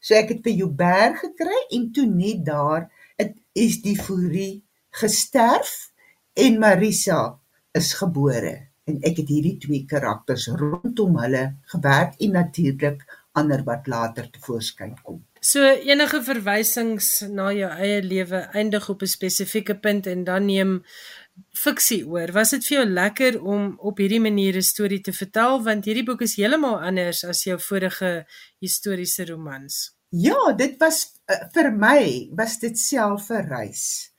So 0.00 0.14
ek 0.14 0.28
het 0.28 0.42
vir 0.44 0.52
Joubert 0.52 1.18
gekry 1.18 1.60
en 1.70 1.92
toe 1.92 2.06
net 2.06 2.44
daar 2.44 2.90
het 3.16 3.34
is 3.52 3.82
die 3.82 3.96
furie 3.96 4.64
gesterf 4.90 5.92
en 6.32 6.58
Marisa 6.58 7.38
is 7.72 7.92
gebore 7.92 8.54
en 8.84 9.00
ek 9.02 9.20
het 9.22 9.28
hierdie 9.28 9.58
twee 9.58 9.84
karakters 9.88 10.48
rondom 10.60 11.18
hulle 11.18 11.44
gewerk 11.72 12.18
en 12.20 12.36
natuurlik 12.38 13.04
ander 13.32 13.64
wat 13.64 13.86
later 13.86 14.30
te 14.30 14.40
voorskyn 14.40 14.96
kom. 15.02 15.22
So 15.44 15.60
enige 15.60 16.22
verwysings 16.24 17.08
na 17.28 17.50
jou 17.52 17.68
eie 17.68 17.98
lewe 18.00 18.38
eindig 18.56 18.86
op 18.88 19.02
'n 19.02 19.12
spesifieke 19.12 19.74
punt 19.76 20.06
en 20.06 20.24
dan 20.24 20.46
neem 20.46 20.70
fiksie 21.52 22.00
oor. 22.08 22.32
Was 22.32 22.50
dit 22.50 22.64
vir 22.64 22.76
jou 22.78 22.86
lekker 22.88 23.42
om 23.42 23.76
op 23.78 23.98
hierdie 23.98 24.20
manier 24.20 24.56
'n 24.56 24.62
storie 24.62 25.00
te 25.00 25.12
vertel 25.12 25.62
want 25.62 25.84
hierdie 25.84 26.04
boek 26.04 26.22
is 26.22 26.36
heeltemal 26.36 26.80
anders 26.80 27.24
as 27.24 27.44
jou 27.44 27.58
vorige 27.60 28.24
historiese 28.58 29.26
romans? 29.26 29.92
Ja, 30.08 30.52
dit 30.56 30.80
was 30.80 31.12
uh, 31.28 31.36
vir 31.52 31.72
my 31.72 32.30
was 32.32 32.58
dit 32.58 32.78
self 32.78 33.28
'n 33.30 33.44
reis. 33.48 34.12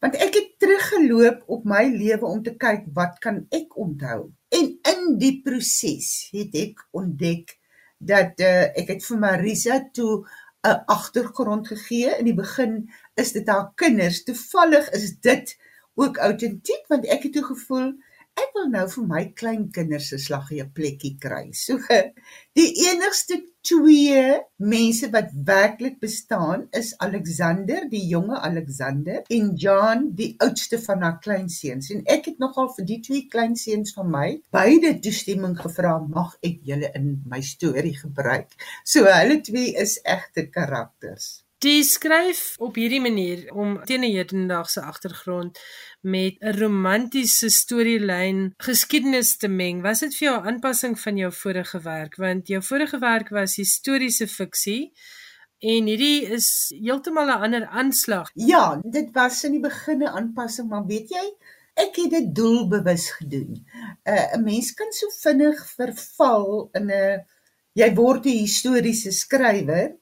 Want 0.00 0.14
ek 0.14 0.34
het 0.34 0.58
teruggeloop 0.58 1.42
op 1.46 1.64
my 1.64 1.84
lewe 1.92 2.24
om 2.26 2.42
te 2.42 2.56
kyk 2.56 2.88
wat 2.94 3.18
kan 3.18 3.46
ek 3.50 3.76
onthou. 3.76 4.32
En 4.48 4.78
in 4.94 5.18
die 5.18 5.42
proses 5.44 6.28
het 6.32 6.54
ek 6.54 6.88
ontdek 6.90 7.60
dat 8.00 8.40
uh, 8.40 8.72
ek 8.80 8.94
het 8.94 9.04
vir 9.04 9.18
Marisa 9.20 9.76
toe 9.92 10.24
'n 10.66 10.82
agtergrond 10.86 11.68
gegee. 11.68 12.16
In 12.18 12.24
die 12.24 12.34
begin 12.34 12.90
is 13.14 13.32
dit 13.32 13.48
haar 13.48 13.72
kinders. 13.74 14.22
Toevallig 14.24 14.90
is 14.90 15.18
dit 15.20 15.56
ook 15.94 16.16
autentiek 16.16 16.86
want 16.88 17.06
ek 17.06 17.22
het 17.22 17.32
toe 17.32 17.44
gevoel 17.44 17.92
ek 18.40 18.52
wil 18.56 18.68
nou 18.72 18.86
vir 18.94 19.06
my 19.10 19.22
kleinkinders 19.40 20.10
se 20.12 20.18
slaggie 20.18 20.62
'n 20.62 20.72
plekkie 20.76 21.16
kry. 21.24 21.52
So 21.52 21.78
die 22.58 22.70
enigste 22.88 23.40
twee 23.60 24.22
mense 24.56 25.10
wat 25.12 25.32
werklik 25.44 25.98
bestaan 26.00 26.66
is 26.76 26.92
Alexander, 26.98 27.88
die 27.88 28.06
jonge 28.08 28.38
Alexander 28.40 29.22
en 29.28 29.52
John, 29.54 30.08
die 30.16 30.34
oudste 30.38 30.80
van 30.82 31.02
haar 31.02 31.18
kleinseuns. 31.20 31.90
En 31.94 32.02
ek 32.04 32.30
het 32.32 32.40
nogal 32.42 32.72
vir 32.78 32.88
die 32.88 33.00
twee 33.04 33.26
kleinseuns 33.32 33.92
van 33.96 34.10
my 34.12 34.28
beide 34.54 34.94
toestemming 35.04 35.58
gevra 35.60 35.98
mag 36.06 36.36
ek 36.46 36.62
julle 36.64 36.92
in 36.96 37.12
my 37.28 37.42
storie 37.44 37.96
gebruik. 37.98 38.56
So 38.84 39.04
hulle 39.08 39.40
twee 39.44 39.76
is 39.76 39.98
egte 40.08 40.48
karakters. 40.48 41.40
Die 41.60 41.82
skryf 41.84 42.54
op 42.64 42.78
hierdie 42.80 43.02
manier 43.04 43.40
om 43.52 43.74
teen 43.84 44.00
'n 44.00 44.14
hedendaagse 44.14 44.80
agtergrond 44.80 45.58
met 46.00 46.36
'n 46.40 46.56
romantiese 46.56 47.50
storielyn 47.50 48.54
geskiedenis 48.56 49.36
te 49.36 49.48
meng. 49.48 49.82
Was 49.82 50.00
dit 50.00 50.16
vir 50.16 50.28
jou 50.28 50.36
'n 50.40 50.46
aanpassing 50.46 50.96
van 51.00 51.16
jou 51.16 51.32
vorige 51.32 51.80
werk 51.80 52.16
want 52.16 52.48
jou 52.48 52.62
vorige 52.62 52.98
werk 52.98 53.28
was 53.28 53.56
historiese 53.56 54.26
fiksie 54.26 54.92
en 55.58 55.86
hierdie 55.86 56.26
is 56.26 56.72
heeltemal 56.80 57.28
'n 57.28 57.42
ander 57.44 57.66
aanslag. 57.66 58.30
Ja, 58.34 58.80
dit 58.82 59.12
was 59.12 59.44
in 59.44 59.52
die 59.52 59.60
begin 59.60 60.02
'n 60.02 60.08
aanpassing, 60.08 60.68
maar 60.68 60.86
weet 60.86 61.08
jy, 61.08 61.26
ek 61.74 61.96
het 61.96 62.10
dit 62.10 62.34
doelbewus 62.34 63.10
gedoen. 63.10 63.66
Uh, 64.04 64.34
'n 64.34 64.44
Mens 64.44 64.74
kan 64.74 64.92
so 64.92 65.06
vinnig 65.10 65.66
verval 65.76 66.68
in 66.72 66.90
'n 66.90 67.24
jy 67.72 67.94
word 67.94 68.24
'n 68.24 68.38
historiese 68.46 69.12
skrywer 69.12 70.00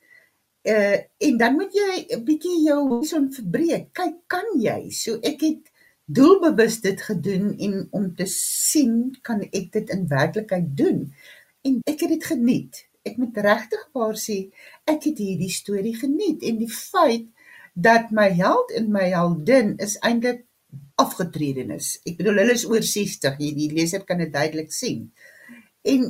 uh 0.68 0.98
en 1.26 1.36
dan 1.40 1.56
moet 1.56 1.74
jy 1.74 1.94
'n 2.16 2.24
bietjie 2.24 2.62
jou 2.66 2.80
horison 2.88 3.28
verbreek. 3.32 3.92
Kyk, 3.92 4.16
kan 4.26 4.48
jy? 4.60 4.90
So 4.90 5.18
ek 5.22 5.40
het 5.40 5.72
doelbewus 6.08 6.80
dit 6.80 7.00
gedoen 7.02 7.56
en 7.58 7.88
om 7.90 8.14
te 8.16 8.26
sien 8.26 9.16
kan 9.22 9.42
ek 9.52 9.72
dit 9.72 9.90
in 9.90 10.06
werklikheid 10.08 10.76
doen. 10.76 11.12
En 11.62 11.80
ek 11.84 12.00
het 12.00 12.08
dit 12.08 12.24
geniet. 12.24 12.84
Ek 13.04 13.16
moet 13.16 13.36
regtig 13.36 13.88
waar 13.92 14.16
sê, 14.16 14.48
ek 14.84 15.04
het 15.10 15.18
hierdie 15.18 15.52
storie 15.52 15.96
geniet 15.96 16.42
en 16.42 16.60
die 16.60 16.72
feit 16.72 17.28
dat 17.74 18.10
my 18.10 18.28
held 18.34 18.72
en 18.76 18.90
my 18.92 19.06
heldin 19.12 19.76
is 19.78 19.96
eintlik 20.04 20.44
afgetredenis. 20.98 21.98
Ek 22.08 22.18
bedoel 22.18 22.42
hulle 22.42 22.56
is 22.58 22.66
oor 22.68 22.82
60, 22.84 23.36
hierdie 23.38 23.70
leser 23.76 24.02
kan 24.08 24.18
dit 24.18 24.32
duidelik 24.32 24.72
sien. 24.74 25.06
En 25.86 26.08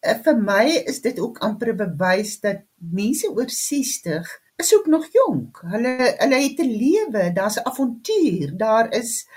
vir 0.00 0.36
my 0.36 0.66
is 0.88 1.00
dit 1.04 1.18
ook 1.20 1.38
amper 1.38 1.72
'n 1.72 1.76
bewys 1.76 2.40
dat 2.40 2.64
mense 2.78 3.28
oor 3.28 3.50
60 3.50 4.40
is 4.56 4.74
ook 4.74 4.86
nog 4.86 5.06
jonk. 5.12 5.60
Hulle 5.72 6.14
hulle 6.18 6.38
het 6.40 6.58
'n 6.60 6.76
lewe, 6.84 7.32
daar's 7.32 7.56
'n 7.56 7.66
avontuur, 7.70 8.56
daar 8.56 8.92
is 8.92 9.28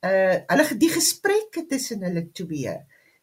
uh 0.00 0.36
hulle 0.46 0.76
die 0.76 0.90
gesprekke 0.90 1.66
tussen 1.66 2.02
hulle 2.02 2.30
twee 2.32 2.76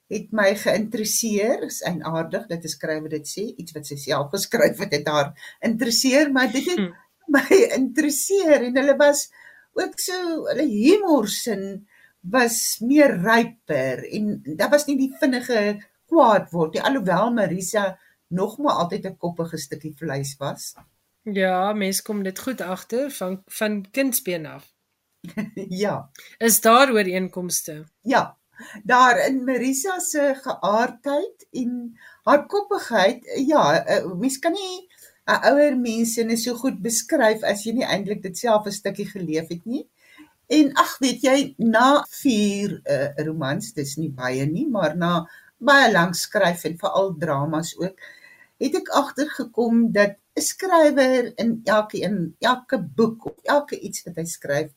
het 0.10 0.32
my 0.32 0.56
geïnteresseer. 0.56 1.64
Is 1.64 1.82
eienaardig 1.82 2.48
dat 2.48 2.64
'n 2.64 2.68
skrywer 2.68 3.10
dit 3.10 3.28
sê, 3.28 3.44
iets 3.56 3.72
wat 3.72 3.86
sy 3.86 3.96
self 3.96 4.32
geskryf 4.32 4.78
het, 4.78 4.92
het 4.92 5.08
haar 5.08 5.58
interesseer, 5.60 6.32
maar 6.32 6.52
dit 6.52 6.66
het 6.66 6.78
hmm. 6.78 6.94
my 7.36 7.56
interesseer 7.76 8.64
en 8.64 8.76
hulle 8.76 8.96
was 8.98 9.30
ook 9.74 10.00
so 10.00 10.46
hulle 10.50 10.66
humorsin 10.66 11.88
was 12.20 12.80
meer 12.82 13.14
ryper 13.22 14.04
en 14.12 14.42
daar 14.44 14.70
was 14.70 14.86
nie 14.88 14.98
die 14.98 15.14
vinnige 15.20 15.80
kwaad 16.10 16.50
word 16.52 16.74
nie 16.74 16.84
alhoewel 16.84 17.34
Marisa 17.34 17.86
nog 18.28 18.58
maar 18.58 18.82
altyd 18.84 19.06
'n 19.06 19.18
koppige 19.18 19.58
stukkie 19.58 19.94
vleis 19.98 20.36
was. 20.38 20.74
Ja, 21.24 21.74
mens 21.74 22.02
kom 22.02 22.24
dit 22.24 22.40
goed 22.40 22.62
agter 22.62 23.12
van 23.12 23.42
van 23.46 23.86
kindsbeen 23.92 24.46
af. 24.46 24.74
ja. 25.84 26.10
Is 26.38 26.62
daar 26.62 26.92
ooreenkomste? 26.92 27.84
Ja. 28.02 28.38
Daar 28.84 29.26
in 29.28 29.44
Marisa 29.44 30.00
se 30.00 30.36
geaardheid 30.42 31.48
en 31.52 32.00
haar 32.24 32.46
koppigheid, 32.46 33.24
ja, 33.48 33.86
eh, 33.86 34.14
mens 34.14 34.40
kan 34.40 34.52
nie 34.52 34.88
'n 35.30 35.44
ouer 35.50 35.78
mens 35.78 36.16
net 36.16 36.40
so 36.40 36.56
goed 36.56 36.82
beskryf 36.82 37.44
as 37.44 37.64
jy 37.64 37.74
nie 37.74 37.86
eintlik 37.86 38.22
dit 38.22 38.38
self 38.38 38.66
'n 38.66 38.72
stukkie 38.72 39.06
geleef 39.06 39.48
het 39.48 39.66
nie. 39.66 39.88
En 40.48 40.74
ag, 40.74 40.98
weet 40.98 41.22
jy, 41.22 41.54
na 41.58 42.06
4 42.10 42.72
uh, 42.84 43.26
romans, 43.26 43.74
dis 43.74 43.96
nie 44.02 44.10
baie 44.10 44.46
nie, 44.50 44.66
maar 44.68 44.98
na 44.98 45.30
baie 45.60 45.92
lank 45.92 46.16
skryf 46.16 46.64
en 46.64 46.78
veral 46.80 47.16
dramas 47.20 47.76
ook, 47.78 47.96
het 48.60 48.76
ek 48.76 48.90
agtergekom 49.02 49.92
dat 49.92 50.18
'n 50.36 50.42
skrywer 50.42 51.32
in 51.36 51.62
elke 51.66 52.00
in 52.00 52.36
elke 52.40 52.78
boek 52.80 53.26
of 53.26 53.38
elke 53.44 53.80
iets 53.80 54.04
wat 54.06 54.16
hy 54.16 54.26
skryf 54.26 54.72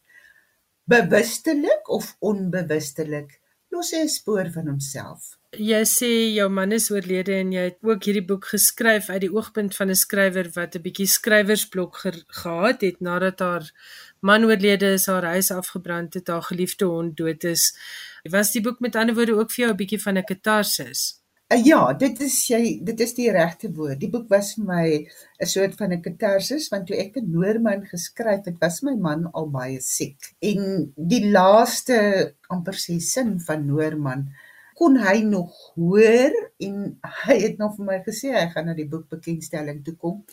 bewustelik 0.85 1.89
of 1.89 2.17
onbewustelik 2.19 3.39
los 3.73 3.93
hy 3.95 4.03
'n 4.05 4.09
spoor 4.09 4.51
van 4.55 4.67
homself. 4.69 5.39
Jy 5.53 5.83
sê 5.85 6.11
jou 6.37 6.49
man 6.49 6.73
is 6.73 6.91
oorlede 6.91 7.35
en 7.35 7.53
jy 7.53 7.65
het 7.71 7.79
ook 7.83 8.05
hierdie 8.05 8.25
boek 8.31 8.47
geskryf 8.55 9.09
uit 9.09 9.21
die 9.25 9.33
oogpunt 9.33 9.77
van 9.77 9.91
'n 9.91 10.03
skrywer 10.05 10.49
wat 10.57 10.77
'n 10.77 10.83
bietjie 10.87 11.07
skrywersblok 11.07 11.97
ge 12.03 12.13
gehad 12.41 12.81
het 12.81 13.01
nadat 13.01 13.39
haar 13.39 13.65
man 14.21 14.45
oorlede 14.45 14.93
is, 14.99 15.07
haar 15.07 15.25
huis 15.25 15.51
afgebrand 15.51 16.15
het, 16.15 16.29
haar 16.29 16.43
geliefde 16.43 16.85
hond 16.85 17.17
dood 17.17 17.45
is. 17.45 17.77
Was 18.31 18.53
die 18.55 18.61
boek 18.63 18.79
met 18.81 18.97
ander 18.97 19.15
woorde 19.15 19.35
ook 19.35 19.51
vir 19.51 19.65
jou 19.65 19.73
'n 19.73 19.77
bietjie 19.77 20.03
van 20.03 20.19
'n 20.19 20.25
katarsis? 20.25 21.01
Uh, 21.53 21.65
ja, 21.65 21.93
dit 21.93 22.21
is 22.21 22.37
jy 22.49 22.81
dit 22.85 23.01
is 23.01 23.15
die 23.15 23.31
regte 23.31 23.69
woord. 23.75 23.99
Die 24.01 24.11
boek 24.11 24.29
was 24.29 24.55
vir 24.55 24.65
my 24.65 24.87
'n 25.41 25.47
soort 25.47 25.75
van 25.75 25.93
'n 25.93 26.01
katarsis 26.03 26.69
want 26.69 26.87
toe 26.87 26.97
ek 26.97 27.15
vir 27.15 27.23
Noorman 27.23 27.83
geskryf 27.85 28.45
het, 28.45 28.61
was 28.61 28.83
my 28.83 28.95
man 28.95 29.27
al 29.33 29.51
baie 29.51 29.81
siek. 29.81 30.21
En 30.41 30.93
die 30.97 31.31
laaste 31.31 32.35
amper 32.49 32.75
sê 32.75 33.01
sin 33.01 33.41
van 33.41 33.67
Noorman 33.67 34.31
kon 34.75 34.97
hy 34.97 35.23
nog 35.23 35.53
hoor 35.75 36.33
en 36.59 36.99
hy 37.27 37.37
het 37.43 37.59
nog 37.59 37.77
vir 37.77 37.87
my 37.87 37.99
gesê 38.07 38.33
hy 38.33 38.49
gaan 38.55 38.67
na 38.67 38.75
die 38.75 38.89
boek 38.89 39.09
bekendstelling 39.09 39.85
toe 39.85 39.97
kom. 39.97 40.25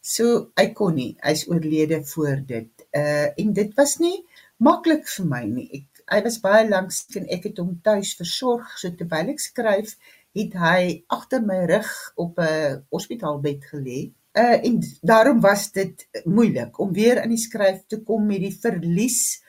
So 0.00 0.50
hy 0.56 0.72
kon 0.72 0.94
nie, 0.94 1.16
hy's 1.22 1.46
oorlede 1.48 2.02
voor 2.04 2.40
dit. 2.46 2.72
Uh 2.90 3.28
en 3.36 3.52
dit 3.52 3.76
was 3.76 3.98
nie 3.98 4.24
maklik 4.58 5.06
vir 5.08 5.26
my 5.26 5.44
nie. 5.44 5.68
Ek 5.72 5.93
hy 6.14 6.22
was 6.24 6.40
baie 6.42 6.66
lank 6.68 6.92
siek 6.94 7.20
en 7.20 7.30
ek 7.36 7.48
het 7.50 7.58
hom 7.62 7.78
tuis 7.82 8.14
versorg. 8.18 8.68
So 8.80 8.94
terwyl 8.98 9.32
ek 9.34 9.42
skryf, 9.42 9.96
het 10.34 10.54
hy 10.58 10.80
agter 11.14 11.42
my 11.46 11.60
rug 11.70 11.90
op 12.16 12.38
'n 12.38 12.82
hospitaalbed 12.90 13.64
gelê. 13.70 14.12
Uh 14.34 14.58
en 14.66 14.80
daarom 15.02 15.40
was 15.40 15.70
dit 15.72 16.08
moeilik 16.24 16.78
om 16.78 16.92
weer 16.92 17.22
in 17.22 17.30
die 17.30 17.44
skryf 17.48 17.86
te 17.86 18.02
kom 18.02 18.26
met 18.26 18.42
die 18.42 18.56
verlies 18.64 19.42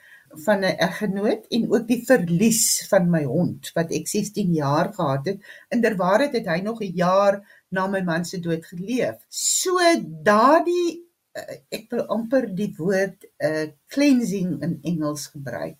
van 0.46 0.60
'n 0.60 0.78
eggenoot 0.78 1.46
en 1.50 1.72
ook 1.72 1.88
die 1.88 2.04
verlies 2.06 2.86
van 2.90 3.10
my 3.10 3.24
hond 3.24 3.72
wat 3.74 3.92
ek 3.92 4.08
16 4.08 4.54
jaar 4.54 4.94
gehad 4.94 5.26
het. 5.26 5.40
Inderwaarheid 5.70 6.34
het 6.34 6.48
hy 6.48 6.60
nog 6.62 6.82
'n 6.82 6.94
jaar 6.94 7.42
na 7.70 7.88
my 7.88 8.02
man 8.02 8.26
se 8.26 8.40
dood 8.40 8.66
geleef. 8.66 9.16
So 9.30 9.78
daardie 10.24 11.06
uh, 11.36 11.56
ek 11.70 11.90
wil 11.90 12.06
amper 12.06 12.56
die 12.56 12.74
woord 12.78 13.26
uh, 13.38 13.68
cleansing 13.88 14.62
in 14.62 14.80
Engels 14.84 15.28
gebruik. 15.28 15.80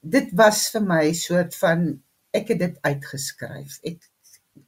Dit 0.00 0.32
was 0.32 0.68
vir 0.72 0.82
my 0.82 1.12
soort 1.12 1.56
van 1.60 2.02
ek 2.36 2.54
het 2.54 2.58
dit 2.58 2.76
uitgeskryf. 2.86 3.78
Ek 3.84 4.06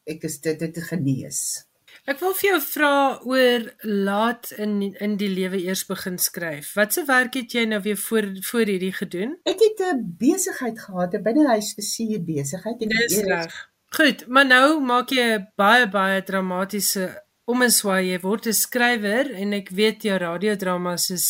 ek 0.09 0.25
is 0.29 0.41
dit 0.45 0.59
dit 0.59 0.81
genees. 0.89 1.65
Ek 2.09 2.19
wil 2.19 2.33
vir 2.35 2.49
jou 2.49 2.61
vra 2.65 2.95
oor 3.31 3.67
laat 3.87 4.51
in 4.59 4.81
in 5.07 5.17
die 5.21 5.31
lewe 5.31 5.61
eers 5.63 5.85
begin 5.87 6.19
skryf. 6.19 6.73
Watse 6.77 7.05
werk 7.07 7.37
het 7.39 7.55
jy 7.55 7.65
nou 7.71 7.81
weer 7.85 8.01
voor 8.01 8.29
voor 8.49 8.73
hierdie 8.73 8.95
gedoen? 8.97 9.37
Ek 9.45 9.61
het 9.63 9.81
'n 9.89 10.17
besigheid 10.19 10.79
gehad, 10.79 11.15
'n 11.15 11.23
binnehuisversier 11.23 12.25
besigheid 12.25 12.83
en 12.83 12.89
dis 12.89 13.19
reg. 13.19 13.55
Goed, 13.97 14.27
maar 14.27 14.47
nou 14.47 14.81
maak 14.81 15.11
jy 15.11 15.39
'n 15.39 15.49
baie 15.57 15.89
baie 15.89 16.23
dramatiese 16.23 17.23
omeswaai. 17.53 18.11
Jy 18.11 18.19
word 18.25 18.47
'n 18.47 18.61
skrywer 18.65 19.31
en 19.43 19.53
ek 19.53 19.69
weet 19.71 20.03
jou 20.09 20.19
radiodramas 20.19 21.11
is 21.11 21.27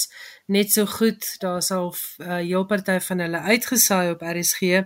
net 0.48 0.72
so 0.72 0.86
goed. 0.86 1.22
Daar's 1.40 1.70
al 1.70 1.90
'n 1.92 2.22
uh, 2.22 2.42
heel 2.50 2.66
party 2.66 2.98
van 3.08 3.18
hulle 3.18 3.40
uitgesaai 3.52 4.10
op 4.10 4.22
RSG. 4.22 4.84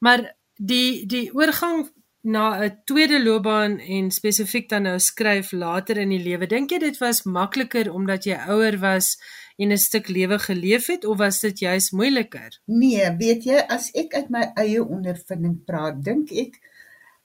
Maar 0.00 0.20
die 0.56 1.06
die 1.06 1.26
oorgang 1.34 1.90
na 2.22 2.64
'n 2.64 2.80
tweede 2.84 3.22
loopbaan 3.22 3.78
en 3.78 4.10
spesifiek 4.10 4.68
dan 4.68 4.82
nou 4.82 4.98
skryf 4.98 5.52
later 5.52 5.96
in 5.96 6.08
die 6.08 6.22
lewe. 6.22 6.46
Dink 6.46 6.70
jy 6.70 6.78
dit 6.78 6.98
was 6.98 7.22
makliker 7.22 7.92
omdat 7.92 8.24
jy 8.24 8.36
ouer 8.48 8.78
was 8.78 9.18
en 9.56 9.72
'n 9.72 9.78
stuk 9.78 10.08
lewe 10.08 10.38
geleef 10.38 10.86
het 10.86 11.04
of 11.04 11.18
was 11.18 11.40
dit 11.40 11.58
juis 11.58 11.90
moeiliker? 11.90 12.60
Nee, 12.64 13.16
weet 13.18 13.44
jy, 13.44 13.58
as 13.68 13.90
ek 13.94 14.14
uit 14.14 14.30
my 14.30 14.52
eie 14.54 14.84
ondervinding 14.84 15.64
praat, 15.64 16.04
dink 16.04 16.30
ek 16.30 16.60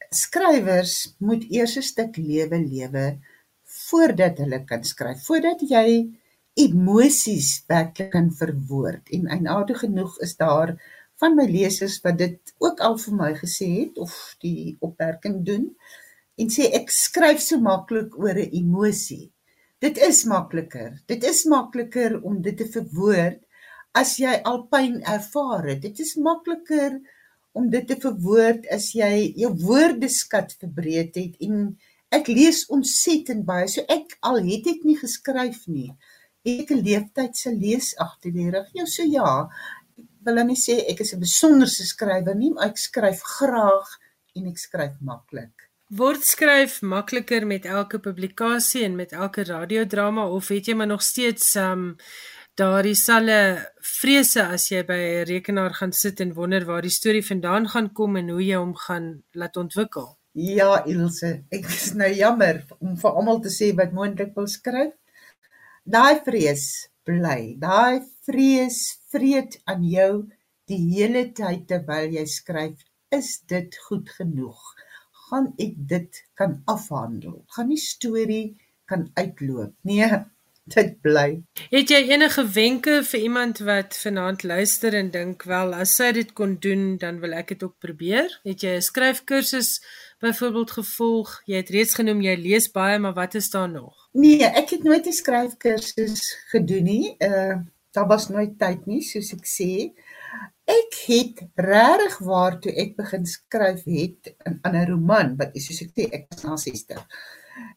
skrywers 0.09 1.15
moet 1.19 1.43
eers 1.51 1.77
'n 1.77 1.81
stuk 1.81 2.17
lewe 2.17 2.57
lewe 2.57 3.19
voordat 3.89 4.39
hulle 4.43 4.63
kan 4.65 4.83
skryf, 4.83 5.23
voordat 5.25 5.61
jy 5.61 5.87
emosies 6.57 7.63
werklik 7.69 8.11
kan 8.11 8.31
verwoord. 8.33 9.09
En 9.13 9.27
eintlik 9.27 9.83
genoeg 9.83 10.17
is 10.25 10.35
daar 10.39 10.75
van 11.21 11.35
my 11.37 11.45
lesers 11.49 11.99
wat 12.03 12.17
dit 12.19 12.53
ook 12.61 12.81
al 12.85 12.97
vir 13.01 13.15
my 13.17 13.31
gesê 13.37 13.69
het 13.79 13.97
of 14.01 14.13
die 14.43 14.77
opmerking 14.85 15.41
doen 15.45 15.71
en 16.37 16.51
sê 16.53 16.69
ek 16.77 16.93
skryf 16.93 17.41
so 17.41 17.57
maklik 17.61 18.17
oor 18.21 18.37
'n 18.37 18.53
emosie. 18.61 19.31
Dit 19.81 19.97
is 19.97 20.23
makliker. 20.25 21.01
Dit 21.05 21.23
is 21.23 21.45
makliker 21.45 22.21
om 22.23 22.41
dit 22.41 22.57
te 22.57 22.65
verwoord 22.65 23.41
as 23.93 24.17
jy 24.17 24.33
al 24.43 24.63
pyn 24.69 25.01
ervaar 25.01 25.67
het. 25.69 25.81
Dit 25.81 25.99
is 25.99 26.15
makliker 26.15 26.99
om 27.53 27.69
dit 27.69 27.87
te 27.87 27.97
verwoord 28.01 28.67
as 28.73 28.91
jy 28.93 29.33
jou 29.35 29.53
woordeskat 29.53 30.53
verbreed 30.61 31.15
het 31.15 31.37
en 31.41 31.77
ek 32.09 32.27
lees 32.27 32.65
ontsettend 32.69 33.45
baie. 33.45 33.67
So 33.67 33.83
ek 33.87 34.17
al 34.21 34.39
het 34.45 34.67
ek 34.67 34.83
nie 34.83 34.97
geskryf 34.97 35.67
nie. 35.67 35.91
Ek 36.45 36.71
'n 36.71 36.83
leeftyd 36.83 37.35
se 37.35 37.51
lees 37.51 37.95
agter 37.97 38.31
die 38.31 38.49
rug. 38.49 38.67
Ja, 38.73 38.85
so 38.85 39.03
ja, 39.03 39.49
wil 40.27 40.43
nie 40.45 40.59
sê 40.59 40.83
ek 40.91 41.01
is 41.01 41.13
'n 41.13 41.19
besonderse 41.19 41.85
skrywer 41.85 42.35
nie, 42.35 42.51
maar 42.51 42.67
ek 42.67 42.77
skryf 42.77 43.21
graag 43.21 43.87
en 44.35 44.47
ek 44.47 44.57
skryf 44.57 44.95
maklik. 45.01 45.55
Word 45.89 46.23
skryf 46.23 46.81
makliker 46.81 47.45
met 47.47 47.65
elke 47.65 47.99
publikasie 47.99 48.83
en 48.83 48.95
met 48.95 49.11
elke 49.11 49.43
radiodrama 49.43 50.27
of 50.27 50.47
het 50.47 50.67
jy 50.67 50.73
maar 50.75 50.87
nog 50.87 51.01
steeds 51.01 51.55
um 51.55 51.95
daardie 52.59 52.95
selfe 52.95 53.71
vrese 53.79 54.43
as 54.43 54.69
jy 54.71 54.83
by 54.83 54.99
'n 54.99 55.25
rekenaar 55.31 55.73
gaan 55.73 55.93
sit 55.93 56.19
en 56.19 56.33
wonder 56.33 56.65
waar 56.65 56.81
die 56.81 56.97
storie 56.99 57.25
vandaan 57.25 57.69
gaan 57.69 57.93
kom 57.93 58.17
en 58.17 58.29
hoe 58.29 58.43
jy 58.43 58.57
hom 58.57 58.75
gaan 58.75 59.23
laat 59.31 59.57
ontwikkel? 59.57 60.16
Ja, 60.37 60.83
Ilse, 60.85 61.31
ek 61.49 61.63
is 61.65 61.95
nou 61.97 62.11
jammer 62.13 62.59
om 62.77 62.91
vir 63.01 63.15
almal 63.17 63.39
te 63.41 63.49
sê 63.49 63.71
wat 63.79 63.95
moontlik 63.97 64.35
wil 64.35 64.45
skryf. 64.45 64.91
Daai 65.81 66.19
vrees 66.27 66.65
bly. 67.09 67.55
Daai 67.57 68.05
vrees 68.27 68.77
vreet 69.09 69.57
aan 69.65 69.81
jou 69.89 70.11
die 70.69 70.77
hele 70.91 71.23
tyd 71.33 71.65
terwyl 71.71 72.13
jy 72.19 72.27
skryf. 72.29 72.85
Is 73.09 73.39
dit 73.49 73.81
goed 73.87 74.13
genoeg? 74.13 74.61
Gaan 75.25 75.55
ek 75.57 75.73
dit 75.89 76.21
kan 76.37 76.59
afhandel? 76.69 77.39
Gaan 77.57 77.73
die 77.73 77.81
storie 77.81 78.45
kan 78.85 79.09
uitloop? 79.17 79.73
Nee, 79.89 80.11
dit 80.77 80.97
bly. 81.01 81.31
Het 81.71 81.95
jy 81.95 82.03
enige 82.11 82.45
wenke 82.53 82.99
vir 83.09 83.25
iemand 83.25 83.63
wat 83.65 83.97
vanaand 83.97 84.45
luister 84.45 84.93
en 85.01 85.09
dink 85.09 85.47
wel 85.49 85.73
as 85.73 85.97
sy 85.97 86.11
dit 86.19 86.29
kon 86.37 86.59
doen, 86.61 86.91
dan 87.01 87.23
wil 87.25 87.33
ek 87.33 87.55
dit 87.55 87.65
ook 87.65 87.79
probeer? 87.81 88.29
Het 88.45 88.67
jy 88.67 88.75
'n 88.77 88.85
skryfkursus 88.91 89.79
byvoorbeeld 90.19 90.71
gevolg? 90.71 91.41
Jy 91.45 91.61
het 91.61 91.69
reeds 91.73 91.95
genoem 91.97 92.21
jy 92.25 92.35
lees 92.41 92.69
baie, 92.73 92.99
maar 92.99 93.13
wat 93.17 93.35
is 93.37 93.49
daar 93.53 93.69
nog? 93.69 94.07
Nee, 94.17 94.43
ek 94.45 94.69
het 94.75 94.83
nooit 94.83 95.05
'n 95.07 95.13
skryfkursus 95.21 96.35
gedoen 96.51 96.83
nie. 96.83 97.15
Uh 97.19 97.57
daar 97.91 98.07
was 98.07 98.29
nooit 98.29 98.59
tyd 98.59 98.85
nie, 98.85 99.01
soos 99.01 99.31
ek 99.33 99.45
sê. 99.49 99.71
Ek 100.69 100.93
het 101.07 101.39
regtig 101.55 102.17
waar 102.27 102.59
toe 102.61 102.71
ek 102.71 102.95
begin 102.95 103.25
skryf 103.25 103.83
het 103.85 104.35
in 104.45 104.59
'n 104.63 104.85
roman 104.89 105.35
wat 105.37 105.55
is 105.55 105.65
soos 105.67 105.81
ek 105.81 105.91
sê 105.97 106.03
ek 106.11 106.25
is 106.35 106.43
na 106.43 106.57
60. 106.57 107.01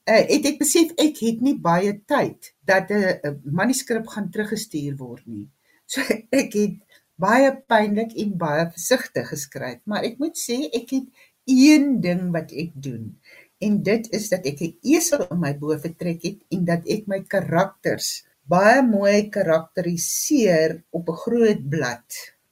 Uh 0.05 0.24
het 0.32 0.45
ek 0.45 0.59
besef 0.59 0.93
ek 0.97 1.16
het 1.20 1.41
nie 1.41 1.57
baie 1.57 1.93
tyd 2.07 2.53
dat 2.64 2.91
'n 2.91 3.41
manuskrip 3.45 4.07
gaan 4.07 4.30
teruggestuur 4.30 4.97
word 4.97 5.26
nie. 5.26 5.49
So 5.86 6.01
ek 6.30 6.53
het 6.53 6.76
baie 7.20 7.51
pynlik 7.66 8.12
en 8.16 8.36
baie 8.38 8.70
versigtig 8.70 9.28
geskryf, 9.28 9.80
maar 9.84 10.05
ek 10.09 10.18
moet 10.18 10.38
sê 10.38 10.68
ek 10.72 10.91
het 10.91 11.07
een 11.45 12.01
ding 12.01 12.30
wat 12.32 12.53
ek 12.53 12.72
doen 12.74 13.14
en 13.61 13.82
dit 13.84 14.09
is 14.16 14.28
dat 14.32 14.47
ek 14.49 14.61
'n 14.64 14.76
esel 14.95 15.26
in 15.30 15.41
my 15.41 15.53
bo 15.59 15.76
vertrek 15.78 16.22
het 16.22 16.41
en 16.55 16.64
dat 16.64 16.82
ek 16.88 17.07
my 17.07 17.20
karakters 17.34 18.24
baie 18.51 18.82
mooi 18.82 19.28
karakteriseer 19.30 20.82
op 20.91 21.09
'n 21.09 21.20
groot 21.24 21.62
blad. 21.68 22.07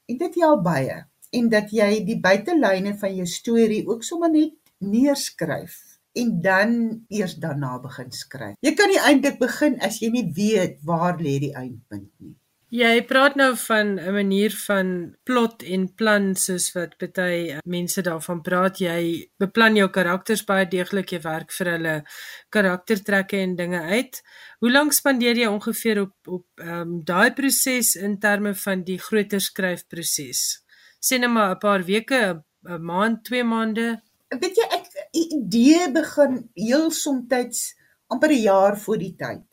En 0.09 0.17
dit 0.17 0.35
help 0.35 0.63
baie 0.63 1.05
en 1.37 1.49
dat 1.49 1.71
jy 1.71 2.05
die 2.05 2.19
buitelyne 2.19 2.97
van 2.97 3.15
jou 3.15 3.27
storie 3.27 3.87
ook 3.87 4.03
sommer 4.03 4.31
net 4.31 4.53
neerskryf 4.77 5.75
en 6.13 6.41
dan 6.41 6.71
eers 7.07 7.35
daarna 7.35 7.79
begin 7.79 8.11
skryf. 8.11 8.55
Jy 8.61 8.73
kan 8.73 8.89
nie 8.89 8.99
eintlik 8.99 9.39
begin 9.39 9.79
as 9.79 9.99
jy 9.99 10.09
nie 10.09 10.31
weet 10.33 10.79
waar 10.83 11.17
lê 11.19 11.39
die 11.39 11.53
eindpunt 11.53 12.11
nie. 12.17 12.35
Jy 12.69 13.01
praat 13.09 13.33
nou 13.33 13.55
van 13.57 13.97
'n 13.97 14.13
manier 14.13 14.53
van 14.67 15.15
plot 15.23 15.63
en 15.63 15.93
plan 15.95 16.35
soos 16.35 16.71
wat 16.73 16.93
baie 16.99 17.57
mense 17.65 18.01
daarvan 18.01 18.41
praat. 18.41 18.77
Jy 18.77 19.31
beplan 19.39 19.75
jou 19.75 19.89
karakters 19.89 20.43
baie 20.45 20.67
deeglik, 20.67 21.09
jy 21.11 21.21
werk 21.21 21.51
vir 21.51 21.67
hulle 21.71 22.03
karaktertrekke 22.49 23.37
en 23.37 23.55
dinge 23.55 23.81
uit. 23.81 24.21
Hoe 24.59 24.71
lank 24.71 24.93
spandeer 24.93 25.35
jy 25.37 25.47
ongeveer 25.47 26.01
op 26.01 26.27
op 26.27 26.45
ehm 26.61 26.81
um, 26.81 27.03
daai 27.03 27.33
proses 27.33 27.95
in 27.95 28.19
terme 28.19 28.53
van 28.55 28.83
die 28.83 28.99
groter 28.99 29.41
skryfproses? 29.41 30.61
Sê 31.01 31.17
net 31.19 31.29
maar 31.29 31.55
'n 31.55 31.59
paar 31.59 31.83
weke, 31.83 32.43
'n 32.67 32.81
maand, 32.81 33.23
2 33.25 33.43
maande. 33.43 34.01
Weet 34.29 34.55
jy 34.55 34.67
ek 34.69 34.85
idee 35.11 35.91
begin 35.91 36.49
heel 36.53 36.91
soms 36.91 37.75
amper 38.07 38.29
'n 38.29 38.41
jaar 38.41 38.77
voor 38.77 38.97
die 38.97 39.15
tyd. 39.15 39.48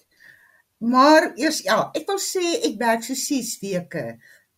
Maar 0.79 1.31
eers 1.41 1.63
ja, 1.65 1.87
ek 1.97 2.05
wil 2.11 2.19
sê 2.21 2.43
ek 2.69 2.75
werk 2.81 3.05
so 3.07 3.17
6 3.17 3.53
weke. 3.63 4.05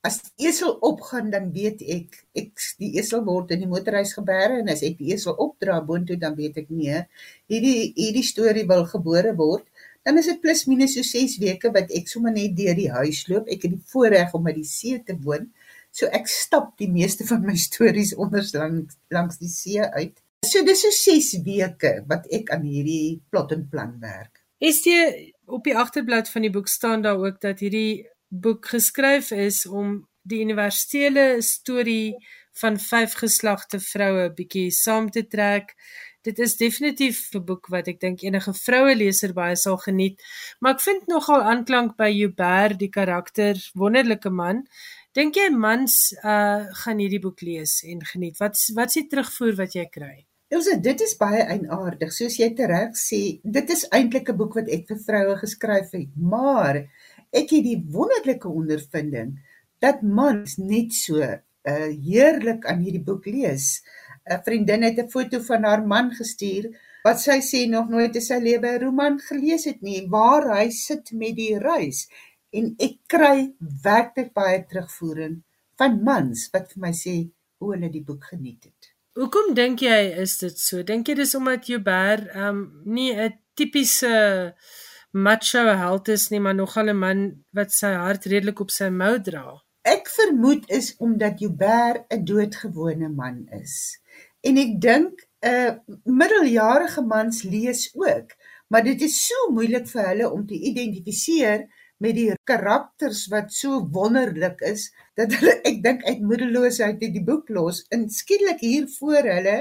As 0.07 0.19
die 0.25 0.49
esel 0.51 0.73
opgaan 0.87 1.31
dan 1.31 1.51
weet 1.55 1.83
ek 1.83 2.17
ek 2.39 2.65
die 2.83 2.91
esel 2.99 3.23
word 3.27 3.53
in 3.55 3.63
die 3.63 3.71
motorhuis 3.71 4.15
gebeere 4.17 4.61
en 4.63 4.71
as 4.73 4.83
ek 4.87 4.97
die 4.99 5.13
esel 5.15 5.37
opdra 5.39 5.79
boontoe 5.87 6.19
dan 6.19 6.35
weet 6.39 6.59
ek 6.63 6.71
nee, 6.71 7.03
hierdie 7.51 7.93
hierdie 7.99 8.27
storie 8.27 8.67
wil 8.67 8.85
gebore 8.91 9.35
word. 9.39 9.67
Dan 10.07 10.19
is 10.19 10.31
dit 10.31 10.41
plus 10.43 10.65
minus 10.71 10.97
so 10.99 11.07
6 11.07 11.39
weke 11.43 11.71
wat 11.75 11.91
ek 11.95 12.11
sommer 12.11 12.35
net 12.35 12.57
deur 12.59 12.75
die 12.79 12.91
huis 12.91 13.25
loop. 13.31 13.47
Ek 13.47 13.67
het 13.67 13.77
die 13.77 13.91
voorreg 13.93 14.35
om 14.35 14.47
by 14.47 14.55
die 14.59 14.67
see 14.67 14.99
te 14.99 15.15
woon. 15.23 15.51
So 15.95 16.11
ek 16.15 16.27
stap 16.31 16.75
die 16.83 16.91
meeste 16.91 17.27
van 17.29 17.47
my 17.47 17.55
stories 17.59 18.15
onders 18.19 18.55
langs 18.59 18.99
langs 19.15 19.39
die 19.39 19.53
see 19.53 19.83
uit. 19.83 20.19
So 20.47 20.67
dis 20.67 20.83
so 20.83 20.91
6 20.95 21.45
weke 21.47 21.99
wat 22.11 22.27
ek 22.35 22.51
aan 22.55 22.67
hierdie 22.67 23.19
plot 23.31 23.55
en 23.55 23.67
plan 23.71 23.95
werk. 24.03 24.43
Is 24.59 24.83
jy 24.87 25.35
op 25.49 25.65
die 25.65 25.77
agterblad 25.77 26.29
van 26.31 26.45
die 26.45 26.53
boek 26.53 26.69
staan 26.69 27.03
daar 27.03 27.19
ook 27.19 27.41
dat 27.41 27.61
hierdie 27.61 28.07
boek 28.29 28.69
geskryf 28.69 29.31
is 29.31 29.67
om 29.67 30.09
die 30.29 30.43
universele 30.45 31.41
storie 31.43 32.15
van 32.61 32.77
vyf 32.83 33.15
geslagte 33.23 33.81
vroue 33.81 34.29
bietjie 34.37 34.71
saam 34.75 35.09
te 35.11 35.25
trek. 35.27 35.75
Dit 36.27 36.39
is 36.39 36.57
definitief 36.61 37.31
'n 37.35 37.45
boek 37.45 37.69
wat 37.73 37.89
ek 37.89 38.01
dink 38.01 38.23
enige 38.23 38.53
vroue 38.53 38.95
leser 38.95 39.33
baie 39.33 39.57
sal 39.57 39.77
geniet. 39.77 40.21
Maar 40.61 40.75
ek 40.75 40.81
vind 40.81 41.07
nogal 41.07 41.43
aanklank 41.43 41.97
by 41.97 42.11
Hubert, 42.13 42.79
die 42.79 42.91
karakter, 42.91 43.55
wonderlike 43.75 44.31
man. 44.31 44.67
Dink 45.15 45.35
jy 45.35 45.49
mans 45.51 46.13
uh 46.25 46.67
gaan 46.85 46.99
hierdie 46.99 47.21
boek 47.21 47.41
lees 47.41 47.83
en 47.83 48.05
geniet? 48.05 48.39
Wat 48.39 48.57
wat 48.75 48.93
s'ie 48.93 49.07
terugvoer 49.07 49.57
wat 49.57 49.73
jy 49.75 49.87
kry? 49.87 50.28
Elsə, 50.57 50.75
dit 50.81 51.03
is 51.05 51.11
baie 51.21 51.43
eienaardig. 51.53 52.13
Soos 52.17 52.39
jy 52.41 52.47
tereg 52.57 52.95
sê, 52.97 53.19
dit 53.57 53.73
is 53.75 53.83
eintlik 53.97 54.31
'n 54.33 54.39
boek 54.41 54.55
wat 54.59 54.71
ek 54.77 54.87
vir 54.91 55.01
vroue 55.09 55.35
geskryf 55.43 55.91
het, 55.97 56.09
maar 56.33 56.77
ek 57.41 57.53
het 57.55 57.65
die 57.67 57.81
wonderlike 57.97 58.49
ondervinding 58.61 59.35
dat 59.85 60.01
mans 60.21 60.57
net 60.73 60.97
so 61.01 61.21
uh 61.21 61.91
heerlik 62.09 62.65
aan 62.71 62.81
hierdie 62.85 63.05
boek 63.11 63.29
lees. 63.35 63.67
'n 64.25 64.41
Vriendin 64.47 64.89
het 64.89 64.99
'n 65.05 65.13
foto 65.17 65.43
van 65.51 65.69
haar 65.69 65.85
man 65.93 66.09
gestuur 66.21 66.65
wat 67.05 67.21
sy 67.27 67.39
sê 67.51 67.61
nog 67.69 67.93
nooit 67.93 68.17
in 68.17 68.27
sy 68.31 68.39
lewe 68.49 68.69
'n 68.73 68.83
roman 68.87 69.17
gelees 69.29 69.65
het 69.71 69.81
nie 69.83 70.01
waar 70.17 70.45
hy 70.57 70.67
sit 70.71 71.13
met 71.13 71.37
die 71.37 71.55
reis 71.69 72.09
en 72.59 72.75
ek 72.87 72.97
kry 73.15 73.39
werklik 73.85 74.33
baie 74.41 74.65
terugvoering 74.71 75.43
van 75.79 76.03
mans 76.11 76.49
wat 76.53 76.73
vir 76.73 76.81
my 76.87 76.93
sê 77.05 77.17
hoe 77.59 77.75
hulle 77.75 77.91
die 77.97 78.07
boek 78.09 78.25
geniet 78.33 78.65
het. 78.65 78.78
Hoekom 79.17 79.55
dink 79.57 79.81
jy 79.83 80.01
is 80.23 80.37
dit 80.43 80.59
so? 80.61 80.83
Dink 80.87 81.09
jy 81.09 81.15
dis 81.19 81.35
omdat 81.35 81.67
Joubert 81.71 82.29
um 82.37 82.59
nie 82.85 83.13
'n 83.15 83.33
tipiese 83.57 84.55
macho 85.13 85.65
held 85.83 86.09
is 86.09 86.31
nie, 86.31 86.41
maar 86.41 86.55
nogal 86.55 86.91
'n 86.91 86.99
man 86.99 87.21
wat 87.53 87.73
sy 87.73 87.93
hart 87.93 88.27
redelik 88.27 88.61
op 88.61 88.71
sy 88.71 88.91
mou 88.91 89.19
dra? 89.19 89.63
Ek 89.83 90.09
vermoed 90.09 90.69
is 90.69 90.95
omdat 90.99 91.41
Joubert 91.41 92.05
'n 92.13 92.25
doodgewone 92.25 93.09
man 93.09 93.49
is. 93.63 93.99
En 94.43 94.57
ek 94.57 94.81
dink 94.81 95.15
'n 95.43 95.49
uh, 95.49 95.73
middeljarige 96.05 97.03
mans 97.03 97.43
lees 97.43 97.91
ook, 97.95 98.29
maar 98.69 98.85
dit 98.85 99.03
is 99.03 99.27
so 99.27 99.53
moeilik 99.53 99.87
vir 99.89 100.09
hulle 100.09 100.31
om 100.31 100.47
te 100.47 100.55
identifiseer 100.55 101.67
met 102.03 102.15
die 102.19 102.33
karakters 102.49 103.27
wat 103.33 103.53
so 103.55 103.81
wonderlik 103.95 104.61
is 104.67 104.89
dat 105.19 105.35
hulle 105.39 105.57
ek 105.71 105.83
dink 105.85 106.05
uit 106.07 106.21
moedeloosheid 106.23 107.03
uit 107.03 107.15
die 107.15 107.25
boek 107.25 107.51
los 107.55 107.85
en 107.95 108.09
skielik 108.11 108.63
hier 108.65 108.89
voor 108.99 109.31
hulle 109.35 109.59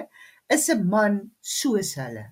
is 0.54 0.70
'n 0.70 0.88
man 0.88 1.22
soos 1.42 1.96
hulle. 2.00 2.28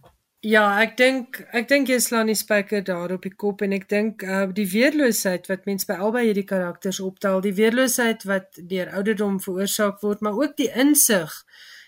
Ja, 0.45 0.66
ek 0.82 0.91
dink 0.97 1.39
ek 1.58 1.68
dink 1.68 1.89
jy 1.89 1.97
slaan 1.99 2.30
die 2.30 2.38
spyker 2.38 2.84
daar 2.86 3.12
op 3.16 3.24
die 3.26 3.34
kop 3.34 3.64
en 3.66 3.74
ek 3.74 3.88
dink 3.89 4.24
uh 4.24 4.45
die 4.53 4.68
weerloosheid 4.70 5.47
wat 5.49 5.66
mens 5.66 5.88
by 5.89 5.97
albei 5.97 6.28
hierdie 6.28 6.45
karakters 6.45 6.99
optel, 7.01 7.41
die 7.41 7.56
weerloosheid 7.58 8.28
wat 8.30 8.60
deur 8.74 8.91
ouderdom 8.93 9.39
veroorsaak 9.41 10.03
word, 10.06 10.22
maar 10.22 10.38
ook 10.38 10.53
die 10.58 10.70
insig 10.70 11.34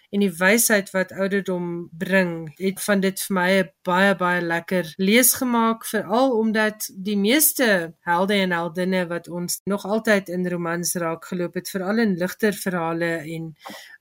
en 0.09 0.23
die 0.23 0.31
wysheid 0.31 0.91
wat 0.93 1.11
ouderdom 1.11 1.89
bring, 1.91 2.31
het 2.57 2.79
van 2.83 3.01
dit 3.03 3.19
vir 3.25 3.35
my 3.35 3.49
'n 3.59 3.69
baie 3.83 4.15
baie 4.15 4.41
lekker 4.41 4.93
lees 4.97 5.33
gemaak, 5.33 5.85
veral 5.85 6.31
omdat 6.37 6.89
die 6.95 7.17
meeste 7.17 7.93
helde 8.01 8.33
en 8.33 8.51
heldinne 8.51 9.07
wat 9.07 9.27
ons 9.27 9.59
nog 9.65 9.85
altyd 9.85 10.29
in 10.29 10.47
romans 10.47 10.95
raak 10.95 11.25
geloop 11.25 11.53
het, 11.53 11.69
veral 11.69 11.99
in 11.99 12.15
ligter 12.15 12.53
verhale 12.53 13.11
en 13.35 13.55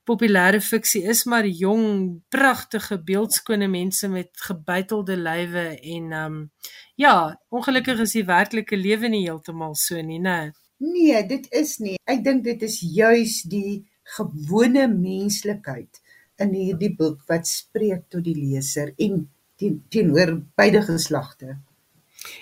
populêre 0.05 0.61
fiksie 0.61 1.03
is 1.03 1.25
maar 1.25 1.45
jong, 1.45 2.21
pragtige 2.29 3.03
beeldskone 3.03 3.67
mense 3.67 4.07
met 4.07 4.29
gebuitelde 4.33 5.17
lywe 5.17 5.79
en 5.81 6.13
um 6.13 6.51
ja, 6.95 7.39
ongelukkig 7.49 7.99
is 7.99 8.11
die 8.11 8.25
werklike 8.25 8.77
lewe 8.77 9.07
nie 9.07 9.25
heeltemal 9.27 9.75
so 9.75 10.01
nie, 10.01 10.19
né? 10.19 10.51
Nee, 10.77 11.25
dit 11.27 11.47
is 11.53 11.77
nie. 11.81 11.95
Ek 12.05 12.23
dink 12.25 12.43
dit 12.45 12.61
is 12.61 12.79
juis 12.81 13.41
die 13.49 13.83
gewone 14.15 14.87
menslikheid 14.91 16.01
in 16.43 16.53
hierdie 16.53 16.93
boek 16.95 17.23
wat 17.29 17.49
spreek 17.49 18.05
tot 18.13 18.23
die 18.27 18.35
leser 18.37 18.93
en 18.97 19.25
teen, 19.57 19.81
teenoor 19.89 20.37
beide 20.59 20.83
geslagte. 20.85 21.57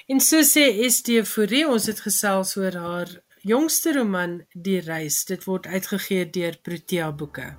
En 0.07 0.21
so 0.23 0.43
sê 0.43 0.65
Estie 0.85 1.23
Fourie, 1.25 1.65
ons 1.67 1.87
het 1.91 2.01
gesels 2.05 2.55
oor 2.59 2.77
haar 2.85 3.15
jongste 3.45 3.93
roman 3.99 4.39
Die 4.53 4.81
Reis. 4.81 5.23
Dit 5.29 5.45
word 5.49 5.67
uitgegee 5.67 6.29
deur 6.29 6.59
Protea 6.63 7.11
Boeke. 7.11 7.53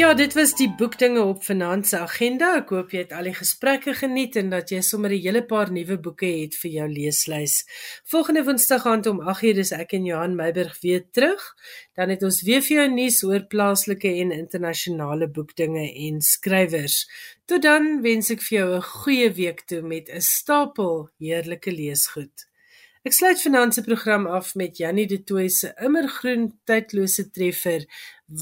Ja, 0.00 0.14
dit 0.14 0.32
was 0.34 0.54
die 0.56 0.68
boekdinge 0.78 1.20
op 1.28 1.42
Finanse 1.44 1.98
agenda. 2.00 2.54
Ek 2.60 2.70
hoop 2.72 2.92
jy 2.94 3.02
het 3.02 3.10
al 3.12 3.26
die 3.28 3.34
gesprekke 3.36 3.92
geniet 3.98 4.38
en 4.40 4.48
dat 4.54 4.70
jy 4.72 4.78
sommer 4.86 5.12
'n 5.12 5.20
hele 5.20 5.42
paar 5.44 5.68
nuwe 5.70 5.98
boeke 6.00 6.30
het 6.40 6.56
vir 6.56 6.70
jou 6.70 6.88
leeslys. 6.88 7.66
Volgende 8.04 8.44
Woensdag 8.44 8.86
aand 8.86 9.06
om 9.06 9.20
8:00 9.20 9.58
is 9.58 9.72
ek 9.72 9.92
en 9.92 10.04
Johan 10.04 10.36
Meiburg 10.36 10.80
weer 10.80 11.04
terug. 11.12 11.42
Dan 11.96 12.08
het 12.08 12.22
ons 12.22 12.42
weer 12.42 12.62
vir 12.62 12.76
jou 12.76 12.88
nuus 12.88 13.22
oor 13.24 13.44
plaaslike 13.44 14.08
en 14.08 14.32
internasionale 14.32 15.28
boekdinge 15.28 15.92
en 16.06 16.20
skrywers. 16.20 17.06
Tot 17.44 17.62
dan 17.62 18.00
wens 18.02 18.30
ek 18.30 18.40
vir 18.40 18.58
jou 18.58 18.76
'n 18.76 18.82
goeie 18.82 19.30
week 19.32 19.60
toe 19.66 19.82
met 19.82 20.08
'n 20.08 20.20
stapel 20.20 21.10
heerlike 21.18 21.70
leesgoed. 21.70 22.49
Ek 23.00 23.14
sluit 23.16 23.40
finansie 23.40 23.80
program 23.80 24.26
af 24.28 24.50
met 24.60 24.76
Jannie 24.76 25.06
de 25.08 25.16
Tooy 25.24 25.46
se 25.48 25.70
immergroen 25.86 26.42
tydlose 26.68 27.22
treffer 27.32 27.86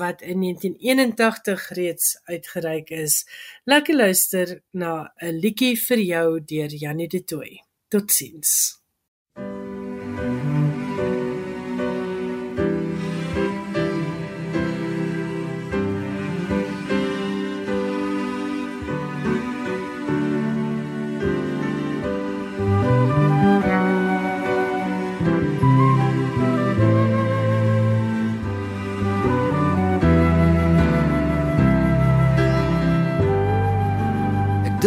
wat 0.01 0.25
in 0.27 0.43
1981 0.43 1.69
reeds 1.79 2.09
uitgereik 2.25 2.91
is. 2.91 3.21
Lekker 3.71 3.95
luister 3.95 4.59
na 4.73 5.13
'n 5.23 5.39
liedjie 5.39 5.77
vir 5.87 5.99
jou 5.99 6.41
deur 6.41 6.75
Janie 6.75 7.09
de 7.09 7.23
Tooy. 7.25 7.63
Totsiens. 7.89 8.78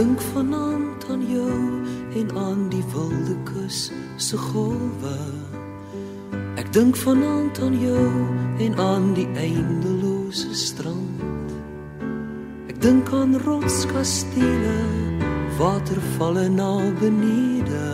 Dink 0.02 0.22
vanaand 0.34 1.10
aan 1.10 1.22
jou 1.30 1.58
en 2.16 2.38
aan 2.38 2.70
die 2.70 2.84
wilde 2.94 3.36
kus 3.46 3.92
se 4.16 4.38
golwe. 4.38 5.18
Ek 6.58 6.72
dink 6.74 6.98
vanaand 6.98 7.60
aan 7.62 7.76
jou 7.78 8.08
en 8.66 8.80
aan 8.82 9.14
die 9.14 9.28
eindelose 9.38 10.56
strand. 10.58 11.54
Ek 12.72 12.82
dink 12.82 13.14
aan 13.14 13.38
rotskastele, 13.46 14.80
watervalle 15.62 16.48
na 16.50 16.74
benede 16.98 17.94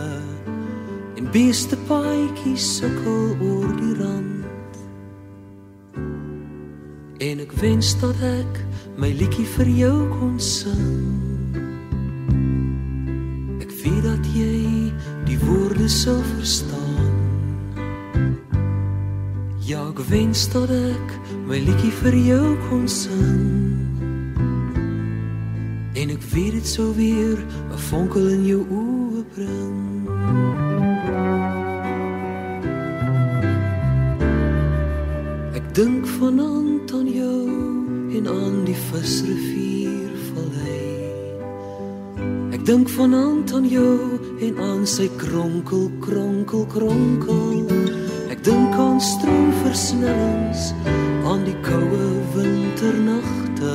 en 1.20 1.28
beeste 1.34 1.76
paadjies 1.90 2.70
sukkel 2.78 3.36
oor 3.36 3.68
die 3.82 3.94
rand. 4.00 4.80
En 7.20 7.44
ek 7.44 7.52
wens 7.60 7.92
dat 8.00 8.16
ek 8.32 8.64
my 8.96 9.12
liedjie 9.12 9.48
vir 9.58 9.76
jou 9.84 9.96
kon 10.16 10.40
sing 10.40 11.07
sou 16.08 16.24
verstaan. 16.36 17.12
Ja, 19.60 19.82
ek 19.90 19.98
wens 20.08 20.46
dat 20.52 20.70
ek 20.72 21.10
my 21.44 21.58
liedjie 21.60 21.92
vir 22.00 22.16
jou 22.16 22.46
kon 22.68 22.86
sing. 22.88 23.76
En 26.00 26.14
ek 26.14 26.24
weet 26.32 26.56
dit 26.56 26.68
sou 26.76 26.88
weer 26.96 27.36
'n 27.74 27.80
vonkel 27.90 28.26
in 28.36 28.44
jou 28.52 28.62
oë 28.80 29.22
bring. 29.34 30.08
Ek 35.58 35.66
dink 35.74 36.06
vanaand 36.20 36.88
aan 36.92 37.08
jou 37.20 37.44
en 38.16 38.24
aan 38.28 38.64
die 38.64 38.80
visrivier 38.88 39.68
dink 42.68 42.88
vanaand 42.88 43.52
aan 43.52 43.68
jou 43.68 44.17
en 44.40 44.58
aan 44.58 44.86
sy 44.86 45.08
kronkel 45.18 45.88
kronkel 46.00 46.66
kronkel. 46.70 47.66
Ek 48.30 48.42
dink 48.46 48.74
aan 48.78 49.00
stroomversnellings 49.02 50.70
aan 51.26 51.42
die 51.48 51.56
koue 51.66 52.06
winternagte. 52.36 53.74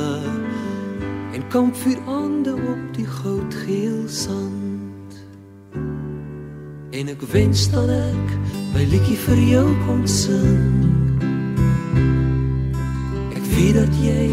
En 1.36 1.47
kampvuurande 1.51 2.55
op 2.55 2.82
die 2.95 3.07
goudgeel 3.07 4.07
sand. 4.07 5.20
En 6.93 7.11
ek 7.11 7.28
wens 7.34 7.68
dat 7.74 7.89
ek 7.89 8.36
my 8.74 8.88
liedjie 8.88 9.20
vir 9.28 9.45
jou 9.51 9.68
kon 9.84 10.03
sing. 10.07 11.22
Ek 13.36 13.45
weet 13.57 13.82
dat 13.82 14.03
jy 14.05 14.30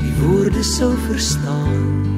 die 0.00 0.14
woorde 0.22 0.64
sou 0.64 0.94
verstaan 1.10 2.15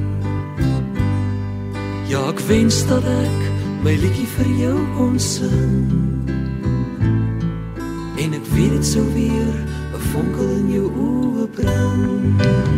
Ja, 2.09 2.23
ek 2.29 2.39
wens 2.49 2.87
dat 2.89 3.05
ek 3.05 3.41
my 3.85 3.93
liedjie 4.01 4.25
vir 4.39 4.49
jou 4.63 4.77
kon 4.97 5.19
sing. 5.21 5.85
En 8.17 8.33
ek 8.33 8.49
weet 8.55 8.79
dit 8.79 8.87
sou 8.95 9.05
weer 9.13 9.53
'n 9.93 10.03
vonkel 10.13 10.49
in 10.57 10.69
jou 10.73 10.89
oë 10.89 11.47
bring. 11.53 12.78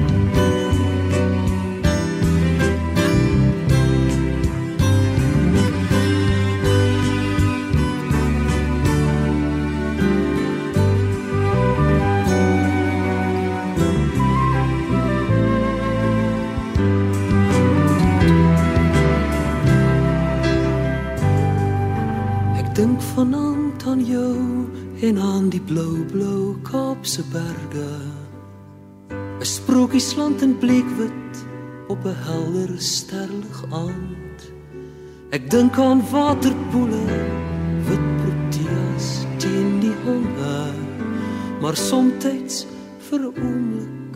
Blou 25.71 26.05
blou 26.13 26.57
Kaapse 26.63 27.23
berge. 27.31 27.91
'n 29.39 29.47
sprokiesland 29.57 30.43
in 30.43 30.59
bleekwit 30.59 31.35
op 31.89 32.05
'n 32.05 32.17
helder 32.27 32.71
sterlig 32.79 33.59
aand. 33.71 34.41
Ek 35.31 35.51
dink 35.51 35.79
aan 35.79 36.03
waterpoele 36.11 37.05
wit 37.87 38.07
proteas 38.21 39.07
teen 39.37 39.81
die 39.81 39.97
honge 40.05 40.75
maar 41.61 41.77
soms 41.77 42.67
vir 43.07 43.21
'n 43.21 43.35
oomblik 43.47 44.15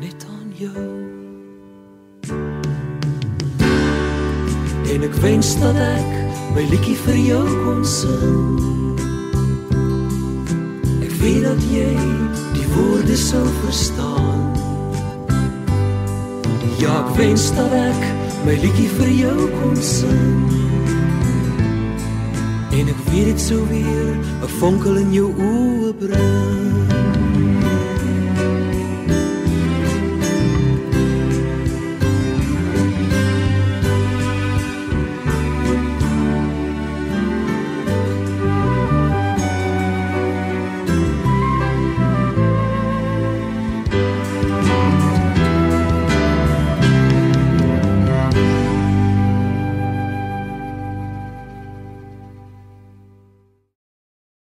net 0.00 0.20
aan 0.36 0.50
jou. 0.64 0.84
En 4.92 5.02
ek 5.08 5.14
wens 5.24 5.58
dat 5.60 5.76
ek 5.76 6.10
my 6.54 6.62
liedjie 6.70 6.96
vir 6.96 7.18
jou 7.30 7.46
kon 7.64 7.84
sing 7.84 8.87
weet 11.18 11.42
dat 11.42 11.62
jy 11.70 11.94
die 12.54 12.66
woorde 12.74 13.16
sou 13.16 13.46
verstaan. 13.62 14.44
Ja 16.78 17.00
ek 17.02 17.16
wens 17.16 17.48
dat 17.56 17.72
ek 17.74 18.04
my 18.46 18.54
liedjie 18.62 18.90
vir 18.98 19.10
jou 19.22 19.48
kon 19.60 19.76
sing. 19.82 20.46
En 22.78 22.92
ek 22.94 23.02
weet 23.10 23.32
dit 23.32 23.40
sou 23.40 23.62
weer 23.72 24.14
'n 24.44 24.52
vonkel 24.60 24.96
in 25.02 25.12
jou 25.12 25.32
oë 25.34 25.92
bring 25.98 26.97